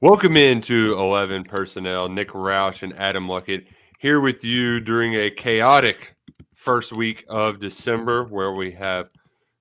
Welcome 0.00 0.36
into 0.36 0.94
11 0.96 1.42
personnel. 1.42 2.08
Nick 2.08 2.28
Roush 2.28 2.84
and 2.84 2.96
Adam 2.96 3.26
Luckett 3.26 3.66
here 3.98 4.20
with 4.20 4.44
you 4.44 4.78
during 4.78 5.14
a 5.14 5.28
chaotic 5.28 6.14
first 6.54 6.92
week 6.92 7.24
of 7.28 7.58
December 7.58 8.22
where 8.22 8.52
we 8.52 8.70
have 8.70 9.10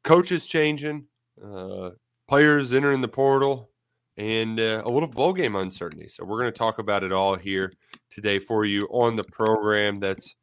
coaches 0.04 0.46
changing, 0.46 1.08
uh, 1.44 1.90
players 2.28 2.72
entering 2.72 3.02
the 3.02 3.08
portal, 3.08 3.72
and 4.16 4.60
uh, 4.60 4.84
a 4.86 4.90
little 4.92 5.10
bowl 5.10 5.34
game 5.34 5.56
uncertainty. 5.56 6.08
So 6.08 6.24
we're 6.24 6.40
going 6.40 6.54
to 6.54 6.60
talk 6.60 6.78
about 6.78 7.04
it 7.04 7.12
all 7.12 7.36
here 7.36 7.74
today 8.12 8.38
for 8.38 8.64
you 8.64 8.88
on 8.92 9.16
the 9.16 9.24
program 9.24 9.96
that's 9.96 10.36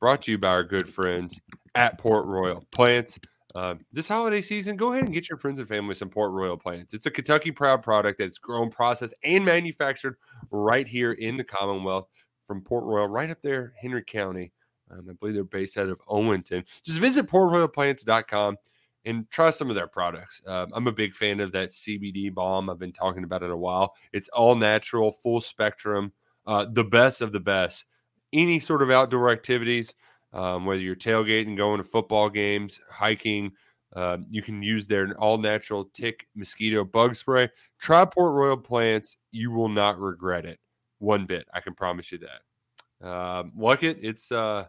brought 0.00 0.22
to 0.22 0.30
you 0.30 0.38
by 0.38 0.48
our 0.48 0.64
good 0.64 0.88
friends 0.88 1.38
at 1.74 1.98
Port 1.98 2.24
Royal 2.24 2.64
Plants. 2.72 3.18
Uh, 3.58 3.74
this 3.92 4.06
holiday 4.06 4.40
season, 4.40 4.76
go 4.76 4.92
ahead 4.92 5.04
and 5.04 5.12
get 5.12 5.28
your 5.28 5.36
friends 5.36 5.58
and 5.58 5.66
family 5.66 5.92
some 5.92 6.08
Port 6.08 6.30
Royal 6.30 6.56
plants. 6.56 6.94
It's 6.94 7.06
a 7.06 7.10
Kentucky 7.10 7.50
proud 7.50 7.82
product 7.82 8.20
that's 8.20 8.38
grown, 8.38 8.70
processed, 8.70 9.14
and 9.24 9.44
manufactured 9.44 10.14
right 10.52 10.86
here 10.86 11.10
in 11.10 11.36
the 11.36 11.42
Commonwealth 11.42 12.06
from 12.46 12.60
Port 12.60 12.84
Royal, 12.84 13.08
right 13.08 13.28
up 13.30 13.42
there, 13.42 13.74
Henry 13.80 14.04
County. 14.04 14.52
Um, 14.88 15.08
I 15.10 15.12
believe 15.14 15.34
they're 15.34 15.42
based 15.42 15.76
out 15.76 15.88
of 15.88 16.00
Owenton. 16.08 16.62
Just 16.84 17.00
visit 17.00 17.26
portroyalplants.com 17.26 18.58
and 19.04 19.28
try 19.28 19.50
some 19.50 19.70
of 19.70 19.74
their 19.74 19.88
products. 19.88 20.40
Um, 20.46 20.68
I'm 20.72 20.86
a 20.86 20.92
big 20.92 21.16
fan 21.16 21.40
of 21.40 21.50
that 21.50 21.70
CBD 21.70 22.32
balm. 22.32 22.70
I've 22.70 22.78
been 22.78 22.92
talking 22.92 23.24
about 23.24 23.42
it 23.42 23.50
a 23.50 23.56
while. 23.56 23.92
It's 24.12 24.28
all 24.28 24.54
natural, 24.54 25.10
full 25.10 25.40
spectrum, 25.40 26.12
uh, 26.46 26.66
the 26.72 26.84
best 26.84 27.20
of 27.20 27.32
the 27.32 27.40
best. 27.40 27.86
Any 28.32 28.60
sort 28.60 28.82
of 28.82 28.90
outdoor 28.92 29.32
activities, 29.32 29.94
um, 30.32 30.66
whether 30.66 30.80
you're 30.80 30.96
tailgating, 30.96 31.56
going 31.56 31.78
to 31.78 31.84
football 31.84 32.28
games, 32.28 32.78
hiking, 32.90 33.52
uh, 33.96 34.18
you 34.30 34.42
can 34.42 34.62
use 34.62 34.86
their 34.86 35.14
all 35.18 35.38
natural 35.38 35.84
tick 35.94 36.26
mosquito 36.34 36.84
bug 36.84 37.16
spray. 37.16 37.48
Try 37.78 38.04
Port 38.04 38.34
Royal 38.34 38.56
plants. 38.56 39.16
You 39.32 39.50
will 39.50 39.68
not 39.70 39.98
regret 39.98 40.44
it 40.44 40.58
one 40.98 41.26
bit. 41.26 41.46
I 41.54 41.60
can 41.60 41.74
promise 41.74 42.12
you 42.12 42.18
that. 42.18 43.08
Um, 43.08 43.52
it. 43.82 43.98
It's 44.02 44.30
uh, 44.30 44.66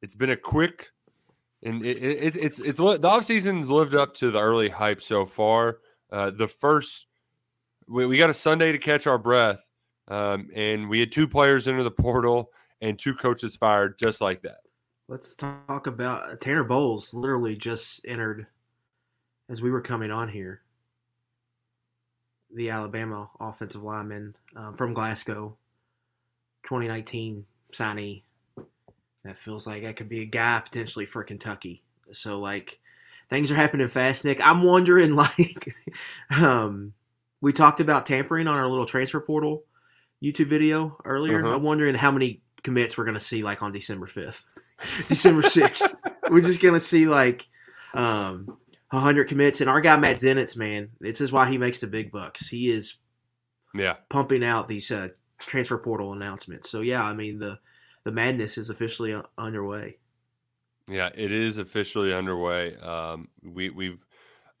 it's 0.00 0.14
been 0.14 0.30
a 0.30 0.36
quick 0.36 0.88
and 1.62 1.84
it, 1.84 2.02
it, 2.02 2.36
it's 2.36 2.58
it's 2.58 2.78
the 2.78 3.08
off 3.08 3.24
season's 3.24 3.70
lived 3.70 3.94
up 3.94 4.14
to 4.14 4.30
the 4.30 4.40
early 4.40 4.68
hype 4.68 5.00
so 5.00 5.24
far. 5.24 5.78
Uh, 6.10 6.30
the 6.30 6.48
first 6.48 7.06
we, 7.88 8.06
we 8.06 8.18
got 8.18 8.30
a 8.30 8.34
Sunday 8.34 8.72
to 8.72 8.78
catch 8.78 9.06
our 9.06 9.18
breath, 9.18 9.64
um, 10.08 10.48
and 10.54 10.88
we 10.88 11.00
had 11.00 11.12
two 11.12 11.28
players 11.28 11.68
enter 11.68 11.82
the 11.82 11.90
portal 11.90 12.50
and 12.80 12.98
two 12.98 13.14
coaches 13.14 13.56
fired 13.56 13.98
just 13.98 14.20
like 14.20 14.42
that. 14.42 14.58
Let's 15.12 15.36
talk 15.36 15.86
about 15.86 16.40
Tanner 16.40 16.64
Bowles. 16.64 17.12
Literally 17.12 17.54
just 17.54 18.00
entered 18.08 18.46
as 19.46 19.60
we 19.60 19.70
were 19.70 19.82
coming 19.82 20.10
on 20.10 20.30
here. 20.30 20.62
The 22.50 22.70
Alabama 22.70 23.28
offensive 23.38 23.82
lineman 23.82 24.36
um, 24.56 24.74
from 24.74 24.94
Glasgow, 24.94 25.58
2019 26.64 27.44
signee 27.74 28.22
that 29.22 29.36
feels 29.36 29.66
like 29.66 29.82
that 29.82 29.96
could 29.96 30.08
be 30.08 30.22
a 30.22 30.24
guy 30.24 30.62
potentially 30.64 31.04
for 31.04 31.22
Kentucky. 31.22 31.82
So 32.12 32.40
like 32.40 32.80
things 33.28 33.50
are 33.50 33.56
happening 33.56 33.88
fast, 33.88 34.24
Nick. 34.24 34.40
I'm 34.40 34.62
wondering 34.62 35.14
like 35.14 35.74
um 36.30 36.94
we 37.42 37.52
talked 37.52 37.80
about 37.80 38.06
tampering 38.06 38.48
on 38.48 38.56
our 38.56 38.66
little 38.66 38.86
transfer 38.86 39.20
portal 39.20 39.64
YouTube 40.22 40.48
video 40.48 40.96
earlier. 41.04 41.44
Uh-huh. 41.44 41.56
I'm 41.56 41.62
wondering 41.62 41.96
how 41.96 42.10
many 42.12 42.40
commits 42.64 42.96
we're 42.96 43.04
gonna 43.04 43.20
see 43.20 43.42
like 43.42 43.62
on 43.62 43.72
December 43.72 44.06
5th, 44.06 44.44
December 45.08 45.42
6th. 45.42 45.94
we're 46.30 46.40
just 46.40 46.62
gonna 46.62 46.80
see 46.80 47.06
like 47.06 47.46
um 47.94 48.58
100 48.90 49.26
commits, 49.28 49.60
and 49.60 49.70
our 49.70 49.80
guy 49.80 49.96
Matt 49.96 50.16
Zenitz, 50.16 50.56
man, 50.56 50.90
this 51.00 51.20
is 51.20 51.32
why 51.32 51.48
he 51.48 51.56
makes 51.56 51.80
the 51.80 51.86
big 51.86 52.12
bucks. 52.12 52.48
He 52.48 52.70
is, 52.70 52.96
yeah, 53.74 53.96
pumping 54.10 54.44
out 54.44 54.68
these 54.68 54.90
uh, 54.90 55.08
transfer 55.38 55.78
portal 55.78 56.12
announcements. 56.12 56.70
So 56.70 56.82
yeah, 56.82 57.02
I 57.02 57.14
mean 57.14 57.38
the 57.38 57.58
the 58.04 58.12
madness 58.12 58.58
is 58.58 58.70
officially 58.70 59.18
underway. 59.38 59.96
Yeah, 60.88 61.10
it 61.14 61.32
is 61.32 61.58
officially 61.58 62.12
underway. 62.12 62.76
Um, 62.76 63.28
we 63.42 63.70
we've 63.70 64.04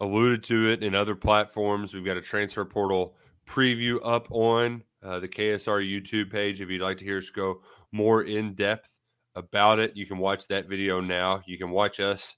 alluded 0.00 0.42
to 0.44 0.70
it 0.70 0.82
in 0.82 0.94
other 0.94 1.14
platforms. 1.14 1.92
We've 1.92 2.04
got 2.04 2.16
a 2.16 2.22
transfer 2.22 2.64
portal 2.64 3.16
preview 3.46 3.98
up 4.02 4.28
on 4.30 4.82
uh, 5.02 5.20
the 5.20 5.28
KSR 5.28 5.82
YouTube 5.86 6.30
page. 6.30 6.60
If 6.60 6.70
you'd 6.70 6.80
like 6.80 6.98
to 6.98 7.04
hear 7.04 7.18
us 7.18 7.30
go 7.30 7.60
more 7.90 8.22
in 8.22 8.54
depth 8.54 8.91
about 9.34 9.78
it, 9.78 9.96
you 9.96 10.06
can 10.06 10.18
watch 10.18 10.48
that 10.48 10.68
video 10.68 11.00
now. 11.00 11.42
You 11.46 11.58
can 11.58 11.70
watch 11.70 12.00
us 12.00 12.36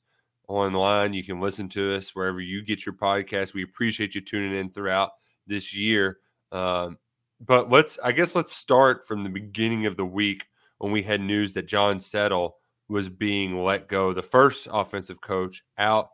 online. 0.48 1.14
You 1.14 1.24
can 1.24 1.40
listen 1.40 1.68
to 1.70 1.96
us 1.96 2.14
wherever 2.14 2.40
you 2.40 2.64
get 2.64 2.84
your 2.86 2.94
podcast. 2.94 3.54
We 3.54 3.62
appreciate 3.62 4.14
you 4.14 4.20
tuning 4.20 4.56
in 4.56 4.70
throughout 4.70 5.12
this 5.46 5.74
year. 5.74 6.18
Um, 6.52 6.98
but 7.40 7.70
let's, 7.70 7.98
I 8.02 8.12
guess, 8.12 8.34
let's 8.34 8.54
start 8.54 9.06
from 9.06 9.24
the 9.24 9.30
beginning 9.30 9.86
of 9.86 9.96
the 9.96 10.06
week 10.06 10.44
when 10.78 10.92
we 10.92 11.02
had 11.02 11.20
news 11.20 11.52
that 11.54 11.66
John 11.66 11.98
Settle 11.98 12.56
was 12.88 13.08
being 13.08 13.62
let 13.62 13.88
go, 13.88 14.12
the 14.12 14.22
first 14.22 14.68
offensive 14.70 15.20
coach 15.20 15.62
out. 15.78 16.10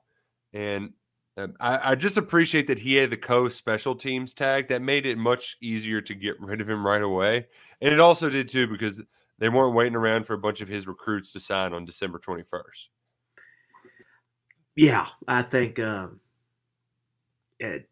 And 0.52 0.92
um, 1.36 1.54
I, 1.60 1.92
I, 1.92 1.94
just 1.94 2.16
appreciate 2.16 2.66
that 2.66 2.78
he 2.78 2.94
had 2.94 3.10
the 3.10 3.16
co 3.16 3.48
special 3.48 3.94
teams 3.94 4.34
tag 4.34 4.68
that 4.68 4.82
made 4.82 5.06
it 5.06 5.16
much 5.16 5.56
easier 5.60 6.00
to 6.02 6.14
get 6.14 6.41
rid 6.41 6.60
of 6.60 6.68
him 6.68 6.84
right 6.84 7.02
away. 7.02 7.47
And 7.80 7.92
it 7.92 8.00
also 8.00 8.28
did 8.28 8.48
too 8.48 8.66
because 8.66 9.00
they 9.40 9.48
weren't 9.48 9.74
waiting 9.74 9.96
around 9.96 10.26
for 10.26 10.34
a 10.34 10.38
bunch 10.38 10.60
of 10.60 10.68
his 10.68 10.86
recruits 10.86 11.32
to 11.32 11.40
sign 11.40 11.72
on 11.72 11.84
December 11.84 12.18
21st. 12.18 12.88
Yeah, 14.76 15.08
I 15.26 15.42
think 15.42 15.80
um, 15.80 16.20
it, 17.58 17.88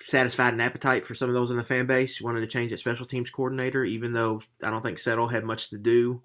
satisfied 0.00 0.54
an 0.54 0.60
appetite 0.60 1.04
for 1.04 1.14
some 1.14 1.28
of 1.28 1.34
those 1.34 1.50
in 1.50 1.56
the 1.56 1.62
fan 1.62 1.86
base. 1.86 2.20
Wanted 2.20 2.40
to 2.40 2.46
change 2.46 2.72
at 2.72 2.78
special 2.78 3.06
teams 3.06 3.30
coordinator, 3.30 3.84
even 3.84 4.12
though 4.12 4.42
I 4.62 4.70
don't 4.70 4.82
think 4.82 4.98
Settle 4.98 5.28
had 5.28 5.44
much 5.44 5.70
to 5.70 5.78
do 5.78 6.22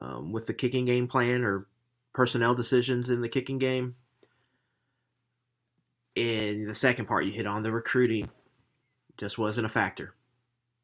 um, 0.00 0.32
with 0.32 0.46
the 0.46 0.54
kicking 0.54 0.84
game 0.84 1.08
plan 1.08 1.44
or 1.44 1.66
personnel 2.12 2.54
decisions 2.54 3.10
in 3.10 3.20
the 3.20 3.28
kicking 3.28 3.58
game. 3.58 3.96
And 6.14 6.68
the 6.68 6.74
second 6.74 7.06
part 7.06 7.24
you 7.24 7.32
hit 7.32 7.46
on, 7.46 7.62
the 7.62 7.72
recruiting 7.72 8.28
just 9.16 9.38
wasn't 9.38 9.66
a 9.66 9.70
factor. 9.70 10.14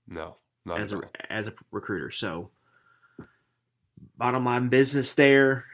No, 0.06 0.36
not 0.64 0.80
as 0.80 0.92
a 0.92 1.00
as 1.28 1.46
a 1.46 1.52
recruiter. 1.70 2.10
So, 2.10 2.50
bottom 4.16 4.44
line 4.44 4.68
business 4.68 5.14
there. 5.14 5.64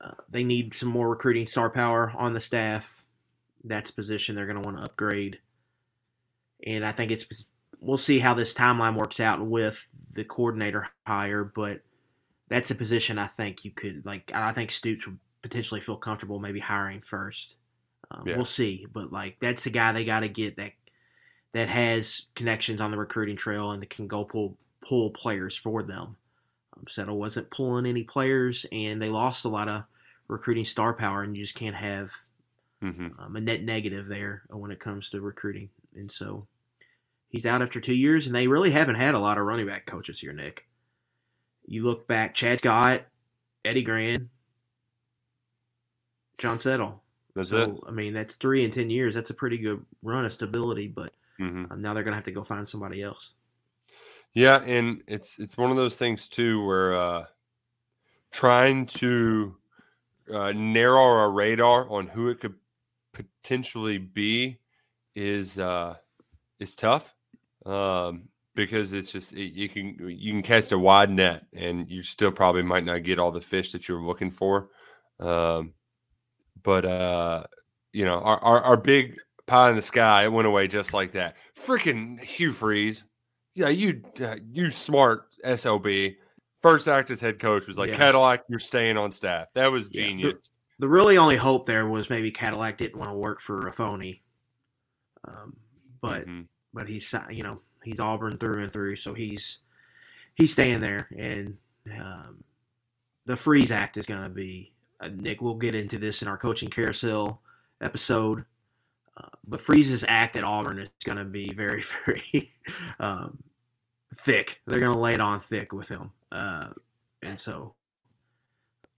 Uh, 0.00 0.12
they 0.28 0.44
need 0.44 0.74
some 0.74 0.88
more 0.88 1.08
recruiting 1.08 1.46
star 1.46 1.70
power 1.70 2.12
on 2.16 2.34
the 2.34 2.40
staff. 2.40 3.04
That's 3.64 3.90
a 3.90 3.94
position 3.94 4.34
they're 4.34 4.46
going 4.46 4.62
to 4.62 4.66
want 4.66 4.78
to 4.78 4.84
upgrade 4.84 5.38
and 6.64 6.84
I 6.84 6.92
think 6.92 7.10
it's 7.10 7.46
we'll 7.80 7.98
see 7.98 8.18
how 8.18 8.34
this 8.34 8.54
timeline 8.54 8.96
works 8.96 9.20
out 9.20 9.44
with 9.44 9.86
the 10.12 10.24
coordinator 10.24 10.88
hire, 11.06 11.44
but 11.44 11.80
that's 12.48 12.70
a 12.70 12.74
position 12.74 13.18
I 13.18 13.26
think 13.26 13.64
you 13.64 13.70
could 13.70 14.06
like. 14.06 14.30
I 14.32 14.52
think 14.52 14.70
Stoops 14.70 15.06
would 15.06 15.18
potentially 15.42 15.80
feel 15.80 15.96
comfortable 15.96 16.38
maybe 16.38 16.60
hiring 16.60 17.02
first. 17.02 17.56
Um, 18.10 18.24
yeah. 18.26 18.36
We'll 18.36 18.44
see, 18.44 18.86
but 18.92 19.12
like 19.12 19.38
that's 19.40 19.64
the 19.64 19.70
guy 19.70 19.92
they 19.92 20.04
got 20.04 20.20
to 20.20 20.28
get 20.28 20.56
that 20.56 20.72
that 21.52 21.68
has 21.68 22.26
connections 22.34 22.80
on 22.80 22.90
the 22.90 22.98
recruiting 22.98 23.36
trail 23.36 23.70
and 23.70 23.82
that 23.82 23.90
can 23.90 24.06
go 24.06 24.24
pull 24.24 24.56
pull 24.86 25.10
players 25.10 25.56
for 25.56 25.82
them. 25.82 26.16
Um, 26.76 26.84
Settle 26.88 27.18
wasn't 27.18 27.50
pulling 27.50 27.86
any 27.86 28.04
players, 28.04 28.66
and 28.72 29.00
they 29.00 29.08
lost 29.08 29.44
a 29.44 29.48
lot 29.48 29.68
of 29.68 29.84
recruiting 30.28 30.64
star 30.64 30.94
power, 30.94 31.22
and 31.22 31.36
you 31.36 31.44
just 31.44 31.54
can't 31.54 31.76
have 31.76 32.12
mm-hmm. 32.82 33.08
um, 33.18 33.36
a 33.36 33.40
net 33.40 33.62
negative 33.62 34.08
there 34.08 34.42
when 34.50 34.70
it 34.70 34.80
comes 34.80 35.10
to 35.10 35.20
recruiting. 35.20 35.70
And 35.94 36.10
so 36.10 36.46
he's 37.28 37.46
out 37.46 37.62
after 37.62 37.80
two 37.80 37.94
years, 37.94 38.26
and 38.26 38.34
they 38.34 38.48
really 38.48 38.70
haven't 38.70 38.96
had 38.96 39.14
a 39.14 39.20
lot 39.20 39.38
of 39.38 39.46
running 39.46 39.66
back 39.66 39.86
coaches 39.86 40.20
here, 40.20 40.32
Nick. 40.32 40.66
You 41.66 41.84
look 41.84 42.06
back, 42.06 42.34
Chad 42.34 42.58
Scott, 42.58 43.02
Eddie 43.64 43.82
Gran, 43.82 44.30
John 46.38 46.60
Settle. 46.60 47.02
That's 47.34 47.50
so, 47.50 47.62
it. 47.62 47.70
I 47.88 47.90
mean, 47.90 48.14
that's 48.14 48.36
three 48.36 48.64
in 48.64 48.70
ten 48.70 48.88
years. 48.88 49.14
That's 49.14 49.30
a 49.30 49.34
pretty 49.34 49.58
good 49.58 49.84
run 50.02 50.24
of 50.24 50.32
stability, 50.32 50.88
but 50.88 51.12
mm-hmm. 51.40 51.70
um, 51.70 51.82
now 51.82 51.92
they're 51.92 52.04
going 52.04 52.12
to 52.12 52.16
have 52.16 52.24
to 52.24 52.32
go 52.32 52.44
find 52.44 52.68
somebody 52.68 53.02
else. 53.02 53.30
Yeah, 54.36 54.62
and 54.66 55.02
it's 55.06 55.38
it's 55.38 55.56
one 55.56 55.70
of 55.70 55.78
those 55.78 55.96
things 55.96 56.28
too 56.28 56.62
where 56.62 56.94
uh, 56.94 57.24
trying 58.32 58.84
to 58.84 59.56
uh, 60.30 60.52
narrow 60.52 61.00
our 61.02 61.30
radar 61.30 61.90
on 61.90 62.06
who 62.06 62.28
it 62.28 62.40
could 62.40 62.52
potentially 63.14 63.96
be 63.96 64.58
is 65.14 65.58
uh, 65.58 65.94
is 66.60 66.76
tough 66.76 67.14
um, 67.64 68.28
because 68.54 68.92
it's 68.92 69.10
just 69.10 69.32
it, 69.32 69.54
you 69.54 69.70
can 69.70 69.96
you 70.06 70.32
can 70.32 70.42
cast 70.42 70.72
a 70.72 70.78
wide 70.78 71.08
net 71.08 71.46
and 71.54 71.90
you 71.90 72.02
still 72.02 72.30
probably 72.30 72.62
might 72.62 72.84
not 72.84 73.04
get 73.04 73.18
all 73.18 73.32
the 73.32 73.40
fish 73.40 73.72
that 73.72 73.88
you're 73.88 74.02
looking 74.02 74.30
for. 74.30 74.68
Um, 75.18 75.72
but 76.62 76.84
uh, 76.84 77.44
you 77.94 78.04
know, 78.04 78.18
our, 78.20 78.38
our, 78.44 78.60
our 78.60 78.76
big 78.76 79.16
pie 79.46 79.70
in 79.70 79.76
the 79.76 79.82
sky 79.82 80.24
it 80.24 80.32
went 80.32 80.46
away 80.46 80.68
just 80.68 80.92
like 80.92 81.12
that. 81.12 81.36
Freaking 81.58 82.22
Hugh 82.22 82.52
Freeze, 82.52 83.02
yeah, 83.56 83.68
you 83.68 84.02
uh, 84.20 84.36
you 84.52 84.70
smart 84.70 85.26
sob. 85.56 85.86
First 86.62 86.88
act 86.88 87.10
as 87.10 87.20
head 87.20 87.38
coach 87.38 87.66
was 87.66 87.78
like 87.78 87.90
Yeah. 87.90 87.96
Cadillac, 87.96 88.44
you're 88.48 88.58
staying 88.58 88.96
on 88.96 89.10
staff. 89.10 89.48
That 89.54 89.72
was 89.72 89.90
Yeah. 89.92 90.06
genius. 90.06 90.50
The 90.78 90.88
really 90.88 91.16
only 91.16 91.36
hope 91.36 91.66
there 91.66 91.86
was 91.88 92.10
maybe 92.10 92.30
Cadillac 92.30 92.76
didn't 92.78 92.98
want 92.98 93.10
to 93.10 93.16
work 93.16 93.40
for 93.40 93.66
a 93.66 93.72
phony. 93.72 94.22
Um, 95.26 95.56
but 96.00 96.26
Mhm. 96.26 96.46
but 96.74 96.88
he's 96.88 97.12
you 97.30 97.42
know 97.42 97.62
he's 97.82 97.98
Auburn 97.98 98.38
through 98.38 98.62
and 98.62 98.72
through, 98.72 98.96
so 98.96 99.14
he's 99.14 99.60
he's 100.34 100.52
staying 100.52 100.80
there. 100.80 101.08
And 101.16 101.56
um, 102.00 102.44
the 103.24 103.36
Freeze 103.36 103.72
Act 103.72 103.96
is 103.96 104.06
going 104.06 104.22
to 104.22 104.28
be 104.28 104.72
uh, 105.00 105.08
Nick. 105.08 105.40
We'll 105.40 105.54
get 105.54 105.74
into 105.74 105.98
this 105.98 106.20
in 106.22 106.28
our 106.28 106.38
coaching 106.38 106.68
carousel 106.68 107.42
episode. 107.80 108.44
Uh, 109.16 109.28
but 109.46 109.60
Freeze's 109.60 110.04
act 110.08 110.36
at 110.36 110.44
Auburn 110.44 110.78
is 110.78 110.88
going 111.04 111.18
to 111.18 111.24
be 111.24 111.52
very 111.52 111.82
very 112.06 112.52
um, 113.00 113.42
thick. 114.14 114.60
They're 114.66 114.80
going 114.80 114.92
to 114.92 114.98
lay 114.98 115.14
it 115.14 115.20
on 115.20 115.40
thick 115.40 115.72
with 115.72 115.88
him, 115.88 116.10
uh, 116.30 116.68
and 117.22 117.38
so 117.40 117.74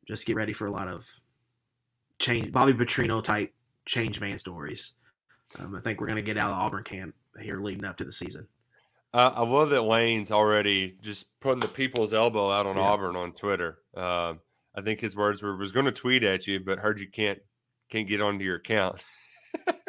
just 0.07 0.27
get 0.27 0.37
ready 0.37 0.53
for 0.53 0.67
a 0.67 0.71
lot 0.71 0.89
of 0.89 1.07
change 2.19 2.51
Bobby 2.53 2.73
Petrino 2.73 3.23
type 3.23 3.53
change 3.87 4.21
man 4.21 4.39
stories. 4.39 4.95
Um, 5.59 5.75
I 5.75 5.81
think 5.81 6.01
we're 6.01 6.09
going 6.09 6.17
to 6.17 6.23
get 6.23 6.37
out 6.37 6.51
of 6.51 6.57
Auburn 6.59 6.85
camp 6.85 7.15
here 7.41 7.61
leading 7.61 7.85
up 7.85 7.97
to 7.99 8.05
the 8.05 8.13
season. 8.13 8.47
Uh, 9.15 9.33
I 9.35 9.43
love 9.43 9.71
that 9.71 9.83
Lane's 9.83 10.31
already 10.31 10.97
just 11.01 11.27
putting 11.41 11.61
the 11.61 11.69
people's 11.69 12.13
elbow 12.13 12.51
out 12.51 12.67
on 12.67 12.77
Yeah. 12.77 12.83
Auburn 12.83 13.17
on 13.17 13.33
Twitter. 13.33 13.79
Um, 13.97 14.41
I 14.75 14.83
think 14.83 15.01
his 15.01 15.17
words 15.17 15.43
were 15.43 15.57
was 15.57 15.73
going 15.73 15.87
to 15.87 15.93
tweet 15.93 16.23
at 16.23 16.47
you, 16.47 16.61
but 16.61 16.79
heard 16.79 17.01
you 17.01 17.09
can't 17.09 17.39
can't 17.89 18.07
get 18.07 18.21
onto 18.21 18.45
your 18.45 18.57
account 18.57 19.03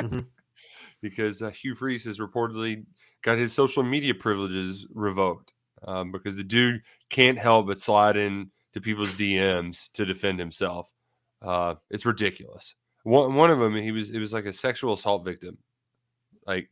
Mhm. 0.02 0.26
because 1.02 1.42
uh, 1.42 1.50
Hugh 1.50 1.76
Freeze 1.76 2.06
has 2.06 2.20
reportedly 2.20 2.86
got 3.24 3.38
his 3.38 3.54
social 3.54 3.84
media 3.84 4.14
privileges 4.14 4.88
revoked 4.94 5.54
um, 5.88 6.12
because 6.12 6.36
the 6.36 6.44
dude 6.44 6.82
can't 7.10 7.38
help 7.38 7.68
but 7.68 7.80
slide 7.80 8.18
in 8.18 8.52
to 8.74 8.82
people's 8.82 9.14
DMs 9.14 9.90
to 9.94 10.06
defend 10.06 10.40
himself. 10.40 10.92
Uh, 11.42 11.76
it's 11.90 12.06
ridiculous. 12.06 12.76
One 13.04 13.34
one 13.36 13.50
of 13.50 13.60
them, 13.60 13.76
he 13.76 13.92
was 13.92 14.10
it 14.12 14.20
was 14.20 14.34
like 14.34 14.46
a 14.46 14.54
sexual 14.54 14.94
assault 14.94 15.24
victim. 15.24 15.58
Like 16.46 16.70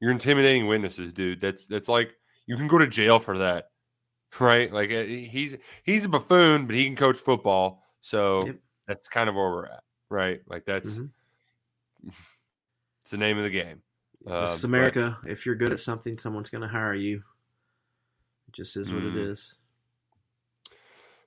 you're 0.00 0.12
intimidating 0.12 0.66
witnesses, 0.66 1.12
dude. 1.12 1.40
That's 1.40 1.66
that's 1.66 1.88
like 1.88 2.12
you 2.46 2.56
can 2.56 2.68
go 2.68 2.78
to 2.78 2.86
jail 2.86 3.18
for 3.18 3.38
that, 3.38 3.70
right? 4.40 4.70
Like 4.72 4.90
uh, 4.92 5.04
he's 5.04 5.56
he's 5.82 6.04
a 6.04 6.08
buffoon, 6.10 6.66
but 6.66 6.74
he 6.76 6.84
can 6.84 6.94
coach 6.96 7.16
football, 7.16 7.82
so 8.02 8.44
Yep. 8.46 8.56
that's 8.86 9.08
kind 9.08 9.28
of 9.30 9.34
where 9.34 9.50
we're 9.50 9.64
at, 9.64 9.82
right? 10.10 10.40
Like 10.46 10.64
that's 10.66 10.98
Mhm. 10.98 11.10
It's 13.02 13.10
the 13.10 13.16
name 13.18 13.38
of 13.38 13.44
the 13.44 13.50
game. 13.50 13.82
Uh, 14.26 14.46
this 14.46 14.56
is 14.56 14.60
but- 14.62 14.68
America. 14.68 15.18
If 15.26 15.46
you're 15.46 15.54
good 15.54 15.72
at 15.72 15.80
something, 15.80 16.18
someone's 16.18 16.50
going 16.50 16.62
to 16.62 16.68
hire 16.68 16.94
you. 16.94 17.22
It 18.48 18.54
just 18.54 18.76
is 18.76 18.92
what 18.92 19.02
it 19.02 19.14
Mhm. 19.14 19.30
is. 19.32 19.54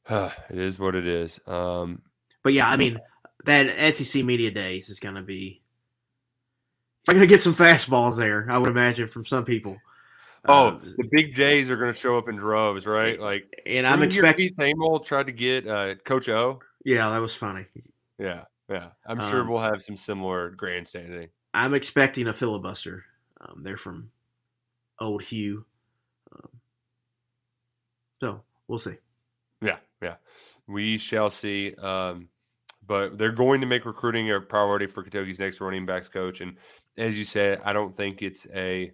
it 0.10 0.58
is 0.58 0.80
what 0.80 0.96
it 0.96 1.08
is. 1.08 1.40
Um, 1.48 2.02
But 2.44 2.54
yeah, 2.54 2.70
I 2.70 2.78
mean, 2.78 3.00
that 3.46 3.94
SEC 3.94 4.24
media 4.24 4.52
days 4.52 4.90
is 4.90 5.00
going 5.00 5.16
to 5.16 5.22
be. 5.22 5.62
We're 7.08 7.14
going 7.16 7.28
to 7.28 7.34
get 7.34 7.42
some 7.42 7.54
fastballs 7.56 8.18
there, 8.18 8.48
I 8.50 8.58
would 8.58 8.70
imagine, 8.70 9.08
from 9.08 9.26
some 9.26 9.46
people. 9.46 9.78
oh, 10.46 10.68
Uh, 10.68 10.80
the 10.98 11.08
big 11.12 11.36
J's 11.36 11.70
are 11.70 11.76
going 11.78 11.94
to 11.94 12.00
show 12.00 12.18
up 12.18 12.30
in 12.30 12.36
droves, 12.36 12.86
right? 12.86 13.20
Like 13.20 13.62
and 13.66 13.86
I'm 13.88 14.02
expecting. 14.04 14.50
Keith 14.50 14.58
Thamel 14.58 15.04
tried 15.06 15.26
to 15.28 15.32
get 15.32 15.68
uh, 15.68 15.96
Coach 16.06 16.30
O. 16.30 16.60
Yeah, 16.86 17.10
that 17.10 17.18
was 17.20 17.34
funny. 17.34 17.66
Yeah, 18.18 18.46
yeah. 18.70 18.90
I'm 19.06 19.20
sure 19.20 19.42
Um, 19.42 19.50
we'll 19.50 19.60
have 19.60 19.82
some 19.82 19.96
similar 19.96 20.52
grandstanding. 20.52 21.30
I'm 21.54 21.74
expecting 21.74 22.28
a 22.28 22.34
filibuster. 22.34 23.06
Um, 23.42 23.64
they're 23.64 23.78
from 23.78 24.12
old 25.00 25.24
Hugh. 25.24 25.66
Um, 26.32 26.50
so 28.22 28.42
we'll 28.68 28.80
see. 28.80 28.98
Yeah, 29.62 29.78
yeah. 30.02 30.16
We 30.68 30.98
shall 30.98 31.30
see. 31.30 31.74
Um, 31.76 32.30
but 32.86 33.18
they're 33.18 33.32
going 33.32 33.62
to 33.62 33.68
make 33.68 33.86
recruiting 33.86 34.32
a 34.32 34.42
priority 34.42 34.88
for 34.88 35.04
Kentucky's 35.04 35.40
next 35.40 35.62
running 35.62 35.86
backs 35.86 36.08
coach. 36.08 36.42
And 36.42 36.56
as 36.98 37.18
you 37.18 37.24
said, 37.24 37.62
I 37.64 37.74
don't 37.74 37.96
think 37.96 38.22
it's 38.22 38.48
a 38.54 38.92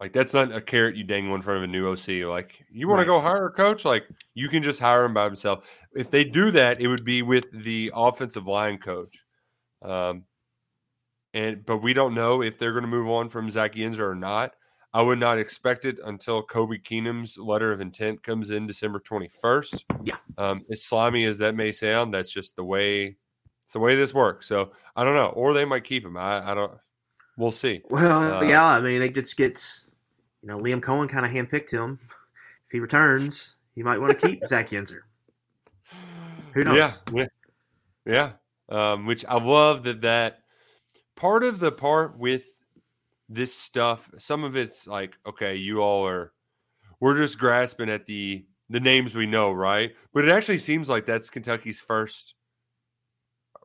like 0.00 0.12
that's 0.12 0.34
not 0.34 0.52
a 0.52 0.60
carrot 0.60 0.96
you 0.96 1.04
dangle 1.04 1.34
in 1.34 1.42
front 1.42 1.58
of 1.58 1.62
a 1.64 1.66
new 1.66 1.88
OC. 1.90 2.24
Like 2.28 2.52
you 2.70 2.86
want 2.88 2.98
Right. 2.98 3.04
to 3.04 3.08
go 3.08 3.20
hire 3.20 3.46
a 3.46 3.50
coach, 3.52 3.84
like 3.84 4.04
you 4.34 4.48
can 4.48 4.62
just 4.62 4.80
hire 4.80 5.04
him 5.04 5.14
by 5.14 5.24
himself. 5.24 5.64
If 5.94 6.10
they 6.10 6.24
do 6.24 6.50
that, 6.52 6.80
it 6.80 6.88
would 6.88 7.04
be 7.04 7.22
with 7.22 7.46
the 7.52 7.90
offensive 7.94 8.46
line 8.46 8.78
coach. 8.78 9.24
Um, 9.82 10.24
and 11.34 11.64
but 11.64 11.78
we 11.78 11.92
don't 11.94 12.14
know 12.14 12.42
if 12.42 12.58
they're 12.58 12.72
going 12.72 12.84
to 12.84 12.88
move 12.88 13.08
on 13.08 13.28
from 13.28 13.50
Zach 13.50 13.72
Yenser 13.74 14.00
or 14.00 14.14
not. 14.14 14.54
I 14.94 15.02
would 15.02 15.18
not 15.18 15.38
expect 15.38 15.84
it 15.84 15.98
until 16.04 16.42
Kobe 16.42 16.78
Keenum's 16.78 17.36
letter 17.36 17.70
of 17.72 17.82
intent 17.82 18.22
comes 18.22 18.50
in 18.50 18.66
December 18.66 18.98
21st. 19.00 19.84
Yeah. 20.04 20.16
Um, 20.38 20.62
as 20.70 20.84
slimy 20.84 21.24
as 21.26 21.36
that 21.38 21.54
may 21.54 21.70
sound, 21.72 22.14
that's 22.14 22.30
just 22.32 22.56
the 22.56 22.64
way 22.64 23.16
it's 23.62 23.72
the 23.72 23.78
way 23.78 23.94
this 23.96 24.14
works. 24.14 24.46
So 24.46 24.70
I 24.94 25.04
don't 25.04 25.14
know. 25.14 25.28
Or 25.28 25.52
they 25.52 25.64
might 25.66 25.84
keep 25.84 26.04
him. 26.04 26.16
I, 26.16 26.52
I 26.52 26.54
don't 26.54 26.72
we'll 27.36 27.50
see. 27.50 27.82
Well, 27.88 28.34
Uh, 28.34 28.42
yeah, 28.42 28.64
I 28.64 28.80
mean, 28.80 29.02
it 29.02 29.14
just 29.14 29.36
gets, 29.36 29.90
you 30.42 30.48
know, 30.48 30.58
Liam 30.58 30.80
Coen 30.80 31.08
kind 31.08 31.26
of 31.26 31.32
handpicked 31.32 31.70
him. 31.70 31.98
If 32.66 32.72
he 32.72 32.80
returns, 32.80 33.56
he 33.74 33.82
might 33.82 34.00
want 34.00 34.18
to 34.18 34.26
keep 34.26 34.44
Zach 34.48 34.70
Yenser. 34.70 35.00
Who 36.54 36.64
knows? 36.64 36.76
Yeah. 36.76 36.92
Yeah. 37.12 37.26
yeah. 38.04 38.92
Um, 38.92 39.06
which 39.06 39.24
I 39.26 39.38
love 39.38 39.84
that 39.84 40.00
that 40.00 40.38
part 41.14 41.44
of 41.44 41.60
the 41.60 41.70
part 41.70 42.18
with 42.18 42.44
this 43.28 43.54
stuff, 43.54 44.10
some 44.18 44.42
of 44.42 44.56
it's 44.56 44.86
like, 44.86 45.16
okay, 45.26 45.54
you 45.54 45.80
all 45.80 46.06
are 46.06 46.32
we're 46.98 47.16
just 47.16 47.38
grasping 47.38 47.90
at 47.90 48.06
the 48.06 48.44
the 48.68 48.80
names 48.80 49.14
we 49.14 49.26
know, 49.26 49.52
right? 49.52 49.92
But 50.12 50.24
it 50.24 50.30
actually 50.30 50.58
seems 50.58 50.88
like 50.88 51.06
that's 51.06 51.30
Kentucky's 51.30 51.80
first 51.80 52.34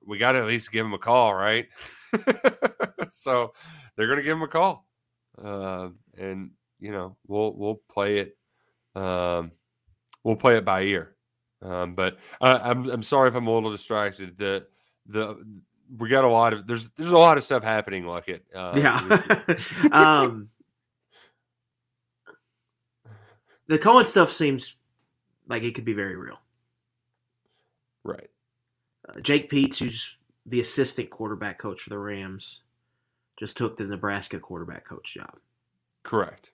we 0.06 0.18
got 0.18 0.34
to 0.34 0.40
at 0.40 0.48
least 0.48 0.72
give 0.72 0.86
him 0.86 0.94
a 0.94 1.00
call, 1.00 1.34
right? 1.34 1.68
so 3.10 3.54
they're 3.96 4.08
going 4.08 4.18
to 4.18 4.24
give 4.24 4.38
him 4.38 4.44
a 4.44 4.48
call, 4.48 4.88
uh, 5.44 5.90
and 6.18 6.52
you 6.80 6.92
know 6.92 7.18
we'll 7.28 7.54
we'll 7.54 7.82
play 7.90 8.18
it, 8.20 8.38
um, 8.96 9.52
we'll 10.24 10.36
play 10.36 10.58
it 10.58 10.66
by 10.66 10.84
ear. 10.84 11.16
Um, 11.62 11.96
but 11.96 12.18
I, 12.40 12.58
I'm 12.58 12.90
I'm 12.90 13.04
sorry 13.04 13.30
if 13.30 13.36
I'm 13.36 13.48
a 13.48 13.54
little 13.54 13.72
distracted. 13.72 14.38
The 14.38 14.66
the 15.08 15.38
we 15.98 16.10
got 16.10 16.24
a 16.24 16.28
lot 16.30 16.54
of 16.54 16.68
there's 16.68 16.90
there's 16.92 17.12
a 17.12 17.18
lot 17.18 17.38
of 17.38 17.44
stuff 17.44 17.64
happening 17.64 18.06
like 18.06 18.28
it. 18.28 18.46
Uh, 18.54 18.74
Yeah. 18.76 19.56
um, 19.92 20.50
the 23.68 23.80
Coen 23.80 24.06
stuff 24.06 24.32
seems 24.32 24.76
like 25.48 25.64
it 25.64 25.76
could 25.76 25.86
be 25.86 25.94
very 25.94 26.16
real. 26.16 26.40
right. 28.04 28.30
Uh, 29.08 29.20
Jake 29.20 29.50
Peetz, 29.50 29.78
who's 29.78 30.18
the 30.46 30.62
assistant 30.62 31.10
quarterback 31.10 31.60
coach 31.60 31.82
for 31.82 31.90
the 31.90 32.00
Rams, 32.00 32.62
just 33.38 33.58
took 33.58 33.78
the 33.78 33.86
Nebraska 33.86 34.40
quarterback 34.40 34.86
coach 34.88 35.14
job. 35.14 35.38
Correct. 36.04 36.52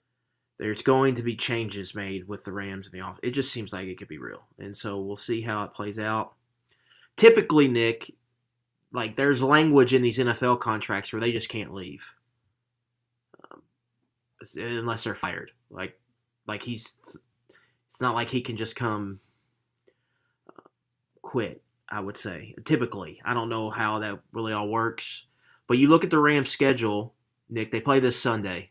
There's 0.58 0.82
going 0.82 1.14
to 1.14 1.22
be 1.22 1.36
changes 1.36 1.94
made 1.94 2.26
with 2.26 2.44
the 2.44 2.52
Rams 2.52 2.86
in 2.86 2.92
the 2.92 3.04
office. 3.04 3.20
It 3.22 3.30
just 3.30 3.52
seems 3.52 3.72
like 3.72 3.86
it 3.86 3.96
could 3.96 4.08
be 4.08 4.18
real, 4.18 4.44
and 4.58 4.76
so 4.76 5.00
we'll 5.00 5.16
see 5.16 5.40
how 5.42 5.62
it 5.64 5.74
plays 5.74 5.98
out. 5.98 6.34
Typically, 7.16 7.68
Nick, 7.68 8.12
like 8.92 9.16
there's 9.16 9.42
language 9.42 9.94
in 9.94 10.02
these 10.02 10.18
NFL 10.18 10.60
contracts 10.60 11.12
where 11.12 11.20
they 11.20 11.32
just 11.32 11.48
can't 11.48 11.74
leave 11.74 12.12
um, 13.50 13.62
unless 14.56 15.04
they're 15.04 15.14
fired. 15.14 15.52
Like, 15.70 16.00
like 16.46 16.62
he's, 16.62 16.96
it's 17.88 18.00
not 18.00 18.14
like 18.14 18.30
he 18.30 18.40
can 18.40 18.56
just 18.56 18.76
come 18.76 19.20
uh, 20.48 20.62
quit. 21.22 21.62
I 21.90 22.00
would 22.00 22.16
say 22.16 22.54
typically. 22.64 23.20
I 23.24 23.34
don't 23.34 23.48
know 23.48 23.70
how 23.70 24.00
that 24.00 24.20
really 24.32 24.52
all 24.52 24.68
works, 24.68 25.26
but 25.66 25.78
you 25.78 25.88
look 25.88 26.04
at 26.04 26.10
the 26.10 26.18
Rams' 26.18 26.50
schedule, 26.50 27.14
Nick. 27.48 27.70
They 27.70 27.80
play 27.80 28.00
this 28.00 28.20
Sunday. 28.20 28.70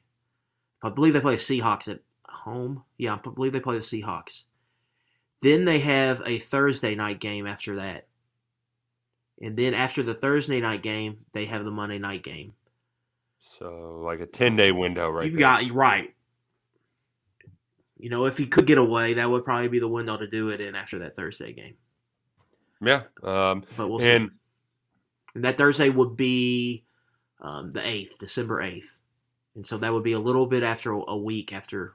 I 0.84 0.90
believe 0.90 1.14
they 1.14 1.22
play 1.22 1.36
the 1.36 1.42
Seahawks 1.42 1.88
at 1.88 2.02
home. 2.28 2.84
Yeah, 2.98 3.16
I 3.16 3.30
believe 3.30 3.54
they 3.54 3.60
play 3.60 3.78
the 3.78 3.84
Seahawks. 3.84 4.44
Then 5.42 5.66
they 5.66 5.80
have 5.80 6.22
a 6.26 6.40
Thursday 6.40 6.96
night 6.96 7.20
game 7.20 7.46
after 7.46 7.76
that. 7.78 8.08
And 9.42 9.56
then 9.56 9.74
after 9.74 10.02
the 10.02 10.16
Thursday 10.16 10.60
night 10.60 10.82
game, 10.82 11.26
they 11.32 11.46
have 11.46 11.64
the 11.64 11.72
Monday 11.72 12.00
night 12.00 12.24
game. 12.24 12.54
So 13.40 14.02
like 14.04 14.20
a 14.20 14.26
ten 14.26 14.56
day 14.56 14.72
window, 14.72 15.10
right? 15.10 15.32
There. 15.32 15.40
got 15.40 15.72
right. 15.72 16.14
You 18.00 18.10
know, 18.10 18.26
if 18.26 18.38
he 18.38 18.46
could 18.46 18.68
get 18.68 18.78
away, 18.78 19.16
that 19.16 19.30
would 19.30 19.46
probably 19.46 19.68
be 19.70 19.80
the 19.80 19.88
window 19.88 20.18
to 20.18 20.28
do 20.28 20.50
it 20.50 20.62
in 20.62 20.76
after 20.76 21.00
that 21.00 21.16
Thursday 21.16 21.54
game. 21.54 21.76
Yeah. 22.82 23.04
Um, 23.24 23.64
but 23.76 23.88
we'll 23.88 24.02
and 24.02 24.30
see. 24.30 24.34
And 25.36 25.44
that 25.44 25.58
Thursday 25.58 25.90
would 25.90 26.18
be 26.18 26.84
um, 27.42 27.72
the 27.72 27.86
eighth, 27.86 28.18
December 28.20 28.62
eighth, 28.62 28.98
and 29.56 29.66
so 29.66 29.78
that 29.78 29.94
would 29.94 30.04
be 30.04 30.14
a 30.14 30.20
little 30.20 30.46
bit 30.46 30.64
after 30.64 30.92
a 30.92 31.18
week 31.18 31.54
after 31.54 31.94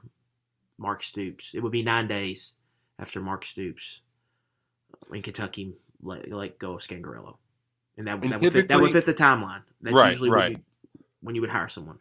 Mark 0.77 1.03
Stoops. 1.03 1.51
It 1.53 1.61
would 1.61 1.71
be 1.71 1.83
nine 1.83 2.07
days 2.07 2.53
after 2.99 3.19
Mark 3.19 3.45
Stoops 3.45 4.01
in 5.11 5.21
Kentucky 5.21 5.73
let, 6.01 6.31
let 6.31 6.59
go 6.59 6.73
of 6.73 6.81
Scangarello, 6.81 7.37
and 7.97 8.07
that, 8.07 8.23
And 8.23 8.31
that, 8.31 8.41
would 8.41 8.53
fit, 8.53 8.67
that 8.69 8.81
would 8.81 8.93
fit 8.93 9.05
the 9.05 9.13
timeline. 9.13 9.63
That's 9.81 9.95
Right, 9.95 10.11
usually 10.11 10.29
right. 10.29 10.43
When, 10.43 10.51
you, 10.51 10.63
when 11.21 11.35
you 11.35 11.41
would 11.41 11.49
hire 11.49 11.69
someone. 11.69 11.99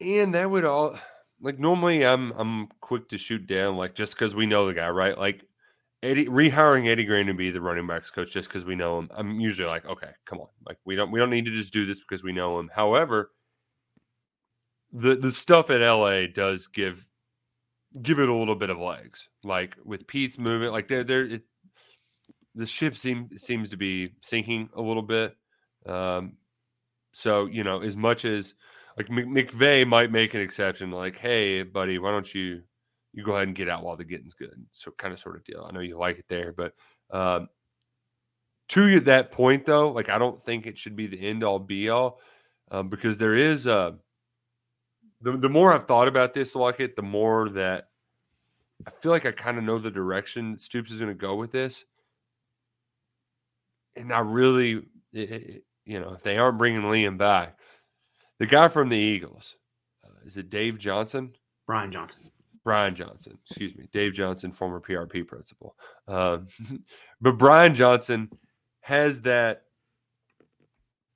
and 0.00 0.34
that 0.34 0.50
would 0.50 0.64
all 0.64 0.98
like 1.40 1.58
normally 1.58 2.04
I'm 2.06 2.32
I'm 2.32 2.68
quick 2.80 3.08
to 3.08 3.18
shoot 3.18 3.46
down 3.46 3.76
like 3.76 3.94
just 3.94 4.14
because 4.14 4.34
we 4.34 4.46
know 4.46 4.66
the 4.66 4.74
guy, 4.74 4.88
right? 4.88 5.18
Like 5.18 5.42
Eddie 6.02 6.26
rehiring 6.26 6.88
Eddie 6.88 7.04
Gran 7.04 7.26
to 7.26 7.34
be 7.34 7.50
the 7.50 7.60
running 7.60 7.86
backs 7.86 8.10
coach 8.10 8.32
just 8.32 8.48
because 8.48 8.64
we 8.64 8.74
know 8.74 8.98
him. 8.98 9.10
I'm 9.14 9.38
usually 9.38 9.68
like, 9.68 9.86
okay, 9.86 10.10
come 10.26 10.40
on, 10.40 10.48
like 10.66 10.78
we 10.84 10.96
don't 10.96 11.12
we 11.12 11.20
don't 11.20 11.30
need 11.30 11.44
to 11.44 11.52
just 11.52 11.72
do 11.72 11.86
this 11.86 12.00
because 12.00 12.24
we 12.24 12.32
know 12.32 12.58
him. 12.58 12.70
However, 12.74 13.30
the 14.92 15.14
the 15.14 15.30
stuff 15.30 15.70
at 15.70 15.80
LA 15.80 16.26
does 16.26 16.66
give 16.66 17.06
give 18.00 18.18
it 18.18 18.28
a 18.28 18.34
little 18.34 18.56
bit 18.56 18.70
of 18.70 18.78
legs. 18.78 19.28
Like 19.44 19.76
with 19.84 20.06
Pete's 20.06 20.38
movement, 20.38 20.72
like 20.72 20.88
they're 20.88 21.04
they're 21.04 21.24
it, 21.24 21.42
the 22.54 22.66
ship 22.66 22.96
seems 22.96 23.42
seems 23.42 23.70
to 23.70 23.76
be 23.76 24.14
sinking 24.20 24.70
a 24.74 24.82
little 24.82 25.02
bit. 25.02 25.36
Um, 25.86 26.36
so 27.12 27.46
you 27.46 27.62
know, 27.62 27.80
as 27.80 27.96
much 27.96 28.24
as 28.24 28.54
like 28.96 29.08
McVay 29.08 29.86
might 29.86 30.10
make 30.10 30.34
an 30.34 30.40
exception, 30.40 30.90
like, 30.90 31.16
hey, 31.16 31.62
buddy, 31.62 31.98
why 31.98 32.10
don't 32.10 32.34
you 32.34 32.62
you 33.12 33.22
go 33.24 33.32
ahead 33.36 33.48
and 33.48 33.56
get 33.56 33.68
out 33.68 33.82
while 33.84 33.96
the 33.96 34.04
getting's 34.04 34.34
good? 34.34 34.64
So 34.72 34.90
kind 34.92 35.12
of 35.12 35.18
sort 35.18 35.36
of 35.36 35.44
deal. 35.44 35.66
I 35.68 35.72
know 35.72 35.80
you 35.80 35.98
like 35.98 36.18
it 36.18 36.26
there, 36.28 36.52
but 36.52 36.74
um, 37.10 37.48
to 38.68 39.00
that 39.00 39.32
point 39.32 39.66
though, 39.66 39.90
like 39.90 40.08
I 40.08 40.18
don't 40.18 40.42
think 40.42 40.66
it 40.66 40.78
should 40.78 40.96
be 40.96 41.06
the 41.06 41.20
end 41.20 41.44
all 41.44 41.58
be 41.58 41.88
all 41.88 42.20
um, 42.70 42.88
because 42.88 43.18
there 43.18 43.34
is 43.34 43.66
uh, 43.66 43.92
the 45.20 45.36
the 45.36 45.48
more 45.50 45.72
I've 45.72 45.86
thought 45.86 46.08
about 46.08 46.34
this, 46.34 46.54
like 46.54 46.80
it, 46.80 46.96
the 46.96 47.02
more 47.02 47.48
that 47.50 47.88
I 48.86 48.90
feel 48.90 49.12
like 49.12 49.26
I 49.26 49.32
kind 49.32 49.58
of 49.58 49.64
know 49.64 49.78
the 49.78 49.90
direction 49.90 50.56
Stoops 50.58 50.90
is 50.90 51.00
going 51.00 51.10
to 51.12 51.14
go 51.14 51.36
with 51.36 51.52
this, 51.52 51.84
and 53.96 54.12
I 54.12 54.20
really, 54.20 54.82
it- 55.12 55.30
it- 55.30 55.64
you 55.84 56.00
know, 56.00 56.12
if 56.14 56.22
they 56.22 56.38
aren't 56.38 56.58
bringing 56.58 56.82
Liam 56.82 57.18
back, 57.18 57.58
the 58.38 58.46
guy 58.46 58.68
from 58.68 58.88
the 58.88 58.96
Eagles, 58.96 59.56
uh, 60.04 60.08
is 60.24 60.36
it 60.36 60.48
Dave 60.48 60.78
Johnson? 60.78 61.34
Brian 61.66 61.90
Johnson. 61.90 62.30
Brian 62.64 62.94
Johnson, 62.94 63.38
excuse 63.44 63.74
me, 63.76 63.88
Dave 63.92 64.12
Johnson, 64.12 64.52
former 64.52 64.80
PRP 64.80 65.26
principal. 65.26 65.76
Um, 66.06 66.46
but 67.20 67.38
Brian 67.38 67.74
Johnson 67.74 68.30
has 68.82 69.22
that 69.22 69.62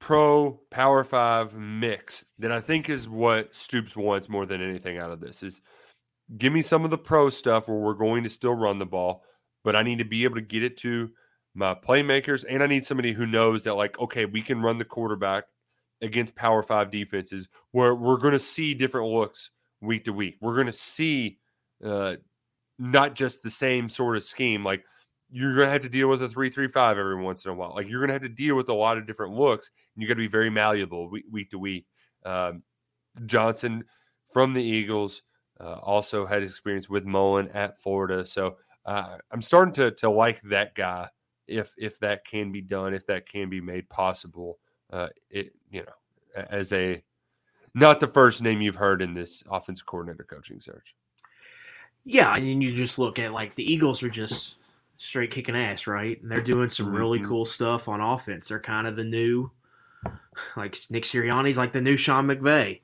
pro 0.00 0.60
Power 0.70 1.04
Five 1.04 1.54
mix 1.54 2.24
that 2.38 2.52
I 2.52 2.60
think 2.60 2.88
is 2.88 3.08
what 3.08 3.54
Stoops 3.54 3.96
wants 3.96 4.28
more 4.28 4.46
than 4.46 4.60
anything 4.60 4.98
out 4.98 5.10
of 5.10 5.20
this. 5.20 5.42
Is 5.42 5.60
give 6.36 6.52
me 6.52 6.62
some 6.62 6.84
of 6.84 6.90
the 6.90 6.98
pro 6.98 7.30
stuff 7.30 7.68
where 7.68 7.78
we're 7.78 7.94
going 7.94 8.24
to 8.24 8.30
still 8.30 8.54
run 8.54 8.78
the 8.78 8.86
ball, 8.86 9.22
but 9.64 9.76
I 9.76 9.82
need 9.82 9.98
to 9.98 10.04
be 10.04 10.24
able 10.24 10.36
to 10.36 10.42
get 10.42 10.64
it 10.64 10.76
to 10.78 11.10
my 11.54 11.74
playmakers, 11.74 12.44
and 12.48 12.62
I 12.62 12.66
need 12.66 12.84
somebody 12.84 13.12
who 13.12 13.26
knows 13.26 13.64
that 13.64 13.74
like, 13.74 13.98
okay, 13.98 14.26
we 14.26 14.42
can 14.42 14.60
run 14.60 14.78
the 14.78 14.84
quarterback 14.84 15.44
against 16.02 16.36
Power 16.36 16.62
Five 16.62 16.90
defenses 16.90 17.48
where 17.70 17.94
we're 17.94 18.18
going 18.18 18.32
to 18.32 18.38
see 18.38 18.74
different 18.74 19.08
looks 19.08 19.50
week 19.80 20.04
to 20.04 20.12
week. 20.12 20.37
We're 20.40 20.54
going 20.54 20.66
to 20.66 20.73
see 20.73 21.38
uh, 21.85 22.16
not 22.78 23.14
just 23.14 23.42
the 23.42 23.50
same 23.50 23.88
sort 23.88 24.16
of 24.16 24.25
scheme. 24.25 24.64
Like 24.64 24.85
you're 25.30 25.54
going 25.54 25.66
to 25.66 25.73
have 25.73 25.83
to 25.83 25.88
deal 25.88 26.09
with 26.09 26.23
a 26.23 26.28
three-three-five 26.28 26.99
every 26.99 27.21
once 27.21 27.45
in 27.45 27.50
a 27.50 27.54
while. 27.54 27.75
Like 27.75 27.88
you're 27.88 28.00
going 28.00 28.09
to 28.09 28.14
have 28.14 28.23
to 28.23 28.28
deal 28.28 28.56
with 28.56 28.68
a 28.68 28.75
lot 28.75 28.99
of 28.99 29.06
different 29.06 29.35
looks, 29.35 29.71
and 29.95 30.02
you 30.02 30.09
got 30.09 30.14
to 30.14 30.18
be 30.18 30.28
very 30.28 30.50
malleable 30.50 31.11
week, 31.11 31.25
week 31.30 31.50
to 31.50 31.59
week. 31.59 31.87
Um, 32.25 32.62
Johnson 33.25 33.85
from 34.33 34.52
the 34.52 34.62
Eagles 34.62 35.23
uh, 35.61 35.78
also 35.83 36.26
had 36.26 36.42
experience 36.42 36.88
with 36.88 37.04
Mullen 37.04 37.49
at 37.49 37.80
Florida, 37.80 38.26
so 38.26 38.56
uh, 38.85 39.16
I'm 39.30 39.42
starting 39.42 39.75
to 39.75 39.90
to 39.92 40.11
like 40.11 40.40
that 40.42 40.75
guy. 40.75 41.09
If 41.49 41.73
if 41.76 41.99
that 42.00 42.25
can 42.25 42.52
be 42.52 42.61
done, 42.61 42.95
if 42.95 43.06
that 43.06 43.28
can 43.28 43.49
be 43.49 43.61
made 43.61 43.88
possible, 43.88 44.59
uh, 44.92 45.09
it 45.30 45.52
you 45.71 45.83
know 45.83 46.45
as 46.50 46.73
a 46.73 47.02
not 47.76 48.00
the 48.00 48.06
first 48.06 48.42
name 48.42 48.62
you've 48.62 48.76
heard 48.76 49.02
in 49.02 49.14
this 49.14 49.42
offensive 49.50 49.87
coordinator 49.87 50.25
coaching 50.25 50.59
search. 50.61 50.95
Yeah, 52.04 52.35
and 52.35 52.47
then 52.47 52.61
you 52.62 52.75
just 52.75 52.99
look 52.99 53.18
at 53.18 53.33
like 53.33 53.54
the 53.54 53.71
Eagles 53.71 54.02
are 54.02 54.09
just 54.09 54.54
straight 54.97 55.30
kicking 55.30 55.54
ass, 55.56 55.87
right? 55.87 56.21
And 56.23 56.30
they're 56.30 56.40
doing 56.40 56.71
some 56.71 56.95
really 56.95 57.18
Mhm. 57.21 57.26
cool 57.26 57.45
stuff 57.45 57.87
on 57.87 58.00
offense. 58.00 58.49
They're 58.49 58.61
kind 58.61 58.87
of 58.87 58.97
the 58.97 59.04
new, 59.04 59.50
like 60.56 60.76
Nick 60.88 61.02
Sirianni's 61.04 61.59
like 61.59 61.73
the 61.73 61.80
new 61.83 61.97
Sean 61.99 62.26
McVay. 62.26 62.80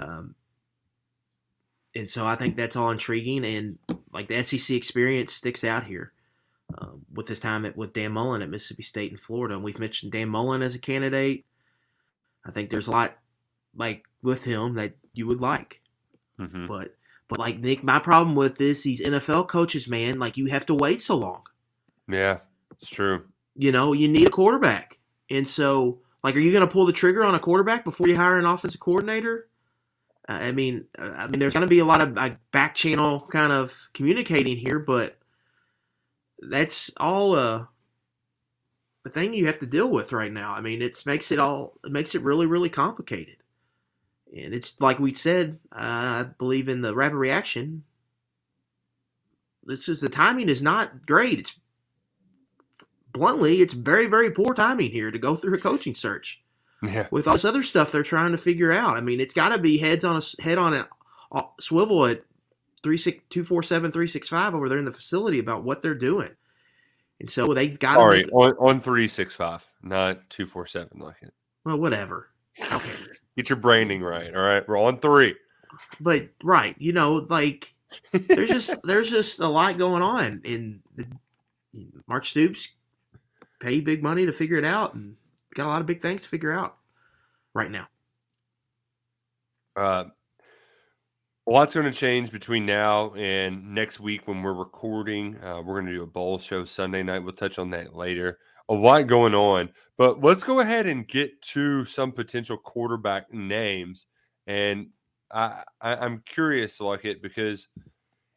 Um, 0.00 0.34
and 1.94 2.08
so 2.08 2.26
I 2.26 2.34
think 2.34 2.56
that's 2.56 2.74
all 2.74 2.90
intriguing, 2.90 3.44
and 3.44 3.78
like 4.12 4.26
the 4.26 4.42
SEC 4.42 4.74
experience 4.74 5.32
sticks 5.34 5.62
out 5.62 5.84
here 5.84 6.12
um, 6.78 7.04
with 7.12 7.28
his 7.28 7.38
time 7.38 7.64
at, 7.66 7.76
with 7.76 7.92
Dan 7.92 8.12
Mullen 8.12 8.42
at 8.42 8.48
Mississippi 8.50 8.82
State 8.82 9.12
and 9.12 9.20
Florida. 9.20 9.54
And 9.54 9.62
we've 9.62 9.78
mentioned 9.78 10.10
Dan 10.12 10.30
Mullen 10.30 10.62
as 10.62 10.74
a 10.74 10.78
candidate. 10.78 11.44
I 12.44 12.50
think 12.50 12.70
there's 12.70 12.86
a 12.88 12.90
lot 12.90 13.18
like 13.76 14.04
with 14.22 14.44
him 14.44 14.74
that 14.74 14.94
you 15.12 15.26
would 15.26 15.40
like. 15.40 15.80
Mhm. 16.38 16.68
But 16.68 16.96
but 17.28 17.38
like 17.38 17.60
Nick, 17.60 17.82
my 17.82 17.98
problem 17.98 18.36
with 18.36 18.56
this, 18.56 18.82
these 18.82 19.00
NFL 19.00 19.48
coaches, 19.48 19.88
man, 19.88 20.18
like 20.18 20.36
you 20.36 20.46
have 20.46 20.66
to 20.66 20.74
wait 20.74 21.00
so 21.00 21.16
long. 21.16 21.42
Yeah, 22.08 22.40
it's 22.70 22.88
true. 22.88 23.24
You 23.54 23.72
know, 23.72 23.92
you 23.92 24.08
need 24.08 24.28
a 24.28 24.30
quarterback, 24.30 24.98
and 25.30 25.46
so 25.46 26.00
like, 26.22 26.36
are 26.36 26.40
you 26.40 26.52
going 26.52 26.66
to 26.66 26.72
pull 26.72 26.86
the 26.86 26.92
trigger 26.92 27.24
on 27.24 27.34
a 27.34 27.40
quarterback 27.40 27.84
before 27.84 28.08
you 28.08 28.16
hire 28.16 28.38
an 28.38 28.46
offensive 28.46 28.80
coordinator? 28.80 29.48
Uh, 30.28 30.34
I 30.34 30.52
mean, 30.52 30.84
I 30.96 31.26
mean, 31.26 31.40
there's 31.40 31.52
going 31.52 31.66
to 31.66 31.70
be 31.70 31.80
a 31.80 31.84
lot 31.84 32.00
of 32.00 32.12
like 32.14 32.38
back 32.52 32.74
channel 32.74 33.26
kind 33.30 33.52
of 33.52 33.88
communicating 33.92 34.56
here, 34.56 34.78
but 34.78 35.18
that's 36.38 36.90
all 36.98 37.34
uh, 37.34 37.66
the 39.04 39.10
thing 39.10 39.34
you 39.34 39.46
have 39.46 39.58
to 39.60 39.66
deal 39.66 39.90
with 39.90 40.12
right 40.12 40.32
now. 40.32 40.52
I 40.52 40.60
mean, 40.60 40.80
it 40.80 41.02
makes 41.06 41.32
it 41.32 41.40
all 41.40 41.78
it 41.84 41.90
makes 41.90 42.14
it 42.14 42.22
really 42.22 42.46
really 42.46 42.68
complicated, 42.68 43.36
and 44.34 44.54
it's 44.54 44.74
like 44.80 44.98
we 44.98 45.14
said. 45.14 45.58
Uh, 45.70 45.76
I 45.78 46.22
believe 46.22 46.68
in 46.68 46.80
the 46.80 46.94
rapid 46.94 47.16
reaction. 47.16 47.84
This 49.64 49.88
is 49.88 50.00
the 50.00 50.08
timing 50.08 50.48
is 50.48 50.62
not 50.62 51.06
great. 51.06 51.38
It's 51.38 51.56
bluntly, 53.12 53.60
it's 53.60 53.74
very 53.74 54.06
very 54.06 54.30
poor 54.30 54.54
timing 54.54 54.90
here 54.90 55.10
to 55.10 55.18
go 55.18 55.36
through 55.36 55.54
a 55.54 55.60
coaching 55.60 55.94
search 55.94 56.40
Yeah, 56.82 57.06
with 57.10 57.28
all 57.28 57.34
this 57.34 57.44
other 57.44 57.62
stuff 57.62 57.92
they're 57.92 58.02
trying 58.02 58.32
to 58.32 58.38
figure 58.38 58.72
out. 58.72 58.96
I 58.96 59.00
mean, 59.00 59.20
it's 59.20 59.34
got 59.34 59.50
to 59.50 59.58
be 59.58 59.78
heads 59.78 60.04
on 60.04 60.16
a 60.16 60.42
head 60.42 60.58
on 60.58 60.74
a 60.74 60.88
uh, 61.30 61.42
swivel 61.60 62.06
at 62.06 62.24
three 62.82 62.98
six 62.98 63.22
two 63.30 63.44
four 63.44 63.62
seven 63.62 63.92
three 63.92 64.08
six 64.08 64.28
five 64.28 64.54
over 64.54 64.68
there 64.68 64.78
in 64.78 64.84
the 64.84 64.92
facility 64.92 65.38
about 65.38 65.62
what 65.62 65.82
they're 65.82 65.94
doing, 65.94 66.30
and 67.20 67.30
so 67.30 67.54
they've 67.54 67.78
got 67.78 67.94
to 67.94 68.00
sorry, 68.00 68.24
make, 68.24 68.32
on 68.32 68.52
on 68.58 68.80
three 68.80 69.08
six 69.08 69.34
five, 69.34 69.64
not 69.82 70.28
two 70.28 70.46
four 70.46 70.66
seven. 70.66 70.98
Like 70.98 71.22
it. 71.22 71.32
well, 71.64 71.78
whatever. 71.78 72.30
Okay, 72.72 72.90
Get 73.36 73.48
your 73.48 73.56
branding 73.56 74.02
right. 74.02 74.34
All 74.34 74.42
right, 74.42 74.66
we're 74.66 74.78
on 74.78 74.98
three. 74.98 75.34
but 76.00 76.28
right, 76.42 76.76
you 76.78 76.92
know, 76.92 77.26
like 77.28 77.74
there's 78.12 78.50
just 78.50 78.74
there's 78.84 79.10
just 79.10 79.40
a 79.40 79.48
lot 79.48 79.78
going 79.78 80.02
on, 80.02 80.42
and 80.44 80.80
the, 80.94 81.06
Mark 82.06 82.26
Stoops 82.26 82.74
pay 83.60 83.80
big 83.80 84.02
money 84.02 84.26
to 84.26 84.32
figure 84.32 84.58
it 84.58 84.64
out, 84.64 84.94
and 84.94 85.16
got 85.54 85.66
a 85.66 85.68
lot 85.68 85.80
of 85.80 85.86
big 85.86 86.02
things 86.02 86.22
to 86.22 86.28
figure 86.28 86.52
out 86.52 86.76
right 87.54 87.70
now. 87.70 87.88
Uh, 89.74 90.04
a 91.46 91.50
lot's 91.50 91.74
going 91.74 91.90
to 91.90 91.92
change 91.92 92.30
between 92.30 92.66
now 92.66 93.12
and 93.14 93.74
next 93.74 93.98
week 93.98 94.28
when 94.28 94.42
we're 94.42 94.52
recording. 94.52 95.36
Uh, 95.42 95.60
we're 95.60 95.80
going 95.80 95.86
to 95.86 95.92
do 95.92 96.02
a 96.02 96.06
bowl 96.06 96.38
show 96.38 96.64
Sunday 96.64 97.02
night. 97.02 97.20
We'll 97.20 97.32
touch 97.32 97.58
on 97.58 97.70
that 97.70 97.96
later. 97.96 98.38
A 98.68 98.74
lot 98.74 99.06
going 99.06 99.34
on, 99.34 99.70
but 99.98 100.22
let's 100.22 100.44
go 100.44 100.60
ahead 100.60 100.86
and 100.86 101.06
get 101.06 101.42
to 101.42 101.84
some 101.84 102.12
potential 102.12 102.56
quarterback 102.56 103.32
names. 103.32 104.06
And 104.46 104.88
I, 105.32 105.64
I 105.80 105.96
I'm 105.96 106.22
curious, 106.24 106.80
like 106.80 107.04
it 107.04 107.22
because 107.22 107.68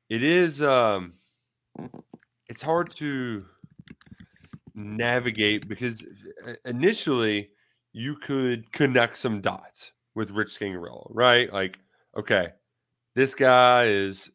it 0.10 0.24
is 0.24 0.62
um, 0.62 1.14
it's 2.48 2.62
hard 2.62 2.90
to 2.92 3.40
navigate 4.74 5.68
because 5.68 6.06
uh, 6.48 6.54
initially 6.66 7.50
you 7.94 8.16
could 8.16 8.72
connect 8.72 9.18
some 9.18 9.42
dots 9.42 9.92
with 10.16 10.32
Rich 10.32 10.60
Scangarello, 10.60 11.08
right? 11.10 11.52
Like, 11.52 11.78
okay, 12.18 12.50
this 13.16 13.36
guy 13.36 13.86
is 13.86 14.32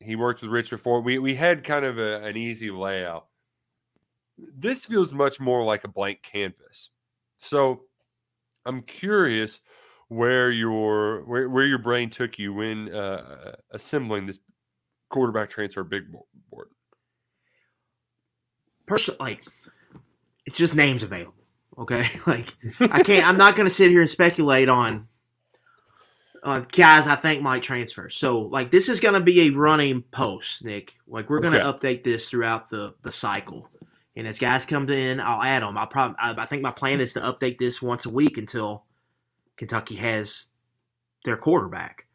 he 0.00 0.16
worked 0.16 0.42
with 0.42 0.50
Rich 0.50 0.70
before. 0.70 1.00
We 1.00 1.18
we 1.18 1.34
had 1.34 1.64
kind 1.64 1.84
of 1.84 1.98
a, 1.98 2.22
an 2.24 2.36
easy 2.36 2.70
layout. 2.70 3.26
This 4.38 4.84
feels 4.84 5.12
much 5.12 5.40
more 5.40 5.64
like 5.64 5.84
a 5.84 5.88
blank 5.88 6.22
canvas. 6.22 6.90
So 7.36 7.82
I'm 8.64 8.82
curious 8.82 9.60
where 10.08 10.50
your 10.50 11.24
where, 11.24 11.48
where 11.48 11.64
your 11.64 11.78
brain 11.78 12.10
took 12.10 12.38
you 12.38 12.54
when 12.54 12.94
uh, 12.94 13.56
assembling 13.70 14.26
this 14.26 14.38
quarterback 15.10 15.50
transfer 15.50 15.84
big 15.84 16.04
board. 16.50 16.68
person 18.86 19.16
like 19.20 19.40
it's 20.46 20.58
just 20.58 20.74
names 20.74 21.02
available. 21.02 21.34
Okay, 21.78 22.06
like 22.26 22.54
I 22.80 23.02
can't. 23.02 23.26
I'm 23.26 23.36
not 23.38 23.56
going 23.56 23.68
to 23.68 23.74
sit 23.74 23.90
here 23.90 24.00
and 24.00 24.10
speculate 24.10 24.68
on 24.68 25.08
on 26.42 26.66
guys 26.72 27.06
I 27.06 27.14
think 27.16 27.42
might 27.42 27.62
transfer. 27.62 28.10
So 28.10 28.42
like 28.42 28.70
this 28.70 28.88
is 28.88 29.00
going 29.00 29.14
to 29.14 29.20
be 29.20 29.42
a 29.42 29.50
running 29.50 30.02
post, 30.02 30.64
Nick. 30.64 30.94
Like 31.06 31.30
we're 31.30 31.40
going 31.40 31.54
to 31.54 31.66
Okay. 31.66 31.78
update 31.78 32.04
this 32.04 32.28
throughout 32.28 32.68
the 32.70 32.94
the 33.02 33.12
cycle. 33.12 33.68
And 34.14 34.26
as 34.26 34.38
guys 34.38 34.66
come 34.66 34.88
in, 34.90 35.20
I'll 35.20 35.42
add 35.42 35.62
them. 35.62 35.78
I'll 35.78 35.86
probably. 35.86 36.16
I, 36.20 36.34
I 36.36 36.46
think 36.46 36.62
my 36.62 36.70
plan 36.70 37.00
is 37.00 37.14
to 37.14 37.20
update 37.20 37.58
this 37.58 37.80
once 37.80 38.04
a 38.04 38.10
week 38.10 38.36
until 38.36 38.84
Kentucky 39.56 39.96
has 39.96 40.48
their 41.24 41.36
quarterback. 41.36 42.06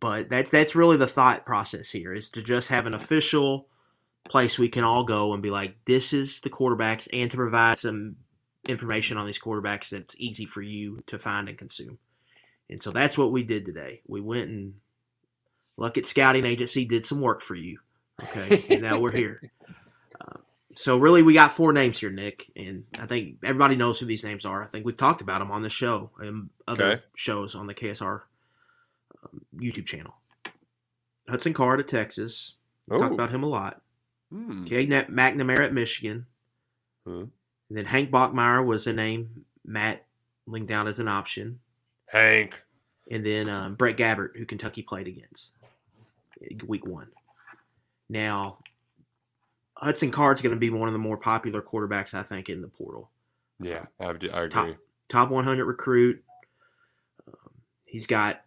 But 0.00 0.28
that's 0.28 0.50
that's 0.50 0.74
really 0.74 0.96
the 0.96 1.06
thought 1.06 1.46
process 1.46 1.90
here 1.90 2.14
is 2.14 2.30
to 2.30 2.42
just 2.42 2.68
have 2.68 2.86
an 2.86 2.94
official 2.94 3.68
place 4.28 4.58
we 4.58 4.68
can 4.68 4.84
all 4.84 5.04
go 5.04 5.32
and 5.34 5.42
be 5.42 5.50
like, 5.50 5.76
this 5.84 6.12
is 6.12 6.40
the 6.40 6.50
quarterbacks, 6.50 7.06
and 7.12 7.30
to 7.30 7.36
provide 7.36 7.78
some 7.78 8.16
information 8.66 9.18
on 9.18 9.26
these 9.26 9.38
quarterbacks 9.38 9.90
that's 9.90 10.14
easy 10.18 10.46
for 10.46 10.62
you 10.62 11.02
to 11.06 11.18
find 11.18 11.48
and 11.48 11.58
consume. 11.58 11.98
And 12.70 12.82
so 12.82 12.90
that's 12.90 13.18
what 13.18 13.30
we 13.30 13.42
did 13.42 13.66
today. 13.66 14.00
We 14.06 14.22
went 14.22 14.48
and 14.48 14.74
Luckett 15.78 16.06
Scouting 16.06 16.46
Agency 16.46 16.84
did 16.84 17.04
some 17.04 17.20
work 17.20 17.42
for 17.42 17.54
you. 17.54 17.78
Okay, 18.22 18.64
and 18.70 18.82
now 18.82 18.98
we're 19.00 19.10
here. 19.10 19.42
So 20.76 20.96
really, 20.98 21.22
we 21.22 21.34
got 21.34 21.52
four 21.52 21.72
names 21.72 21.98
here, 21.98 22.10
Nick, 22.10 22.50
and 22.56 22.84
I 22.98 23.06
think 23.06 23.36
everybody 23.44 23.76
knows 23.76 24.00
who 24.00 24.06
these 24.06 24.24
names 24.24 24.44
are. 24.44 24.62
I 24.62 24.66
think 24.66 24.84
we've 24.84 24.96
talked 24.96 25.20
about 25.22 25.38
them 25.38 25.50
on 25.50 25.62
the 25.62 25.70
show 25.70 26.10
and 26.18 26.50
other 26.66 26.84
Okay. 26.92 27.02
shows 27.16 27.54
on 27.54 27.66
the 27.66 27.74
KSR 27.74 28.22
um, 29.22 29.40
YouTube 29.56 29.86
channel. 29.86 30.14
Hudson 31.28 31.52
Card 31.54 31.80
of 31.80 31.86
Texas. 31.86 32.54
We 32.88 32.98
Talked 32.98 33.12
Oh. 33.12 33.14
about 33.14 33.30
him 33.30 33.42
a 33.42 33.46
lot. 33.48 33.80
Hmm. 34.30 34.64
Okay, 34.64 34.84
Nat- 34.86 35.10
McNamara 35.10 35.60
at 35.66 35.72
Michigan. 35.72 36.26
Hmm. 37.06 37.24
And 37.68 37.78
then 37.78 37.86
Hank 37.86 38.10
Bachmeier 38.10 38.64
was 38.64 38.86
a 38.86 38.92
name 38.92 39.44
Matt 39.64 40.04
linked 40.46 40.68
down 40.68 40.86
as 40.86 40.98
an 40.98 41.08
option. 41.08 41.60
Hank. 42.06 42.60
And 43.10 43.24
then 43.24 43.48
um, 43.48 43.74
Brett 43.76 43.96
Gabbert, 43.96 44.36
who 44.36 44.44
Kentucky 44.44 44.82
played 44.82 45.06
against 45.08 45.52
week 46.66 46.84
one. 46.86 47.08
Now, 48.08 48.58
Hudson 49.84 50.10
Card's 50.10 50.42
going 50.42 50.54
to 50.54 50.58
be 50.58 50.70
one 50.70 50.88
of 50.88 50.92
the 50.92 50.98
more 50.98 51.16
popular 51.18 51.60
quarterbacks, 51.62 52.14
I 52.14 52.22
think, 52.22 52.48
in 52.48 52.60
the 52.62 52.68
portal. 52.68 53.10
Yeah, 53.60 53.86
I, 54.00 54.06
I 54.06 54.12
Top, 54.48 54.64
agree. 54.64 54.76
top 55.10 55.30
100 55.30 55.64
recruit. 55.64 56.22
Um, 57.28 57.34
he's 57.86 58.06
got 58.06 58.42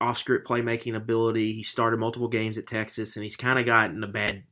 off 0.00 0.18
script 0.18 0.46
playmaking 0.48 0.94
ability. 0.96 1.52
He 1.52 1.62
started 1.62 1.98
multiple 2.00 2.28
games 2.28 2.56
at 2.56 2.66
Texas, 2.66 3.16
and 3.16 3.24
he's 3.24 3.36
kind 3.36 3.58
of 3.58 3.66
gotten 3.66 4.02
a 4.02 4.08
bad 4.08 4.44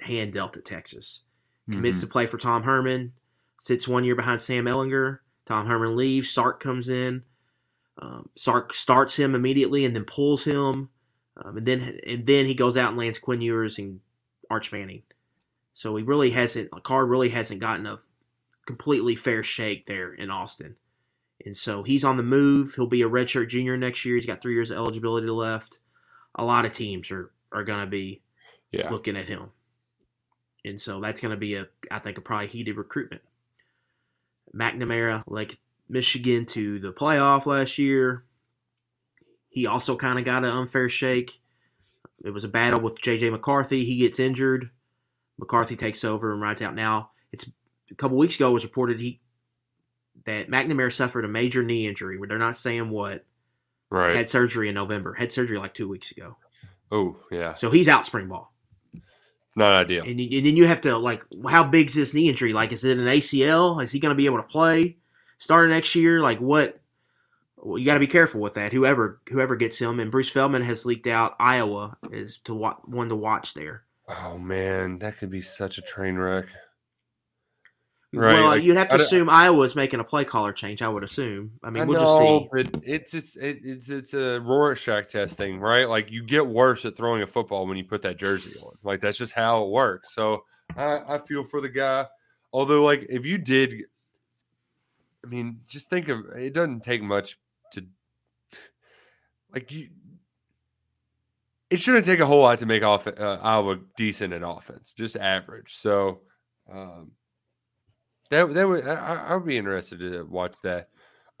hand 0.00 0.32
dealt 0.32 0.56
at 0.56 0.64
Texas. 0.64 1.20
Commits 1.70 1.98
Mhm. 1.98 2.00
to 2.02 2.06
play 2.06 2.26
for 2.26 2.38
Tom 2.38 2.62
Herman, 2.62 3.12
sits 3.60 3.86
one 3.86 4.04
year 4.04 4.14
behind 4.16 4.40
Sam 4.40 4.64
Ehlinger. 4.64 5.18
Tom 5.44 5.66
Herman 5.66 5.96
leaves. 5.96 6.30
Sark 6.30 6.62
comes 6.62 6.88
in. 6.88 7.24
Um, 7.98 8.28
Sark 8.36 8.72
starts 8.72 9.16
him 9.16 9.34
immediately 9.34 9.84
and 9.84 9.94
then 9.94 10.04
pulls 10.04 10.44
him, 10.44 10.88
um, 11.36 11.56
and 11.58 11.66
then 11.66 11.98
and 12.06 12.26
then 12.26 12.46
he 12.46 12.54
goes 12.54 12.76
out 12.76 12.90
and 12.90 12.96
lands 12.98 13.18
Quinn 13.18 13.40
Ewers 13.40 13.76
and 13.78 14.00
Arch 14.48 14.70
Manning. 14.72 15.02
So 15.78 15.94
he 15.94 16.02
really 16.02 16.30
hasn't. 16.30 16.70
Card 16.82 17.08
really 17.08 17.28
hasn't 17.28 17.60
gotten 17.60 17.86
a 17.86 18.00
completely 18.66 19.14
fair 19.14 19.44
shake 19.44 19.86
there 19.86 20.12
in 20.12 20.28
Austin, 20.28 20.74
and 21.46 21.56
so 21.56 21.84
he's 21.84 22.02
on 22.02 22.16
the 22.16 22.24
move. 22.24 22.74
He'll 22.74 22.88
be 22.88 23.02
a 23.02 23.08
redshirt 23.08 23.48
junior 23.48 23.76
next 23.76 24.04
year. 24.04 24.16
He's 24.16 24.26
got 24.26 24.42
three 24.42 24.54
years 24.54 24.72
of 24.72 24.76
eligibility 24.76 25.28
left. 25.28 25.78
A 26.34 26.44
lot 26.44 26.64
of 26.64 26.72
teams 26.72 27.12
are 27.12 27.30
are 27.52 27.62
going 27.62 27.78
to 27.78 27.86
be 27.86 28.22
Yeah. 28.72 28.90
looking 28.90 29.16
at 29.16 29.28
him. 29.28 29.50
And 30.64 30.80
so 30.80 31.00
that's 31.00 31.20
going 31.20 31.30
to 31.30 31.36
be 31.36 31.54
a, 31.54 31.68
I 31.92 32.00
think, 32.00 32.18
a 32.18 32.22
probably 32.22 32.48
heated 32.48 32.76
recruitment. 32.76 33.22
McNamara, 34.52 35.22
like 35.28 35.58
Michigan 35.88 36.44
to 36.46 36.80
the 36.80 36.92
playoff 36.92 37.46
last 37.46 37.78
year. 37.78 38.24
He 39.48 39.64
also 39.64 39.94
kind 39.96 40.18
of 40.18 40.24
got 40.24 40.42
an 40.42 40.50
unfair 40.50 40.88
shake. 40.88 41.40
It 42.24 42.30
was 42.30 42.42
a 42.42 42.48
battle 42.48 42.80
with 42.80 43.00
J.J. 43.00 43.30
McCarthy. 43.30 43.84
He 43.84 43.98
gets 43.98 44.18
injured. 44.18 44.70
McCarthy 45.38 45.76
takes 45.76 46.04
over 46.04 46.32
and 46.32 46.40
rides 46.42 46.62
out. 46.62 46.74
Now, 46.74 47.10
it's 47.32 47.48
a 47.90 47.94
couple 47.94 48.16
weeks 48.16 48.36
ago 48.36 48.50
it 48.50 48.54
was 48.54 48.64
reported 48.64 49.00
he 49.00 49.20
that 50.24 50.48
McNamara 50.50 50.92
suffered 50.92 51.24
a 51.24 51.28
major 51.28 51.62
knee 51.62 51.86
injury. 51.86 52.18
Where 52.18 52.28
they're 52.28 52.38
not 52.38 52.56
saying 52.56 52.90
what. 52.90 53.24
Right. 53.90 54.14
Had 54.16 54.28
surgery 54.28 54.68
in 54.68 54.74
November. 54.74 55.14
Had 55.14 55.32
surgery 55.32 55.56
like 55.58 55.72
two 55.74 55.88
weeks 55.88 56.10
ago. 56.10 56.36
oh, 56.92 57.16
yeah. 57.30 57.54
So 57.54 57.70
he's 57.70 57.88
out 57.88 58.04
spring 58.04 58.28
ball. 58.28 58.52
Not 59.56 59.72
ideal. 59.72 60.04
And, 60.04 60.20
you- 60.20 60.38
and 60.38 60.46
then 60.46 60.56
you 60.56 60.66
have 60.66 60.82
to 60.82 60.98
like, 60.98 61.22
how 61.48 61.64
big's 61.64 61.94
this 61.94 62.12
knee 62.14 62.28
injury? 62.28 62.52
Like, 62.52 62.72
is 62.72 62.84
it 62.84 62.98
an 62.98 63.06
ACL? 63.06 63.82
Is 63.82 63.90
he 63.90 63.98
going 63.98 64.10
to 64.10 64.16
be 64.16 64.26
able 64.26 64.36
to 64.36 64.42
play 64.42 64.98
starting 65.38 65.70
next 65.74 65.94
year? 65.94 66.20
Like, 66.20 66.38
what? 66.38 66.80
Well, 67.56 67.78
you 67.78 67.84
got 67.86 67.94
to 67.94 68.00
be 68.00 68.06
careful 68.06 68.40
with 68.40 68.54
that. 68.54 68.72
Whoever 68.72 69.20
whoever 69.30 69.56
gets 69.56 69.78
him, 69.80 69.98
and 69.98 70.12
Bruce 70.12 70.30
Feldman 70.30 70.62
has 70.62 70.86
leaked 70.86 71.08
out 71.08 71.34
Iowa 71.40 71.96
is 72.12 72.38
to 72.44 72.54
wa- 72.54 72.76
one 72.84 73.08
to 73.08 73.16
watch 73.16 73.54
there. 73.54 73.82
Oh 74.08 74.38
man, 74.38 74.98
that 75.00 75.18
could 75.18 75.30
be 75.30 75.40
such 75.42 75.78
a 75.78 75.82
train 75.82 76.16
wreck. 76.16 76.46
Right, 78.10 78.32
well, 78.32 78.46
like, 78.46 78.62
you'd 78.62 78.78
have 78.78 78.88
to 78.88 78.94
assume 78.94 79.28
I 79.28 79.44
don't- 79.44 79.52
assume 79.52 79.58
Iowa's 79.58 79.76
making 79.76 80.00
a 80.00 80.04
play 80.04 80.24
caller 80.24 80.54
change. 80.54 80.80
I 80.80 80.88
would 80.88 81.04
assume. 81.04 81.52
I 81.62 81.68
mean, 81.68 81.82
I 81.82 81.86
we'll 81.86 82.00
know, 82.00 82.48
just 82.50 82.70
see. 82.70 82.70
but 82.72 82.82
it's 82.88 83.10
just 83.10 83.36
it, 83.36 83.58
it's 83.62 83.90
it's 83.90 84.14
a 84.14 84.40
Rorschach 84.40 85.08
test 85.08 85.36
thing, 85.36 85.60
right? 85.60 85.86
Like 85.86 86.10
you 86.10 86.22
get 86.22 86.46
worse 86.46 86.86
at 86.86 86.96
throwing 86.96 87.20
a 87.20 87.26
football 87.26 87.66
when 87.66 87.76
you 87.76 87.84
put 87.84 88.00
that 88.02 88.16
jersey 88.16 88.54
on. 88.62 88.72
Like 88.82 89.00
that's 89.00 89.18
just 89.18 89.34
how 89.34 89.64
it 89.64 89.68
works. 89.70 90.14
So 90.14 90.44
I, 90.74 91.02
I 91.06 91.18
feel 91.18 91.44
for 91.44 91.60
the 91.60 91.68
guy. 91.68 92.06
Although, 92.50 92.82
like 92.82 93.04
if 93.10 93.26
you 93.26 93.36
did, 93.36 93.74
I 95.22 95.28
mean, 95.28 95.60
just 95.66 95.90
think 95.90 96.08
of 96.08 96.20
it. 96.34 96.54
Doesn't 96.54 96.80
take 96.82 97.02
much 97.02 97.38
to 97.72 97.84
like 99.52 99.70
you. 99.70 99.88
It 101.70 101.78
shouldn't 101.78 102.06
take 102.06 102.20
a 102.20 102.26
whole 102.26 102.42
lot 102.42 102.58
to 102.60 102.66
make 102.66 102.82
off 102.82 103.06
uh, 103.06 103.38
Iowa 103.42 103.78
decent 103.96 104.32
at 104.32 104.42
offense, 104.42 104.92
just 104.92 105.16
average. 105.16 105.76
So 105.76 106.20
um, 106.72 107.12
that 108.30 108.52
that 108.54 108.68
would 108.68 108.86
I, 108.86 109.26
I 109.28 109.34
would 109.34 109.46
be 109.46 109.58
interested 109.58 110.00
to 110.00 110.24
watch 110.24 110.60
that 110.62 110.88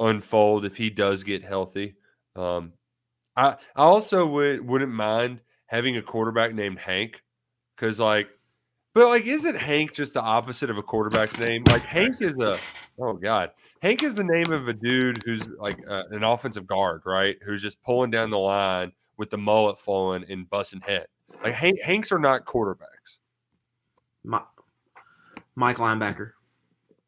unfold 0.00 0.64
if 0.64 0.76
he 0.76 0.90
does 0.90 1.22
get 1.24 1.44
healthy. 1.44 1.94
Um, 2.36 2.72
I 3.36 3.56
I 3.76 3.82
also 3.82 4.26
would 4.26 4.66
wouldn't 4.66 4.92
mind 4.92 5.40
having 5.66 5.96
a 5.96 6.02
quarterback 6.02 6.54
named 6.54 6.78
Hank 6.78 7.22
because 7.76 8.00
like, 8.00 8.28
but 8.94 9.08
like, 9.08 9.26
isn't 9.26 9.56
Hank 9.56 9.92
just 9.92 10.14
the 10.14 10.22
opposite 10.22 10.70
of 10.70 10.78
a 10.78 10.82
quarterback's 10.82 11.38
name? 11.38 11.62
Like 11.68 11.82
Hank 11.82 12.20
is 12.20 12.34
a 12.34 12.58
oh 12.98 13.14
god, 13.14 13.50
Hank 13.82 14.02
is 14.02 14.14
the 14.14 14.24
name 14.24 14.52
of 14.52 14.68
a 14.68 14.72
dude 14.72 15.22
who's 15.24 15.46
like 15.58 15.78
uh, 15.88 16.04
an 16.10 16.24
offensive 16.24 16.66
guard, 16.66 17.02
right? 17.04 17.36
Who's 17.44 17.62
just 17.62 17.82
pulling 17.82 18.10
down 18.10 18.30
the 18.30 18.38
line 18.38 18.92
with 19.18 19.28
the 19.30 19.36
mullet 19.38 19.78
falling 19.78 20.24
and 20.30 20.48
busting 20.48 20.80
head. 20.80 21.06
Like 21.44 21.52
Hank, 21.54 21.80
Hanks 21.80 22.10
are 22.12 22.18
not 22.18 22.46
quarterbacks. 22.46 23.18
Mi- 24.24 24.38
Mike 25.54 25.76
linebacker. 25.76 26.32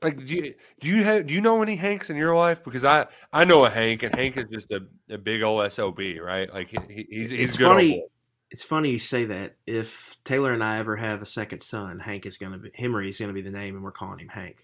Like, 0.03 0.25
do 0.25 0.35
you 0.35 0.55
do 0.81 0.88
you 0.88 1.05
have 1.05 1.27
do 1.27 1.35
you 1.35 1.40
know 1.40 1.62
any 1.62 1.77
Hanks 1.77 2.11
in 2.11 2.16
your 2.16 2.35
life? 2.35 2.64
Because 2.64 2.85
I 2.85 3.07
I 3.33 3.44
know 3.44 3.64
a 3.64 3.70
Hank, 3.70 4.03
and 4.03 4.14
Hank 4.14 4.37
is 4.37 4.46
just 4.51 4.70
a, 4.70 4.81
a 5.11 5.18
big 5.18 5.42
old 5.42 5.70
sob, 5.73 5.99
right? 5.99 6.53
Like 6.53 6.70
he, 6.70 6.79
he- 6.94 7.07
he's 7.11 7.31
he's 7.31 7.49
It's 7.51 7.57
good. 7.59 7.66
funny. 7.66 8.05
It's 8.51 8.62
funny 8.64 8.90
you 8.90 8.99
say 8.99 9.27
that. 9.27 9.57
If 9.66 10.16
Taylor 10.25 10.53
and 10.53 10.64
I 10.64 10.79
ever 10.79 10.96
have 10.96 11.23
a 11.23 11.27
second 11.27 11.62
son, 11.62 12.01
Hank 12.01 12.27
is 12.27 12.37
going 12.38 12.53
to 12.53 12.59
be 12.59 12.70
Henry 12.75 13.09
is 13.09 13.18
going 13.18 13.29
to 13.29 13.35
be 13.35 13.42
the 13.42 13.51
name, 13.51 13.75
and 13.77 13.85
we're 13.85 13.92
calling 13.92 14.18
him 14.18 14.29
Hank. 14.29 14.57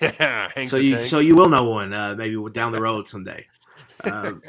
Hank 0.00 0.68
so 0.68 0.76
you 0.76 0.96
Tank. 0.96 1.08
so 1.08 1.20
you 1.20 1.34
will 1.36 1.48
know 1.48 1.64
one 1.64 1.92
uh, 1.92 2.14
maybe 2.14 2.36
down 2.52 2.72
the 2.72 2.80
road 2.80 3.08
someday. 3.08 3.46
Um, 4.04 4.42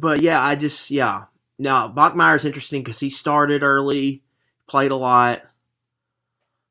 but 0.00 0.20
yeah, 0.22 0.42
I 0.42 0.54
just 0.56 0.90
yeah. 0.90 1.24
Now 1.58 1.88
Bachmeier 1.88 2.36
is 2.36 2.44
interesting 2.44 2.82
because 2.82 3.00
he 3.00 3.10
started 3.10 3.62
early, 3.62 4.22
played 4.68 4.90
a 4.90 4.96
lot, 4.96 5.42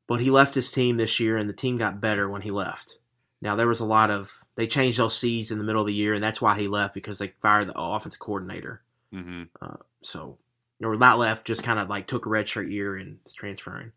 but 0.06 0.20
he 0.20 0.30
left 0.30 0.54
his 0.54 0.70
team 0.70 0.96
this 0.96 1.18
year, 1.20 1.36
and 1.36 1.48
the 1.48 1.54
team 1.54 1.76
got 1.78 2.00
better 2.00 2.28
when 2.28 2.42
he 2.42 2.50
left. 2.50 2.98
Now 3.40 3.56
there 3.56 3.68
was 3.68 3.80
a 3.80 3.84
lot 3.84 4.10
of 4.10 4.42
they 4.56 4.66
changed 4.66 4.98
those 4.98 5.16
C's 5.18 5.50
in 5.50 5.58
the 5.58 5.64
middle 5.64 5.80
of 5.82 5.86
the 5.86 5.94
year, 5.94 6.14
and 6.14 6.22
that's 6.22 6.40
why 6.40 6.58
he 6.58 6.68
left 6.68 6.94
because 6.94 7.18
they 7.18 7.34
fired 7.42 7.68
the 7.68 7.78
offensive 7.78 8.20
coordinator. 8.20 8.82
Mhm. 9.12 9.48
So 10.02 10.38
or 10.82 10.96
not 10.96 11.18
left, 11.18 11.46
just 11.46 11.62
kind 11.62 11.78
of 11.78 11.88
like 11.88 12.06
took 12.06 12.26
a 12.26 12.28
redshirt 12.28 12.70
year 12.70 12.96
and 12.96 13.18
is 13.24 13.32
transferring. 13.32 13.92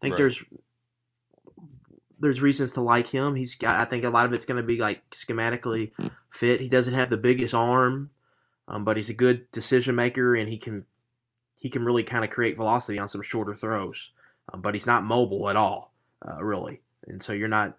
think 0.02 0.12
Right. 0.12 0.18
there's 0.18 0.44
there's 2.20 2.42
reasons 2.42 2.72
to 2.72 2.80
like 2.80 3.08
him. 3.08 3.34
He's 3.36 3.54
got. 3.54 3.76
I 3.76 3.84
think 3.84 4.04
a 4.04 4.10
lot 4.10 4.26
of 4.26 4.32
it's 4.32 4.44
going 4.44 4.60
to 4.60 4.66
be 4.66 4.78
like 4.78 5.08
schematically 5.10 5.92
fit. 6.30 6.60
He 6.60 6.68
doesn't 6.68 6.94
have 6.94 7.10
the 7.10 7.16
biggest 7.16 7.54
arm, 7.54 8.10
um, 8.68 8.84
but 8.84 8.96
he's 8.96 9.10
a 9.10 9.14
good 9.14 9.50
decision 9.50 9.94
maker, 9.94 10.36
and 10.36 10.48
he 10.48 10.58
can 10.58 10.84
he 11.58 11.70
can 11.70 11.84
really 11.84 12.04
kind 12.04 12.24
of 12.24 12.30
create 12.30 12.56
velocity 12.56 12.98
on 12.98 13.08
some 13.08 13.22
shorter 13.22 13.54
throws. 13.54 14.10
Um, 14.52 14.60
but 14.60 14.74
he's 14.74 14.86
not 14.86 15.04
mobile 15.04 15.48
at 15.48 15.56
all, 15.56 15.92
uh, 16.26 16.42
really, 16.42 16.80
and 17.06 17.22
so 17.22 17.32
you're 17.32 17.48
not 17.48 17.76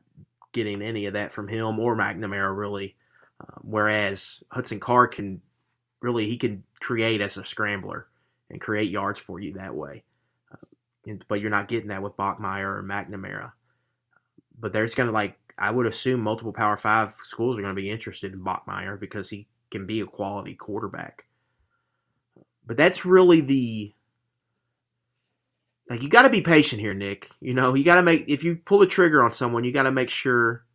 getting 0.52 0.82
any 0.82 1.06
of 1.06 1.14
that 1.14 1.32
from 1.32 1.48
him 1.48 1.80
or 1.80 1.96
McNamara 1.96 2.56
really. 2.56 2.96
Um, 3.42 3.62
whereas 3.62 4.44
Hudson 4.52 4.80
Card 4.80 5.12
can 5.12 5.42
really 6.02 6.26
he 6.26 6.38
can 6.38 6.64
create 6.82 7.22
as 7.22 7.38
a 7.38 7.46
scrambler 7.46 8.08
and 8.50 8.60
create 8.60 8.90
yards 8.90 9.20
for 9.20 9.40
you 9.40 9.54
that 9.54 9.76
way. 9.76 10.04
Uh, 10.52 10.66
and, 11.06 11.24
but 11.28 11.40
you're 11.40 11.50
not 11.50 11.68
getting 11.68 11.90
that 11.90 12.02
with 12.02 12.18
Bachmeier 12.18 12.80
or 12.80 12.84
McNamara. 12.84 13.52
But 14.60 14.74
there's 14.74 14.96
going 14.96 15.08
to 15.08 15.14
like 15.14 15.38
I 15.58 15.72
would 15.72 15.86
assume 15.86 16.22
multiple 16.22 16.54
Power 16.54 16.78
Five 16.78 17.14
schools 17.24 17.58
are 17.58 17.62
going 17.62 17.76
to 17.76 17.82
be 17.82 17.92
interested 17.92 18.34
in 18.34 18.44
Bachmeier 18.44 19.00
because 19.00 19.30
he 19.30 19.48
can 19.72 19.86
be 19.86 20.00
a 20.02 20.06
quality 20.06 20.56
quarterback. 20.56 21.26
But 22.66 22.78
that's 22.78 23.06
really 23.06 23.42
the 23.42 23.94
like 25.90 26.04
you 26.04 26.10
got 26.10 26.22
to 26.24 26.30
be 26.30 26.42
patient 26.42 26.82
here, 26.82 26.94
Nick. 26.94 27.30
You 27.42 27.54
know, 27.54 27.74
you 27.74 27.84
got 27.84 27.96
to 27.96 28.04
make 28.04 28.26
if 28.28 28.44
you 28.44 28.58
pull 28.58 28.80
the 28.80 28.88
trigger 28.88 29.24
on 29.24 29.32
someone, 29.32 29.64
you 29.64 29.72
got 29.72 29.84
to 29.84 29.92
make 29.92 30.10
sure 30.10 30.66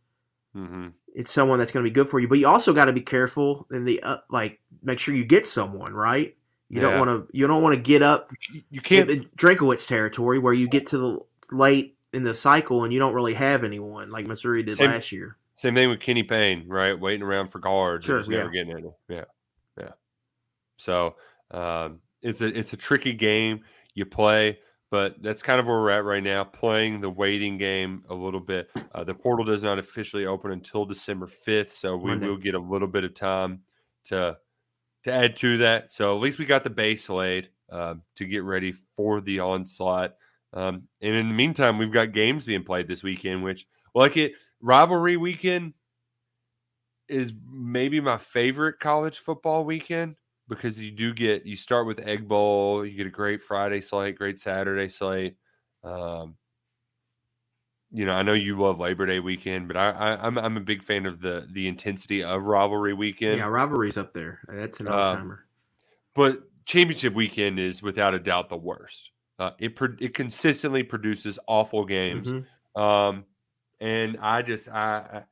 Mm-hmm. 0.55 0.87
it's 1.13 1.33
someone 1.33 1.59
that's 1.59 1.73
going 1.73 1.83
to 1.83 1.89
be 1.89 1.93
good 1.93 2.07
for 2.07 2.17
you. 2.17 2.29
But 2.29 2.39
you 2.39 2.47
also 2.47 2.71
got 2.71 2.85
to 2.85 2.93
be 2.93 3.01
careful 3.01 3.67
and 3.71 3.85
the 3.85 4.01
uh, 4.01 4.19
like 4.29 4.61
make 4.81 4.99
sure 4.99 5.13
you 5.13 5.25
get 5.25 5.45
someone 5.45 5.93
right. 5.93 6.33
You 6.69 6.81
Yeah. 6.81 6.91
don't 6.91 6.99
want 6.99 7.09
to 7.29 7.37
you 7.37 7.45
don't 7.45 7.61
want 7.61 7.75
to 7.75 7.81
get 7.81 8.01
up 8.01 8.31
You, 8.71 8.79
can't. 8.79 9.09
the 9.09 9.27
Drinkwitz 9.37 9.85
territory 9.85 10.39
where 10.39 10.53
you 10.53 10.69
get 10.69 10.87
to 10.87 10.97
the 10.97 11.19
late 11.53 11.97
in 12.13 12.23
the 12.23 12.33
cycle 12.33 12.85
and 12.85 12.93
you 12.93 12.99
don't 12.99 13.13
really 13.13 13.33
have 13.33 13.65
anyone 13.65 14.09
like 14.11 14.27
Missouri 14.27 14.63
did 14.63 14.75
Same- 14.75 14.91
last 14.91 15.11
year. 15.11 15.35
Same 15.55 15.73
thing 15.75 15.89
with 15.89 15.99
Kenny 16.01 16.23
Payne, 16.23 16.67
right? 16.67 16.99
Waiting 16.99 17.21
around 17.21 17.47
for 17.47 17.59
guards, 17.59 18.05
Sure, 18.05 18.19
just 18.19 18.29
never 18.29 18.53
yeah. 18.53 18.63
getting 18.63 18.77
any. 18.77 18.89
Yeah, 19.07 19.23
yeah. 19.79 19.91
So 20.77 21.15
um, 21.51 21.99
it's 22.21 22.41
a 22.41 22.47
it's 22.47 22.73
a 22.73 22.77
tricky 22.77 23.13
game 23.13 23.61
you 23.93 24.05
play, 24.05 24.59
but 24.91 25.15
that's 25.21 25.41
kind 25.41 25.59
of 25.59 25.65
where 25.65 25.79
we're 25.79 25.91
at 25.91 26.03
right 26.03 26.23
now. 26.23 26.43
Playing 26.43 26.99
the 26.99 27.09
waiting 27.09 27.57
game 27.57 28.03
a 28.09 28.13
little 28.13 28.41
bit. 28.41 28.69
Uh, 28.93 29.03
the 29.05 29.13
portal 29.15 29.45
does 29.45 29.63
not 29.63 29.79
officially 29.79 30.25
open 30.25 30.51
until 30.51 30.85
December 30.85 31.27
fifth, 31.27 31.71
so 31.71 31.95
we 31.95 32.11
Monday. 32.11 32.27
will 32.27 32.37
get 32.37 32.55
a 32.55 32.59
little 32.59 32.87
bit 32.89 33.05
of 33.05 33.13
time 33.13 33.61
to 34.05 34.37
to 35.03 35.11
add 35.13 35.37
to 35.37 35.57
that. 35.59 35.91
So 35.93 36.15
at 36.15 36.21
least 36.21 36.37
we 36.39 36.45
got 36.45 36.63
the 36.65 36.69
base 36.69 37.07
laid 37.09 37.49
uh, 37.71 37.95
to 38.15 38.25
get 38.25 38.43
ready 38.43 38.73
for 38.95 39.21
the 39.21 39.39
onslaught. 39.39 40.15
Um, 40.51 40.83
and 41.01 41.15
in 41.15 41.29
the 41.29 41.33
meantime, 41.35 41.77
we've 41.77 41.91
got 41.91 42.11
games 42.11 42.43
being 42.45 42.63
played 42.63 42.87
this 42.87 43.03
weekend, 43.03 43.43
which 43.43 43.65
like 43.93 44.17
it 44.17 44.33
rivalry 44.65 45.15
weekend 45.17 45.75
is 47.07 47.33
maybe 47.47 47.99
my 47.99 48.17
favorite 48.17 48.79
college 48.79 49.19
football 49.19 49.63
weekend 49.63 50.15
because 50.47 50.81
you 50.81 50.91
do 50.91 51.13
get 51.13 51.45
you 51.45 51.55
start 51.55 51.85
with 51.87 51.99
Egg 51.99 52.27
Bowl, 52.27 52.85
you 52.85 52.97
get 52.97 53.07
a 53.07 53.11
great 53.11 53.41
Friday 53.41 53.81
slate, 53.81 54.17
great 54.17 54.39
Saturday 54.39 54.89
slate. 54.89 55.37
Um, 55.83 56.37
you 57.91 58.05
know, 58.05 58.13
I 58.13 58.23
know 58.23 58.33
you 58.33 58.57
love 58.59 58.79
Labor 58.79 59.05
Day 59.05 59.19
weekend, 59.19 59.67
but 59.67 59.77
I, 59.77 59.89
I 59.91 60.25
I'm 60.25 60.37
I'm 60.37 60.57
a 60.57 60.61
big 60.61 60.83
fan 60.83 61.05
of 61.05 61.21
the 61.21 61.47
the 61.51 61.67
intensity 61.67 62.23
of 62.23 62.43
rivalry 62.43 62.93
weekend. 62.93 63.37
Yeah, 63.37 63.45
rivalry's 63.45 63.97
up 63.97 64.13
there. 64.13 64.39
That's 64.47 64.79
an 64.79 64.87
all 64.87 65.05
timer. 65.05 65.45
but 66.15 66.43
championship 66.65 67.13
weekend 67.13 67.59
is 67.59 67.81
without 67.83 68.13
a 68.13 68.19
doubt 68.19 68.49
the 68.49 68.57
worst. 68.57 69.11
Uh, 69.37 69.51
it 69.59 69.75
pro- 69.75 69.95
it 69.99 70.13
consistently 70.13 70.83
produces 70.83 71.37
awful 71.47 71.85
games. 71.85 72.31
Mhm. 72.31 72.47
Um, 72.75 73.25
and 73.79 74.17
I 74.21 74.41
just 74.41 74.69
I, 74.69 74.97
I 75.13 75.23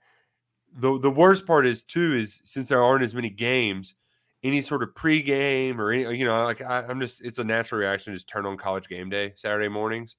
the 0.75 0.99
the 0.99 1.11
worst 1.11 1.45
part 1.45 1.65
is 1.65 1.83
too 1.83 2.13
is 2.15 2.41
since 2.43 2.67
there 2.69 2.83
aren't 2.83 3.03
as 3.03 3.13
many 3.15 3.29
games, 3.29 3.95
any 4.43 4.61
sort 4.61 4.83
of 4.83 4.89
pregame 4.95 5.77
or 5.77 5.91
any 5.91 6.17
you 6.17 6.25
know 6.25 6.43
like 6.43 6.61
I, 6.61 6.79
I'm 6.87 6.99
just 6.99 7.23
it's 7.23 7.37
a 7.39 7.43
natural 7.43 7.79
reaction 7.81 8.11
to 8.13 8.17
just 8.17 8.27
turn 8.29 8.45
on 8.45 8.57
college 8.57 8.87
game 8.87 9.09
day 9.09 9.33
Saturday 9.35 9.69
mornings. 9.69 10.15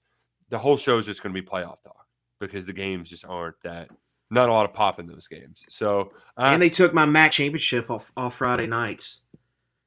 The 0.50 0.58
whole 0.58 0.76
show 0.76 0.98
is 0.98 1.06
just 1.06 1.22
going 1.22 1.34
to 1.34 1.40
be 1.40 1.46
playoff 1.46 1.82
talk 1.82 2.06
because 2.40 2.66
the 2.66 2.72
games 2.72 3.08
just 3.10 3.24
aren't 3.24 3.56
that 3.62 3.88
not 4.30 4.48
a 4.48 4.52
lot 4.52 4.64
of 4.64 4.72
pop 4.72 4.98
in 5.00 5.06
those 5.06 5.26
games. 5.28 5.64
So 5.68 6.12
I, 6.36 6.52
and 6.52 6.62
they 6.62 6.70
took 6.70 6.92
my 6.94 7.04
MAC 7.06 7.32
championship 7.32 7.90
off, 7.90 8.10
off 8.16 8.36
Friday 8.36 8.66
nights. 8.66 9.20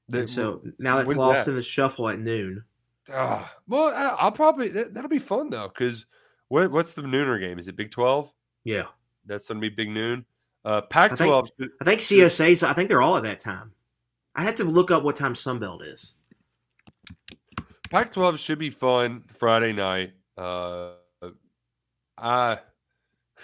the- 0.09 0.19
And 0.19 0.29
so 0.29 0.61
now 0.79 0.97
that's 0.97 1.15
lost 1.15 1.45
that? 1.45 1.51
in 1.51 1.57
the 1.57 1.63
shuffle 1.63 2.07
at 2.09 2.19
noon. 2.19 2.63
Ah, 3.11 3.53
well, 3.67 3.93
I'll 4.19 4.31
probably 4.31 4.69
that, 4.69 4.93
that'll 4.93 5.09
be 5.09 5.19
fun 5.19 5.49
though 5.49 5.69
because 5.69 6.05
what 6.49 6.71
what's 6.71 6.93
the 6.93 7.01
nooner 7.01 7.39
game? 7.39 7.59
Is 7.59 7.67
it 7.67 7.75
Big 7.75 7.91
Twelve? 7.91 8.31
Yeah. 8.63 8.83
That's 9.25 9.47
going 9.47 9.61
to 9.61 9.69
be 9.69 9.73
big 9.73 9.89
noon. 9.89 10.25
Uh, 10.63 10.81
Pac 10.81 11.17
think- 11.17 11.29
twelve. 11.29 11.49
I 11.81 11.85
think 11.85 12.01
CSA's, 12.01 12.63
I 12.63 12.73
think 12.73 12.89
they're 12.89 13.01
all 13.01 13.17
at 13.17 13.23
that 13.23 13.39
time. 13.39 13.71
I 14.35 14.43
have 14.43 14.55
to 14.55 14.63
look 14.63 14.91
up 14.91 15.03
what 15.03 15.15
time 15.15 15.33
Sunbelt 15.33 15.85
is. 15.85 16.13
Pac 17.89 18.11
twelve 18.11 18.39
should 18.39 18.59
be 18.59 18.69
fun 18.69 19.23
Friday 19.33 19.73
night. 19.73 20.13
Uh, 20.37 20.91
I 22.17 22.59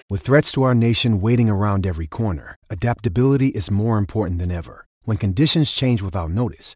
With 0.09 0.21
threats 0.21 0.51
to 0.53 0.63
our 0.63 0.75
nation 0.75 1.21
waiting 1.21 1.49
around 1.49 1.85
every 1.85 2.07
corner, 2.07 2.55
adaptability 2.69 3.49
is 3.49 3.71
more 3.71 3.97
important 3.97 4.39
than 4.39 4.51
ever. 4.51 4.85
When 5.03 5.17
conditions 5.17 5.71
change 5.71 6.01
without 6.01 6.29
notice, 6.31 6.75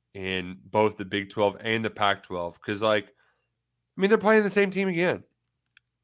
in 0.13 0.57
both 0.65 0.97
the 0.97 1.05
Big 1.05 1.29
12 1.29 1.57
and 1.61 1.85
the 1.85 1.89
Pac 1.89 2.23
12 2.23 2.55
because, 2.55 2.81
like, 2.81 3.05
I 3.07 4.01
mean, 4.01 4.09
they're 4.09 4.17
playing 4.17 4.43
the 4.43 4.49
same 4.49 4.71
team 4.71 4.87
again. 4.87 5.23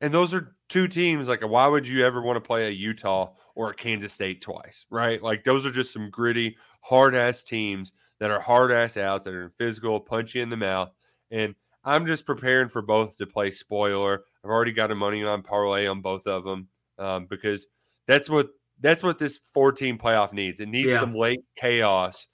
And 0.01 0.13
those 0.13 0.33
are 0.33 0.55
two 0.69 0.87
teams. 0.87 1.27
Like, 1.27 1.41
why 1.41 1.67
would 1.67 1.87
you 1.87 2.05
ever 2.05 2.21
want 2.21 2.37
to 2.37 2.41
play 2.47 2.67
a 2.67 2.71
Utah 2.71 3.33
or 3.55 3.71
a 3.71 3.73
Kansas 3.73 4.13
State 4.13 4.41
twice, 4.41 4.85
right? 4.89 5.21
Like, 5.21 5.43
those 5.43 5.65
are 5.65 5.71
just 5.71 5.91
some 5.91 6.09
gritty, 6.09 6.55
hard 6.81 7.15
ass 7.15 7.43
teams 7.43 7.91
that 8.19 8.29
are 8.31 8.39
hard 8.39 8.71
ass 8.71 8.97
outs 8.97 9.23
that 9.23 9.33
are 9.33 9.49
physical, 9.57 9.99
punch 9.99 10.35
you 10.35 10.41
in 10.43 10.49
the 10.49 10.57
mouth. 10.57 10.91
And 11.31 11.55
I'm 11.83 12.05
just 12.05 12.25
preparing 12.25 12.69
for 12.69 12.81
both 12.81 13.17
to 13.17 13.25
play 13.25 13.49
spoiler. 13.51 14.23
I've 14.43 14.51
already 14.51 14.73
got 14.73 14.91
a 14.91 14.95
money 14.95 15.23
on 15.23 15.41
parlay 15.41 15.87
on 15.87 16.01
both 16.01 16.27
of 16.27 16.43
them 16.43 16.67
um, 16.99 17.25
because 17.29 17.67
that's 18.07 18.29
what 18.29 18.49
that's 18.79 19.01
what 19.01 19.17
this 19.17 19.39
four 19.53 19.71
team 19.71 19.97
playoff 19.97 20.33
needs. 20.33 20.59
It 20.59 20.67
needs 20.69 20.91
Yeah. 20.93 20.99
some 20.99 21.15
late 21.15 21.41
chaos 21.55 22.27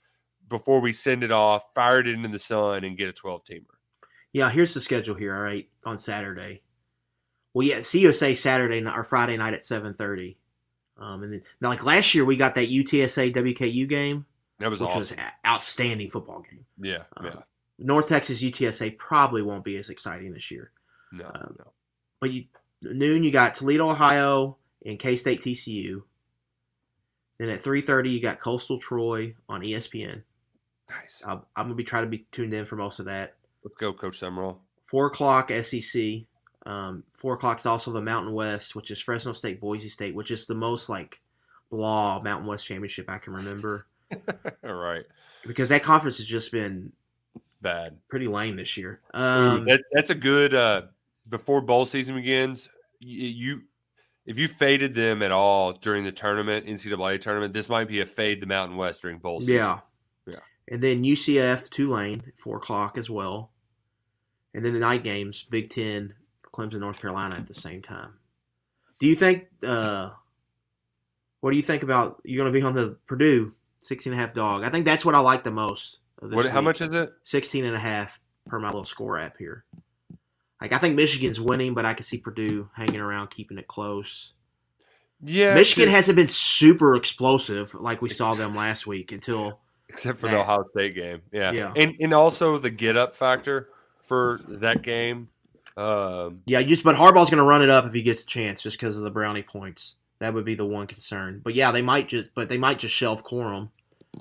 before 0.48 0.80
we 0.80 0.92
send 0.92 1.22
it 1.24 1.30
off, 1.32 1.64
fire 1.74 2.00
it 2.00 2.06
into 2.08 2.28
the 2.28 2.38
sun, 2.38 2.84
and 2.84 2.96
get 2.96 3.08
a 3.08 3.12
12 3.12 3.44
teamer. 3.44 3.62
Yeah, 4.32 4.50
here's 4.50 4.74
the 4.74 4.80
schedule 4.80 5.14
here. 5.14 5.34
All 5.34 5.42
right, 5.42 5.68
on 5.84 5.98
Saturday. 5.98 6.62
Well, 7.52 7.66
yeah, 7.66 7.78
CUSA 7.78 8.36
Saturday 8.36 8.80
night 8.80 8.96
or 8.98 9.04
Friday 9.04 9.36
night 9.36 9.54
at 9.54 9.62
seven 9.62 9.94
thirty. 9.94 10.38
Um, 10.98 11.22
and 11.22 11.32
then 11.32 11.42
now, 11.60 11.68
like 11.68 11.84
last 11.84 12.14
year, 12.14 12.24
we 12.24 12.36
got 12.36 12.56
that 12.56 12.68
UTSA 12.68 13.32
WKU 13.34 13.88
game, 13.88 14.26
That 14.58 14.70
was 14.70 14.80
which 14.80 14.88
awesome. 14.88 14.98
was 14.98 15.12
an 15.12 15.20
outstanding 15.46 16.10
football 16.10 16.40
game. 16.48 16.64
yeah, 16.80 17.04
um, 17.16 17.26
yeah. 17.26 17.42
North 17.78 18.08
Texas 18.08 18.42
UTSA 18.42 18.98
probably 18.98 19.42
won't 19.42 19.64
be 19.64 19.76
as 19.76 19.88
exciting 19.88 20.32
this 20.32 20.50
year. 20.50 20.72
No, 21.12 21.26
um, 21.26 21.54
no. 21.58 21.72
But 22.20 22.32
you 22.32 22.46
noon, 22.82 23.22
you 23.22 23.30
got 23.30 23.54
Toledo, 23.54 23.88
Ohio, 23.88 24.56
and 24.84 24.98
K 24.98 25.14
State 25.14 25.44
TCU. 25.44 26.02
Then 27.38 27.50
at 27.50 27.62
three 27.62 27.82
thirty, 27.82 28.10
you 28.10 28.20
got 28.20 28.40
Coastal 28.40 28.78
Troy 28.80 29.34
on 29.48 29.60
ESPN. 29.60 30.22
Nice. 30.90 31.22
I'll, 31.26 31.46
I'm 31.56 31.64
gonna 31.64 31.74
be 31.74 31.84
trying 31.84 32.04
to 32.04 32.10
be 32.10 32.26
tuned 32.32 32.52
in 32.52 32.64
for 32.66 32.76
most 32.76 32.98
of 32.98 33.06
that. 33.06 33.34
Let's 33.62 33.76
go, 33.76 33.92
Coach 33.92 34.20
Sumrall. 34.20 34.56
Four 34.84 35.06
o'clock 35.06 35.50
SEC. 35.62 36.02
Um, 36.66 37.04
four 37.14 37.34
o'clock 37.34 37.58
is 37.60 37.66
also 37.66 37.92
the 37.92 38.00
Mountain 38.02 38.32
West, 38.32 38.74
which 38.74 38.90
is 38.90 39.00
Fresno 39.00 39.32
State, 39.32 39.60
Boise 39.60 39.88
State, 39.88 40.14
which 40.14 40.30
is 40.30 40.46
the 40.46 40.54
most 40.54 40.88
like 40.88 41.20
blah 41.70 42.20
Mountain 42.22 42.46
West 42.46 42.66
championship 42.66 43.08
I 43.08 43.18
can 43.18 43.32
remember 43.32 43.86
All 44.64 44.74
right. 44.74 45.04
because 45.46 45.68
that 45.70 45.82
conference 45.82 46.18
has 46.18 46.26
just 46.26 46.52
been 46.52 46.92
Bad. 47.60 47.96
pretty 48.08 48.28
lame 48.28 48.56
this 48.56 48.76
year. 48.76 49.00
Um, 49.14 49.64
that, 49.64 49.82
that's 49.92 50.10
a 50.10 50.14
good 50.14 50.54
uh 50.54 50.82
before 51.28 51.60
bowl 51.62 51.86
season 51.86 52.14
begins. 52.14 52.68
You, 53.00 53.28
you 53.28 53.62
if 54.26 54.38
you 54.38 54.48
faded 54.48 54.94
them 54.94 55.22
at 55.22 55.32
all 55.32 55.72
during 55.72 56.04
the 56.04 56.12
tournament, 56.12 56.66
NCAA 56.66 57.20
tournament, 57.20 57.52
this 57.52 57.68
might 57.68 57.88
be 57.88 58.00
a 58.00 58.06
fade 58.06 58.40
the 58.40 58.46
Mountain 58.46 58.76
West 58.76 59.02
during 59.02 59.18
bowl 59.18 59.40
season. 59.40 59.54
yeah, 59.56 59.60
Yeah. 59.66 59.78
And 60.68 60.82
then 60.82 61.02
UCF 61.02 61.68
Tulane 61.70 62.32
four 62.38 62.56
o'clock 62.56 62.96
as 62.98 63.10
well, 63.10 63.50
and 64.52 64.64
then 64.64 64.74
the 64.74 64.80
night 64.80 65.04
games 65.04 65.44
Big 65.50 65.70
Ten 65.70 66.14
Clemson 66.52 66.80
North 66.80 67.00
Carolina 67.00 67.36
at 67.36 67.48
the 67.48 67.54
same 67.54 67.82
time. 67.82 68.14
Do 68.98 69.06
you 69.06 69.14
think? 69.14 69.46
Uh, 69.62 70.10
what 71.40 71.50
do 71.50 71.56
you 71.56 71.62
think 71.62 71.82
about 71.82 72.22
you're 72.24 72.42
going 72.42 72.52
to 72.52 72.58
be 72.58 72.64
on 72.64 72.74
the 72.74 72.96
Purdue 73.06 73.52
16 73.82 74.12
and 74.12 74.20
a 74.20 74.24
half 74.24 74.34
dog? 74.34 74.64
I 74.64 74.70
think 74.70 74.86
that's 74.86 75.04
what 75.04 75.14
I 75.14 75.18
like 75.18 75.44
the 75.44 75.50
most. 75.50 75.98
of 76.22 76.30
this 76.30 76.36
What, 76.36 76.46
how 76.46 76.62
much 76.62 76.80
is 76.80 76.94
it? 76.94 77.12
16 77.24 77.66
and 77.66 77.76
a 77.76 77.78
half 77.78 78.18
per 78.46 78.58
my 78.58 78.68
little 78.68 78.84
score 78.84 79.18
app 79.18 79.36
here. 79.36 79.64
Like 80.60 80.72
I 80.72 80.78
think 80.78 80.94
Michigan's 80.94 81.40
winning, 81.40 81.74
but 81.74 81.84
I 81.84 81.92
can 81.92 82.04
see 82.04 82.16
Purdue 82.16 82.70
hanging 82.74 83.00
around, 83.00 83.28
keeping 83.28 83.58
it 83.58 83.68
close. 83.68 84.32
Yeah, 85.22 85.54
Michigan 85.54 85.90
hasn't 85.90 86.16
been 86.16 86.28
super 86.28 86.96
explosive 86.96 87.74
like 87.74 88.00
we 88.00 88.08
saw 88.08 88.32
them 88.32 88.54
last 88.56 88.86
week 88.86 89.12
until 89.12 89.60
except 89.88 90.18
for 90.18 90.28
the. 90.28 90.38
Ohio 90.38 90.64
State 90.70 90.94
game. 90.94 91.22
Yeah. 91.32 91.52
Yeah. 91.52 91.72
And 91.76 91.94
and 92.00 92.14
also 92.14 92.58
the 92.58 92.70
get 92.70 92.96
up 92.96 93.14
factor 93.14 93.68
for 94.02 94.40
that 94.48 94.82
game 94.82 95.28
Um, 95.76 96.42
Yeah, 96.46 96.62
just 96.62 96.84
but 96.84 96.96
Harbaugh's 96.96 97.30
going 97.30 97.38
to 97.38 97.44
run 97.44 97.62
it 97.62 97.70
up 97.70 97.86
if 97.86 97.92
he 97.92 98.02
gets 98.02 98.22
a 98.22 98.26
chance, 98.26 98.62
just 98.62 98.78
because 98.78 98.96
of 98.96 99.02
the 99.02 99.10
brownie 99.10 99.42
points. 99.42 99.94
That 100.20 100.32
would 100.32 100.44
be 100.44 100.54
the 100.54 100.64
one 100.64 100.86
concern. 100.86 101.40
But 101.42 101.54
yeah, 101.54 101.72
they 101.72 101.82
might 101.82 102.08
just, 102.08 102.30
but 102.34 102.48
they 102.48 102.58
might 102.58 102.78
just 102.78 102.94
shelve 102.94 103.24
Corum. 103.24 103.70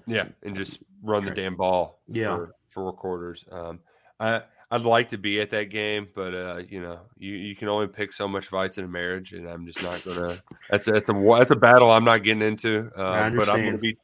yeah, 0.07 0.25
and 0.41 0.55
just 0.55 0.79
run 1.03 1.25
the 1.25 1.31
damn 1.31 1.55
ball. 1.55 1.99
Yeah. 2.07 2.35
for 2.35 2.55
four 2.69 2.93
quarters. 2.93 3.45
Um, 3.51 3.79
I 4.19 4.41
I'd 4.71 4.81
like 4.81 5.09
to 5.09 5.19
be 5.19 5.39
at 5.39 5.51
that 5.51 5.69
game, 5.69 6.07
but 6.15 6.33
uh, 6.33 6.61
you 6.67 6.81
know, 6.81 6.99
you, 7.19 7.33
you 7.33 7.55
can 7.55 7.67
only 7.67 7.85
pick 7.85 8.11
so 8.11 8.27
much 8.27 8.47
fights 8.47 8.79
in 8.79 8.85
a 8.85 8.87
marriage, 8.87 9.33
and 9.33 9.47
I'm 9.47 9.67
just 9.67 9.83
not 9.83 10.03
gonna. 10.03 10.35
That's 10.71 10.87
a, 10.87 10.91
that's 10.93 11.09
a 11.09 11.13
that's 11.13 11.51
a 11.51 11.55
battle 11.55 11.91
I'm 11.91 12.03
not 12.03 12.23
getting 12.23 12.41
into. 12.41 12.89
Uh, 12.95 13.29
but 13.29 13.49
I'm 13.49 13.63
gonna 13.63 13.77
be 13.77 13.95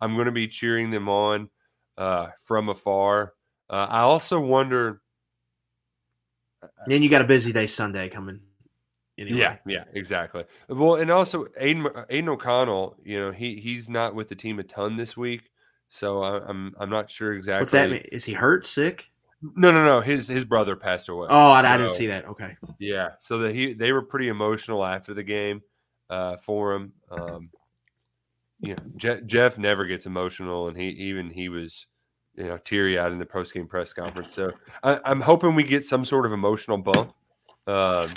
I'm 0.00 0.16
gonna 0.16 0.32
be 0.32 0.48
cheering 0.48 0.90
them 0.90 1.08
on 1.08 1.50
uh, 1.96 2.28
from 2.44 2.68
afar. 2.68 3.34
Uh, 3.70 3.86
I 3.88 4.00
also 4.00 4.40
wonder. 4.40 5.02
And 6.62 6.70
then 6.86 7.02
you 7.02 7.08
got 7.08 7.22
a 7.22 7.26
busy 7.26 7.52
day 7.52 7.66
Sunday 7.66 8.08
coming. 8.08 8.40
Anyway. 9.18 9.38
Yeah, 9.38 9.56
yeah, 9.66 9.84
exactly. 9.94 10.44
Well, 10.68 10.94
and 10.94 11.10
also 11.10 11.46
Aidan, 11.58 11.88
Aidan 12.08 12.28
O'Connell, 12.28 12.96
you 13.04 13.18
know, 13.18 13.32
he 13.32 13.56
he's 13.56 13.88
not 13.88 14.14
with 14.14 14.28
the 14.28 14.36
team 14.36 14.60
a 14.60 14.62
ton 14.62 14.96
this 14.96 15.16
week, 15.16 15.50
so 15.88 16.22
I, 16.22 16.40
I'm 16.46 16.74
I'm 16.78 16.88
not 16.88 17.10
sure 17.10 17.32
exactly. 17.32 17.62
What's 17.62 17.72
that 17.72 17.90
mean? 17.90 18.04
Is 18.12 18.24
he 18.24 18.32
hurt, 18.32 18.64
sick? 18.64 19.06
No, 19.42 19.72
no, 19.72 19.84
no. 19.84 20.00
His 20.00 20.28
his 20.28 20.44
brother 20.44 20.76
passed 20.76 21.08
away. 21.08 21.26
Oh, 21.30 21.50
I, 21.50 21.60
I 21.60 21.76
didn't 21.76 21.94
see 21.94 22.06
that. 22.06 22.26
Okay. 22.26 22.56
Yeah, 22.78 23.10
so 23.18 23.38
that 23.38 23.56
he 23.56 23.72
they 23.72 23.90
were 23.90 24.02
pretty 24.02 24.28
emotional 24.28 24.84
after 24.84 25.14
the 25.14 25.24
game 25.24 25.62
uh, 26.08 26.36
for 26.36 26.74
him. 26.74 26.92
Um, 27.10 27.50
you 28.60 28.70
know, 28.70 28.82
Je- 28.96 29.22
Jeff 29.26 29.58
never 29.58 29.84
gets 29.84 30.06
emotional, 30.06 30.68
and 30.68 30.76
he 30.76 30.88
even 30.88 31.30
he 31.30 31.48
was 31.48 31.86
you 32.34 32.44
know 32.44 32.58
teary 32.58 32.98
eyed 32.98 33.12
in 33.12 33.18
the 33.18 33.26
post 33.26 33.54
game 33.54 33.66
press 33.66 33.92
conference. 33.92 34.34
So 34.34 34.52
I, 34.82 35.00
I'm 35.04 35.20
hoping 35.20 35.54
we 35.54 35.62
get 35.64 35.84
some 35.84 36.04
sort 36.04 36.26
of 36.26 36.32
emotional 36.32 36.78
bump. 36.78 37.12
Um, 37.66 38.12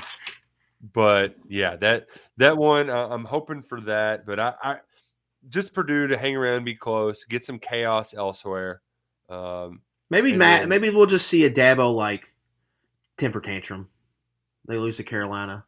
but 0.94 1.36
yeah, 1.48 1.76
that 1.78 2.08
that 2.38 2.58
one 2.58 2.90
I, 2.90 3.04
I'm 3.10 3.26
hoping 3.26 3.62
for 3.62 3.82
that. 3.82 4.26
But 4.26 4.40
I, 4.40 4.54
I 4.62 4.78
just 5.50 5.74
Purdue 5.74 6.08
to 6.08 6.18
hang 6.18 6.36
around, 6.36 6.64
be 6.66 6.76
close, 6.76 7.24
get 7.26 7.44
some 7.44 7.60
chaos 7.60 8.14
elsewhere. 8.14 8.82
Um, 9.30 9.82
Maybe 10.10 10.36
Matt. 10.36 10.62
then- 10.62 10.70
Maybe 10.70 10.90
we'll 10.90 11.06
just 11.06 11.28
see 11.28 11.46
a 11.46 11.52
Dabo 11.52 11.94
like 11.96 12.34
temper 13.18 13.42
tantrum. 13.42 13.88
They 14.68 14.78
lose 14.78 14.98
to 14.98 15.04
Carolina. 15.04 15.66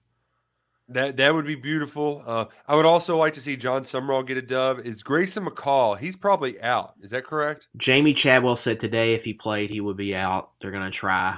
That 0.89 1.15
that 1.17 1.33
would 1.33 1.45
be 1.45 1.55
beautiful. 1.55 2.23
Uh, 2.25 2.45
I 2.67 2.75
would 2.75 2.85
also 2.85 3.17
like 3.17 3.33
to 3.33 3.41
see 3.41 3.55
Jon 3.55 3.83
Sumrall 3.83 4.27
get 4.27 4.37
a 4.37 4.41
dub. 4.41 4.79
Is 4.83 5.01
Grayson 5.01 5.45
McCall? 5.45 5.97
He's 5.97 6.17
probably 6.17 6.61
out. 6.61 6.93
Is 7.01 7.11
that 7.11 7.23
correct? 7.23 7.69
Jamey 7.77 8.15
Chadwell 8.15 8.57
said 8.57 8.79
today 8.79 9.13
if 9.13 9.23
he 9.23 9.33
played, 9.33 9.69
he 9.69 9.79
would 9.79 9.95
be 9.95 10.13
out. 10.13 10.51
They're 10.59 10.71
gonna 10.71 10.91
try 10.91 11.37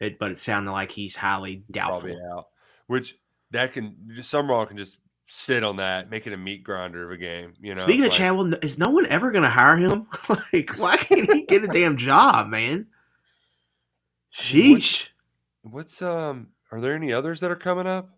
it, 0.00 0.18
but 0.18 0.30
it 0.30 0.38
sounded 0.38 0.72
like 0.72 0.92
he's 0.92 1.16
highly 1.16 1.64
doubtful. 1.70 2.00
Probably 2.00 2.16
out. 2.32 2.48
Which 2.86 3.18
that 3.50 3.74
can 3.74 3.96
Sumrall 4.20 4.66
can 4.66 4.78
just 4.78 4.96
sit 5.26 5.64
on 5.64 5.76
that, 5.76 6.10
make 6.10 6.26
it 6.26 6.32
a 6.32 6.36
meat 6.36 6.62
grinder 6.64 7.04
of 7.04 7.10
a 7.10 7.16
game. 7.16 7.54
You 7.60 7.74
know. 7.74 7.82
Speaking 7.82 8.04
of 8.04 8.12
Chadwell, 8.12 8.54
is 8.62 8.78
no 8.78 8.90
one 8.90 9.06
ever 9.06 9.30
gonna 9.30 9.50
hire 9.50 9.76
him? 9.76 10.06
like, 10.52 10.78
why 10.78 10.96
can't 10.96 11.30
he 11.32 11.42
get 11.42 11.64
a 11.64 11.68
damn 11.68 11.96
job, 11.96 12.48
man? 12.48 12.86
Sheesh. 14.38 15.08
what's 15.62 16.00
um? 16.00 16.48
Are 16.70 16.80
there 16.80 16.94
any 16.94 17.12
others 17.12 17.40
that 17.40 17.50
are 17.50 17.56
coming 17.56 17.86
up? 17.86 18.10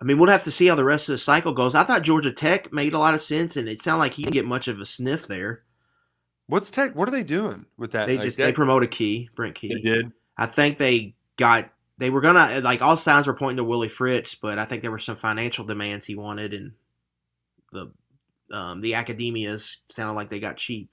I 0.00 0.04
mean, 0.04 0.18
we'll 0.18 0.30
have 0.30 0.44
to 0.44 0.50
see 0.50 0.66
how 0.66 0.74
the 0.74 0.84
rest 0.84 1.08
of 1.08 1.14
the 1.14 1.18
cycle 1.18 1.54
goes. 1.54 1.74
I 1.74 1.84
thought 1.84 2.02
Georgia 2.02 2.32
Tech 2.32 2.72
made 2.72 2.92
a 2.92 2.98
lot 2.98 3.14
of 3.14 3.22
sense, 3.22 3.56
and 3.56 3.68
it 3.68 3.80
sounded 3.80 4.00
like 4.00 4.14
he 4.14 4.22
didn't 4.22 4.34
get 4.34 4.44
much 4.44 4.68
of 4.68 4.78
a 4.78 4.84
sniff 4.86 5.26
there. 5.26 5.62
What's 6.48 6.70
Tech? 6.70 6.94
What 6.94 7.08
are 7.08 7.12
they 7.12 7.24
doing 7.24 7.66
with 7.76 7.92
that? 7.92 8.06
They 8.06 8.18
Like, 8.18 8.26
just 8.26 8.36
they 8.36 8.52
promoted 8.52 8.90
Key, 8.90 9.30
Brent 9.34 9.54
Key. 9.54 9.74
they 9.74 9.80
did. 9.80 10.12
I 10.36 10.46
think 10.46 10.78
they 10.78 11.14
got 11.36 11.70
they 11.98 12.10
were 12.10 12.20
gonna 12.20 12.60
like 12.60 12.82
all 12.82 12.96
signs 12.96 13.26
were 13.26 13.34
pointing 13.34 13.56
to 13.56 13.64
Willie 13.64 13.88
Fritz, 13.88 14.34
but 14.34 14.58
I 14.58 14.64
think 14.64 14.82
there 14.82 14.90
were 14.90 14.98
some 14.98 15.16
financial 15.16 15.64
demands 15.64 16.06
he 16.06 16.14
wanted, 16.14 16.52
and 16.54 16.72
the 17.72 17.90
um, 18.54 18.80
the 18.80 18.92
academias 18.92 19.76
sounded 19.90 20.12
like 20.12 20.30
they 20.30 20.38
got 20.40 20.56
cheap. 20.56 20.90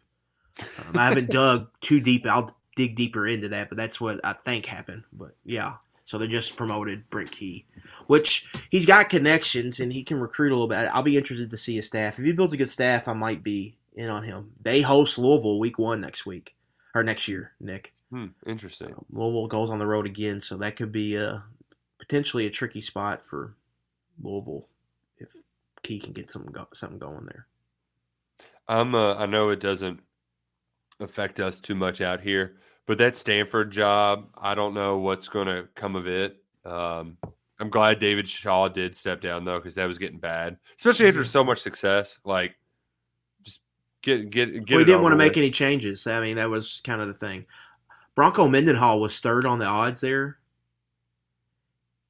Um, 0.59 0.97
I 0.97 1.05
haven't 1.07 1.29
dug 1.31 1.67
too 1.81 1.99
deep. 1.99 2.25
I'll 2.25 2.55
dig 2.75 2.95
deeper 2.95 3.27
into 3.27 3.49
that, 3.49 3.69
but 3.69 3.77
that's 3.77 3.99
what 4.01 4.21
I 4.23 4.33
think 4.33 4.65
happened. 4.65 5.03
But 5.11 5.35
yeah, 5.43 5.73
so 6.05 6.17
they 6.17 6.27
just 6.27 6.57
promoted 6.57 7.09
Brent 7.09 7.31
Key, 7.31 7.65
which 8.07 8.45
he's 8.69 8.85
got 8.85 9.09
connections 9.09 9.79
and 9.79 9.93
he 9.93 10.03
can 10.03 10.19
recruit 10.19 10.51
a 10.51 10.55
little 10.55 10.67
bit. 10.67 10.89
I'll 10.93 11.03
be 11.03 11.17
interested 11.17 11.51
to 11.51 11.57
see 11.57 11.75
his 11.75 11.87
staff. 11.87 12.19
If 12.19 12.25
he 12.25 12.31
builds 12.31 12.53
a 12.53 12.57
good 12.57 12.69
staff, 12.69 13.07
I 13.07 13.13
might 13.13 13.43
be 13.43 13.77
in 13.95 14.09
on 14.09 14.23
him. 14.23 14.51
They 14.61 14.81
host 14.81 15.17
Louisville 15.17 15.59
week 15.59 15.77
one 15.77 16.01
next 16.01 16.25
week 16.25 16.55
or 16.93 17.03
next 17.03 17.27
year, 17.27 17.53
Nick. 17.59 17.93
Hmm, 18.11 18.27
interesting. 18.45 18.93
Louisville 19.11 19.47
goes 19.47 19.69
on 19.69 19.79
the 19.79 19.87
road 19.87 20.05
again, 20.05 20.41
so 20.41 20.57
that 20.57 20.75
could 20.75 20.91
be 20.91 21.15
a 21.15 21.43
potentially 21.97 22.45
a 22.45 22.51
tricky 22.51 22.81
spot 22.81 23.25
for 23.25 23.55
Louisville 24.21 24.67
if 25.17 25.29
Key 25.81 25.99
can 25.99 26.13
get 26.13 26.29
some 26.29 26.45
go, 26.45 26.67
something 26.73 26.99
going 26.99 27.25
there. 27.25 27.47
I'm. 28.67 28.93
Uh, 28.93 29.15
I 29.15 29.25
know 29.25 29.49
it 29.49 29.59
doesn't 29.59 30.01
affect 30.99 31.39
us 31.39 31.59
too 31.59 31.75
much 31.75 32.01
out 32.01 32.21
here, 32.21 32.55
but 32.85 32.97
that 32.97 33.15
Stanford 33.15 33.71
job, 33.71 34.27
I 34.37 34.55
don't 34.55 34.73
know 34.73 34.97
what's 34.97 35.27
going 35.27 35.47
to 35.47 35.67
come 35.75 35.95
of 35.95 36.07
it. 36.07 36.37
Um, 36.65 37.17
I'm 37.59 37.69
glad 37.69 37.99
David 37.99 38.27
Shaw 38.27 38.67
did 38.67 38.95
step 38.95 39.21
down 39.21 39.45
though, 39.45 39.59
because 39.59 39.75
that 39.75 39.85
was 39.85 39.97
getting 39.97 40.19
bad, 40.19 40.57
especially 40.77 41.07
after 41.07 41.23
so 41.23 41.43
much 41.43 41.59
success. 41.59 42.19
Like, 42.25 42.55
just 43.43 43.61
get 44.01 44.29
get 44.29 44.65
get. 44.65 44.81
it 44.81 44.85
didn't 44.85 45.01
want 45.01 45.13
to 45.13 45.17
make 45.17 45.31
with. 45.31 45.37
any 45.37 45.51
changes. 45.51 46.05
I 46.07 46.19
mean, 46.19 46.37
that 46.37 46.49
was 46.49 46.81
kind 46.83 47.01
of 47.01 47.07
the 47.07 47.13
thing. 47.13 47.45
Bronco 48.15 48.47
Mendenhall 48.47 48.99
was 48.99 49.19
third 49.19 49.45
on 49.45 49.59
the 49.59 49.65
odds 49.65 50.01
there, 50.01 50.39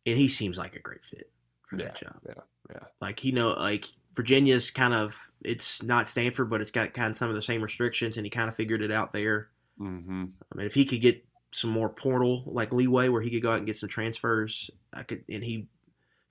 and 0.06 0.18
he 0.18 0.28
seems 0.28 0.58
like 0.58 0.76
a 0.76 0.80
great 0.80 1.04
fit 1.04 1.30
for 1.62 1.78
that 1.78 2.00
job. 2.00 2.16
yeah, 2.28 2.34
yeah. 2.72 2.84
Like 3.00 3.24
you 3.24 3.32
know, 3.32 3.50
like 3.50 3.86
Virginia's 4.16 4.72
kind 4.72 4.94
of 4.94 5.20
it's 5.44 5.84
not 5.84 6.08
Stanford, 6.08 6.50
but 6.50 6.62
it's 6.62 6.72
got 6.72 6.94
kind 6.94 7.12
of 7.12 7.18
some 7.18 7.30
of 7.30 7.36
the 7.36 7.42
same 7.42 7.62
restrictions, 7.62 8.18
and 8.18 8.26
he 8.26 8.30
kind 8.30 8.50
of 8.50 8.56
figured 8.56 8.82
it 8.82 8.92
out 8.92 9.14
there. 9.14 9.50
Mm-hmm. 9.80 10.24
I 10.52 10.56
mean, 10.56 10.66
if 10.66 10.74
he 10.74 10.86
could 10.86 11.02
get 11.02 11.26
some 11.52 11.70
more 11.70 11.90
portal 11.90 12.44
like 12.48 12.74
leeway 12.74 13.10
where 13.10 13.22
he 13.22 13.30
could 13.30 13.44
go 13.44 13.52
out 13.52 13.58
and 13.58 13.66
get 13.66 13.78
some 13.78 13.90
transfers, 13.90 14.70
I 14.92 15.04
could, 15.04 15.24
and 15.30 15.44
he 15.44 15.68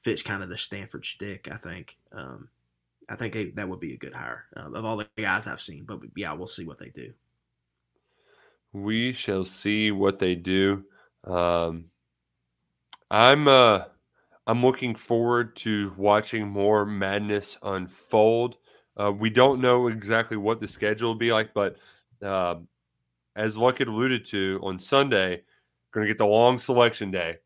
fits 0.01 0.23
kind 0.23 0.43
of 0.43 0.49
the 0.49 0.59
Stanford 0.59 1.05
stick. 1.05 1.49
I 1.51 1.57
think. 1.57 1.97
Um, 2.13 2.49
I 3.09 3.17
think 3.17 3.57
that 3.57 3.69
would 3.69 3.81
be 3.81 3.95
a 3.95 3.99
good 3.99 4.15
hire 4.15 4.47
um, 4.57 4.75
of 4.75 4.85
all 4.85 4.97
the 4.97 5.09
guys 5.19 5.47
I've 5.47 5.61
seen. 5.61 5.85
But 5.85 6.01
yeah, 6.17 6.33
we'll 6.33 6.47
see 6.47 6.65
what 6.65 6.79
they 6.79 6.89
do. 6.89 7.13
We 8.73 9.13
shall 9.13 9.45
see 9.45 9.91
what 9.91 10.19
they 10.19 10.35
do. 10.35 10.85
Um, 11.25 11.87
I'm 13.11 13.49
uh, 13.49 13.83
I'm 14.47 14.63
looking 14.63 14.95
forward 14.95 15.57
to 15.57 15.93
watching 15.97 16.49
more 16.49 16.87
madness 16.87 17.59
unfold. 17.63 18.57
Uh, 18.97 19.13
we 19.13 19.31
don't 19.31 19.61
know 19.61 19.89
exactly 19.89 20.37
what 20.37 20.61
the 20.61 20.69
schedule 20.69 21.11
will 21.11 21.15
be 21.17 21.33
like, 21.33 21.53
but 21.55 21.77
um 22.23 22.69
as 23.37 23.57
Luckett 23.57 23.89
alluded 23.89 24.25
to 24.27 24.61
on 24.63 24.79
Sunday, 24.79 25.43
going 25.93 26.07
to 26.07 26.13
get 26.13 26.19
the 26.19 26.27
long 26.27 26.59
selection 26.59 27.11
day. 27.11 27.37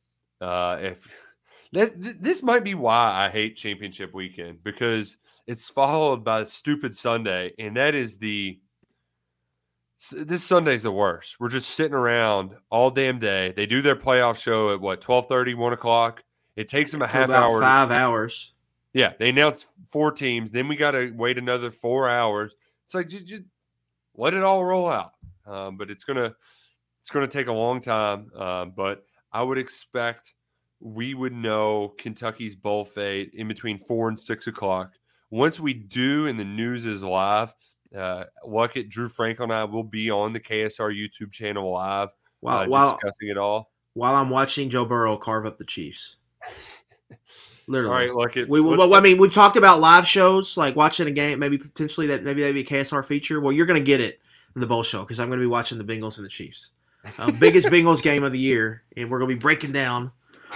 Uh, 0.40 0.79
if 0.81 1.09
that, 1.72 2.03
th- 2.03 2.16
this 2.20 2.42
might 2.42 2.64
be 2.64 2.75
why 2.75 3.12
I 3.12 3.31
hate 3.31 3.57
championship 3.57 4.14
weekend 4.14 4.62
because 4.62 5.16
it's 5.46 5.70
followed 5.70 6.25
by 6.25 6.40
a 6.40 6.46
stupid 6.46 6.94
Sunday, 6.96 7.53
and 7.59 7.77
that 7.77 7.94
is 7.94 8.18
the 8.18 8.59
this 10.12 10.44
Sunday's 10.44 10.83
the 10.83 10.92
worst. 10.92 11.40
We're 11.40 11.49
just 11.49 11.70
sitting 11.70 11.94
around 11.94 12.55
all 12.70 12.90
damn 12.90 13.18
day. 13.18 13.55
They 13.57 13.64
do 13.64 13.81
their 13.81 13.96
playoff 13.96 14.38
show 14.38 14.75
at 14.75 14.81
what 14.81 15.01
12:30, 15.01 15.55
1 15.57 15.72
o'clock. 15.72 16.22
It 16.55 16.68
takes 16.68 16.92
them 16.92 17.03
a 17.03 17.07
half 17.07 17.31
hour. 17.31 17.61
five 17.61 17.90
hours. 17.90 18.53
yeah, 18.92 19.12
they 19.18 19.29
announce 19.31 19.66
four 19.88 20.11
teams. 20.12 20.51
Then 20.51 20.68
we 20.68 20.77
got 20.77 20.92
to 20.92 21.11
wait 21.14 21.38
another 21.38 21.70
four 21.70 22.09
hours. 22.09 22.55
It's 22.85 22.94
like 22.94 23.09
just, 23.09 23.27
just 23.27 23.42
let 24.14 24.35
it 24.35 24.42
all 24.42 24.64
roll 24.64 24.88
out. 24.88 25.12
Um, 25.47 25.77
but 25.77 25.91
it's 25.91 26.05
gonna 26.05 26.35
it's 27.01 27.11
gonna 27.11 27.29
take 27.29 27.47
a 27.47 27.53
long 27.53 27.81
time. 27.81 28.33
Um, 28.35 28.73
but 28.77 29.05
I 29.33 29.43
would 29.43 29.59
expect 29.59 30.35
we 30.81 31.15
would 31.15 31.33
know 31.33 31.95
Kentucky's 31.99 32.57
bowl 32.57 32.85
fate 32.85 33.31
in 33.35 33.49
between 33.49 33.79
four 33.79 34.09
and 34.09 34.19
six 34.19 34.47
o'clock. 34.47 34.93
Once 35.31 35.59
we 35.59 35.75
do, 35.75 36.27
and 36.27 36.39
the 36.39 36.45
news 36.45 36.87
is 36.87 37.03
live, 37.03 37.53
uh, 37.97 38.25
Luckett, 38.47 38.89
Drew 38.89 39.09
Franklin, 39.09 39.51
and 39.51 39.59
I 39.59 39.65
will 39.65 39.85
be 39.85 40.11
on 40.11 40.33
the 40.33 40.41
KSR 40.41 40.93
YouTube 40.95 41.33
channel 41.33 41.73
live, 41.73 42.11
While 42.41 42.59
uh, 42.59 42.69
while 42.69 42.93
discussing 42.93 43.29
it 43.29 43.39
all. 43.39 43.73
while 43.95 44.15
I'm 44.15 44.31
watching 44.31 44.71
Joe 44.71 44.85
Burrow 44.85 45.17
carve 45.17 45.47
up 45.47 45.59
the 45.59 45.65
Chiefs. 45.65 46.17
Literally. 47.69 48.09
right, 48.09 48.11
Luckett. 48.11 48.47
We, 48.49 48.61
well, 48.61 48.95
I 48.95 49.01
mean, 49.01 49.19
we've 49.19 49.35
talked 49.35 49.57
about 49.57 49.81
live 49.81 50.07
shows, 50.07 50.57
like 50.57 50.77
watching 50.77 51.09
a 51.09 51.11
game, 51.11 51.41
maybe 51.41 51.59
potentially 51.59 52.07
that 52.09 52.23
maybe 52.23 52.43
that'd 52.43 52.55
be 52.55 52.61
a 52.61 52.65
KSR 52.65 53.05
feature. 53.05 53.41
Well, 53.41 53.53
you're 53.53 53.67
going 53.67 53.81
to 53.81 53.85
get 53.85 54.01
it 54.01 54.21
the 54.61 54.66
bowl 54.66 54.83
show 54.83 55.01
because 55.01 55.21
I'm 55.21 55.29
going 55.29 55.38
to 55.38 55.42
be 55.42 55.49
watching 55.49 55.79
the 55.79 55.85
Bengals 55.85 56.16
and 56.16 56.25
the 56.25 56.31
Chiefs, 56.31 56.71
um, 57.19 57.37
biggest 57.38 57.66
Bengals 57.73 58.03
game 58.03 58.25
of 58.25 58.33
the 58.33 58.38
year, 58.38 58.83
and 58.97 59.11
we're 59.11 59.19
going 59.19 59.31
to 59.31 59.35
be 59.37 59.40
breaking 59.40 59.73
down 59.73 60.12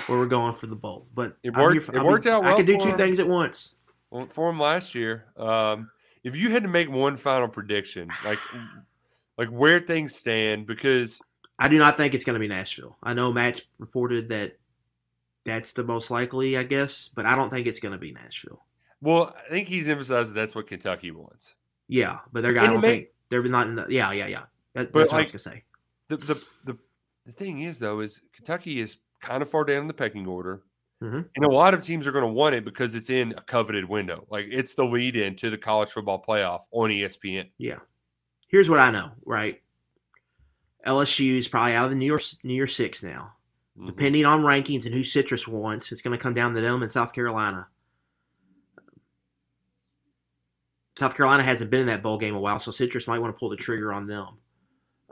where 0.07 0.19
we're 0.19 0.27
going 0.27 0.53
for 0.55 0.67
the 0.67 0.77
bowl. 0.77 1.07
But 1.15 1.37
It 1.43 1.55
worked- 1.57 1.85
for- 1.85 1.93
it 1.95 1.99
I'll 1.99 2.05
be- 2.05 2.09
worked 2.09 2.27
out 2.27 2.43
I 2.45 2.47
well 2.49 2.57
can 2.57 2.67
do 2.67 2.79
two 2.79 2.89
him. 2.91 2.97
things 2.97 3.19
at 3.19 3.29
once. 3.29 3.75
Well, 4.11 4.27
for 4.27 4.51
him 4.51 4.59
last 4.59 4.95
year. 4.95 5.27
Um, 5.37 5.91
if 6.25 6.37
you 6.37 6.51
had 6.51 6.63
to 6.65 6.69
make 6.69 6.91
one 6.91 7.17
final 7.17 7.49
prediction, 7.49 8.11
like 8.25 8.39
like 9.39 9.49
where 9.49 9.81
things 9.81 10.15
stand, 10.15 10.67
because 10.67 11.19
I 11.59 11.69
do 11.69 11.79
not 11.79 11.97
think 11.97 12.15
it's 12.15 12.25
going 12.25 12.35
to 12.35 12.41
be 12.41 12.49
Nashville. 12.49 12.97
I 13.03 13.15
know 13.15 13.33
Matt's 13.33 13.63
reported 13.79 14.29
that 14.31 14.59
that's 15.47 15.73
the 15.73 15.83
most 15.85 16.11
likely, 16.11 16.57
I 16.59 16.63
guess, 16.65 17.09
but 17.15 17.25
I 17.27 17.35
don't 17.37 17.49
think 17.51 17.67
it's 17.67 17.81
going 17.81 17.93
to 17.93 17.99
be 17.99 18.13
Nashville. 18.13 18.63
Well, 19.01 19.35
I 19.47 19.49
think 19.51 19.69
he's 19.69 19.89
emphasized 19.89 20.31
that 20.31 20.35
that's 20.35 20.55
what 20.55 20.67
Kentucky 20.67 21.11
wants. 21.11 21.55
Yeah, 21.89 22.19
but 22.33 22.43
they're. 22.43 22.59
I 22.59 22.67
don't 22.67 22.83
think 22.83 23.09
they're 23.31 23.43
not 23.43 23.67
in 23.69 23.77
the. 23.77 23.87
Yeah, 23.89 24.13
yeah, 24.13 24.27
yeah. 24.27 24.43
That, 24.75 24.93
that's 24.93 25.13
like, 25.13 25.13
what 25.13 25.21
I 25.21 25.23
was 25.23 25.45
gonna 25.45 25.57
say. 25.57 25.65
The, 26.09 26.17
the 26.17 26.43
the 26.65 26.79
the 27.27 27.33
thing 27.33 27.63
is 27.63 27.79
though 27.79 28.01
is 28.01 28.21
Kentucky 28.33 28.81
is 28.81 28.99
kind 29.21 29.43
of 29.43 29.49
far 29.49 29.65
down 29.65 29.83
in 29.83 29.89
the 29.89 29.95
pecking 29.95 30.27
order. 30.27 30.63
Mm-hmm. 31.03 31.21
And 31.35 31.45
a 31.45 31.49
lot 31.49 31.73
of 31.73 31.83
teams 31.83 32.07
are 32.07 32.13
going 32.13 32.27
to 32.27 32.33
want 32.33 32.55
it 32.55 32.65
because 32.65 32.95
it's 32.95 33.09
in 33.09 33.33
a 33.33 33.41
coveted 33.41 33.87
window. 33.87 34.27
Like 34.31 34.47
it's 34.51 34.75
the 34.75 34.85
lead 34.85 35.17
in 35.17 35.35
to 35.37 35.49
the 35.49 35.57
college 35.57 35.91
football 35.91 36.23
playoff 36.23 36.63
on 36.73 36.91
ESPN. 36.91 37.49
Yeah. 37.57 37.79
Here's 38.49 38.69
what 38.69 38.81
I 38.81 38.91
know, 38.91 39.13
right? 39.25 39.63
LSU 40.87 41.39
is 41.39 41.49
probably 41.49 41.75
out 41.75 41.85
of 41.85 41.91
the 41.91 41.97
New 41.97 42.07
York 42.07 42.23
New 42.43 42.55
Year 42.55 42.67
Six 42.67 43.03
now. 43.03 43.33
Mm-hmm. 43.79 43.87
Depending 43.87 44.27
on 44.27 44.43
rankings 44.43 44.85
and 44.85 44.95
who 44.95 45.05
Citrus 45.05 45.49
wants, 45.49 45.93
it's 45.93 46.03
going 46.03 46.17
to 46.17 46.23
come 46.23 46.35
down 46.35 46.55
to 46.55 46.61
them 46.61 46.83
in 46.83 46.89
South 46.89 47.13
Carolina. 47.13 47.69
South 51.01 51.17
Carolina 51.17 51.43
hasn't 51.43 51.71
been 51.71 51.81
in 51.81 51.87
that 51.87 52.03
bowl 52.03 52.19
game 52.19 52.35
a 52.35 52.39
while, 52.39 52.59
so 52.59 52.71
Citrus 52.71 53.09
might 53.09 53.21
want 53.21 53.35
to 53.35 53.39
pull 53.39 53.49
the 53.49 53.57
trigger 53.57 53.91
on 53.91 54.07
them. 54.07 54.29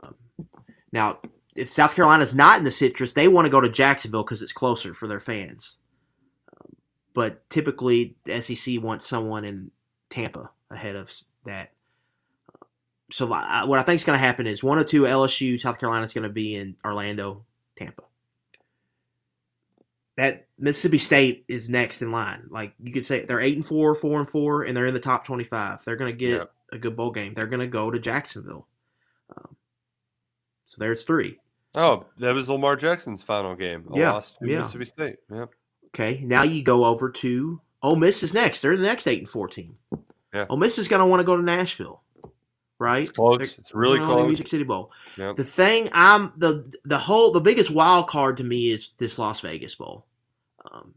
Um, 0.03 0.15
now, 0.91 1.17
if 1.55 1.71
South 1.71 1.95
Carolina's 1.95 2.35
not 2.35 2.59
in 2.59 2.63
the 2.63 2.69
Citrus, 2.69 3.13
they 3.13 3.27
want 3.27 3.47
to 3.47 3.49
go 3.49 3.59
to 3.59 3.69
Jacksonville 3.69 4.21
because 4.21 4.43
it's 4.43 4.53
closer 4.53 4.93
for 4.93 5.07
their 5.07 5.19
fans. 5.19 5.77
Um, 6.53 6.75
but 7.15 7.49
typically, 7.49 8.15
the 8.25 8.39
SEC 8.39 8.79
wants 8.83 9.07
someone 9.07 9.43
in 9.43 9.71
Tampa 10.11 10.51
ahead 10.69 10.95
of 10.95 11.11
that. 11.45 11.71
So 13.11 13.25
what 13.25 13.79
I 13.79 13.81
think 13.81 13.95
is 13.95 14.05
going 14.05 14.19
to 14.19 14.23
happen 14.23 14.45
is 14.45 14.63
one 14.63 14.77
or 14.77 14.83
two 14.83 15.01
LSU, 15.01 15.59
South 15.59 15.79
Carolina 15.79 16.03
is 16.03 16.13
going 16.13 16.21
to 16.21 16.29
be 16.29 16.53
in 16.53 16.75
Orlando, 16.85 17.45
Tampa. 17.75 18.03
That 20.19 20.47
Mississippi 20.57 20.97
State 20.97 21.45
is 21.47 21.69
next 21.69 22.01
in 22.01 22.11
line. 22.11 22.47
Like 22.49 22.73
you 22.83 22.91
could 22.91 23.05
say, 23.05 23.23
they're 23.23 23.39
eight 23.39 23.55
and 23.55 23.65
four, 23.65 23.95
four 23.95 24.19
and 24.19 24.27
four, 24.27 24.63
and 24.63 24.75
they're 24.75 24.85
in 24.85 24.93
the 24.93 24.99
top 24.99 25.23
twenty-five. 25.25 25.85
They're 25.85 25.95
going 25.95 26.11
to 26.11 26.17
get 26.17 26.39
yep. 26.39 26.51
a 26.73 26.77
good 26.77 26.97
bowl 26.97 27.11
game. 27.11 27.33
They're 27.33 27.47
going 27.47 27.61
to 27.61 27.67
go 27.67 27.89
to 27.89 27.99
Jacksonville. 27.99 28.67
Um, 29.33 29.55
so 30.65 30.75
there's 30.77 31.03
three. 31.03 31.39
Oh, 31.73 32.05
that 32.17 32.33
was 32.33 32.49
Lamar 32.49 32.75
Jackson's 32.75 33.23
final 33.23 33.55
game. 33.55 33.85
A 33.93 33.97
yeah, 33.97 34.11
loss 34.11 34.33
to 34.33 34.45
yeah. 34.45 34.57
Mississippi 34.57 34.85
State. 34.85 35.15
Yep. 35.31 35.51
Okay, 35.95 36.19
now 36.21 36.43
you 36.43 36.63
go 36.63 36.83
over 36.83 37.09
to 37.11 37.61
Ole 37.81 37.95
Miss 37.95 38.21
is 38.21 38.33
next. 38.33 38.59
They're 38.59 38.75
the 38.75 38.83
next 38.83 39.07
eight 39.07 39.19
and 39.19 39.29
fourteen. 39.29 39.77
Yeah. 40.33 40.47
Ole 40.49 40.57
Miss 40.57 40.77
is 40.77 40.89
going 40.89 40.99
to 40.99 41.05
want 41.05 41.21
to 41.21 41.23
go 41.23 41.37
to 41.37 41.43
Nashville, 41.43 42.01
right? 42.77 43.03
It's 43.03 43.11
close. 43.11 43.37
They're, 43.37 43.59
it's 43.59 43.73
really 43.73 43.99
close. 43.99 44.27
Music 44.27 44.49
City 44.49 44.65
Bowl. 44.65 44.91
Yep. 45.15 45.37
The 45.37 45.45
thing 45.45 45.87
I'm 45.93 46.33
the 46.35 46.69
the 46.83 46.97
whole 46.97 47.31
the 47.31 47.39
biggest 47.39 47.71
wild 47.71 48.09
card 48.09 48.35
to 48.35 48.43
me 48.43 48.71
is 48.71 48.89
this 48.97 49.17
Las 49.17 49.39
Vegas 49.39 49.75
Bowl. 49.75 50.05
Um, 50.71 50.95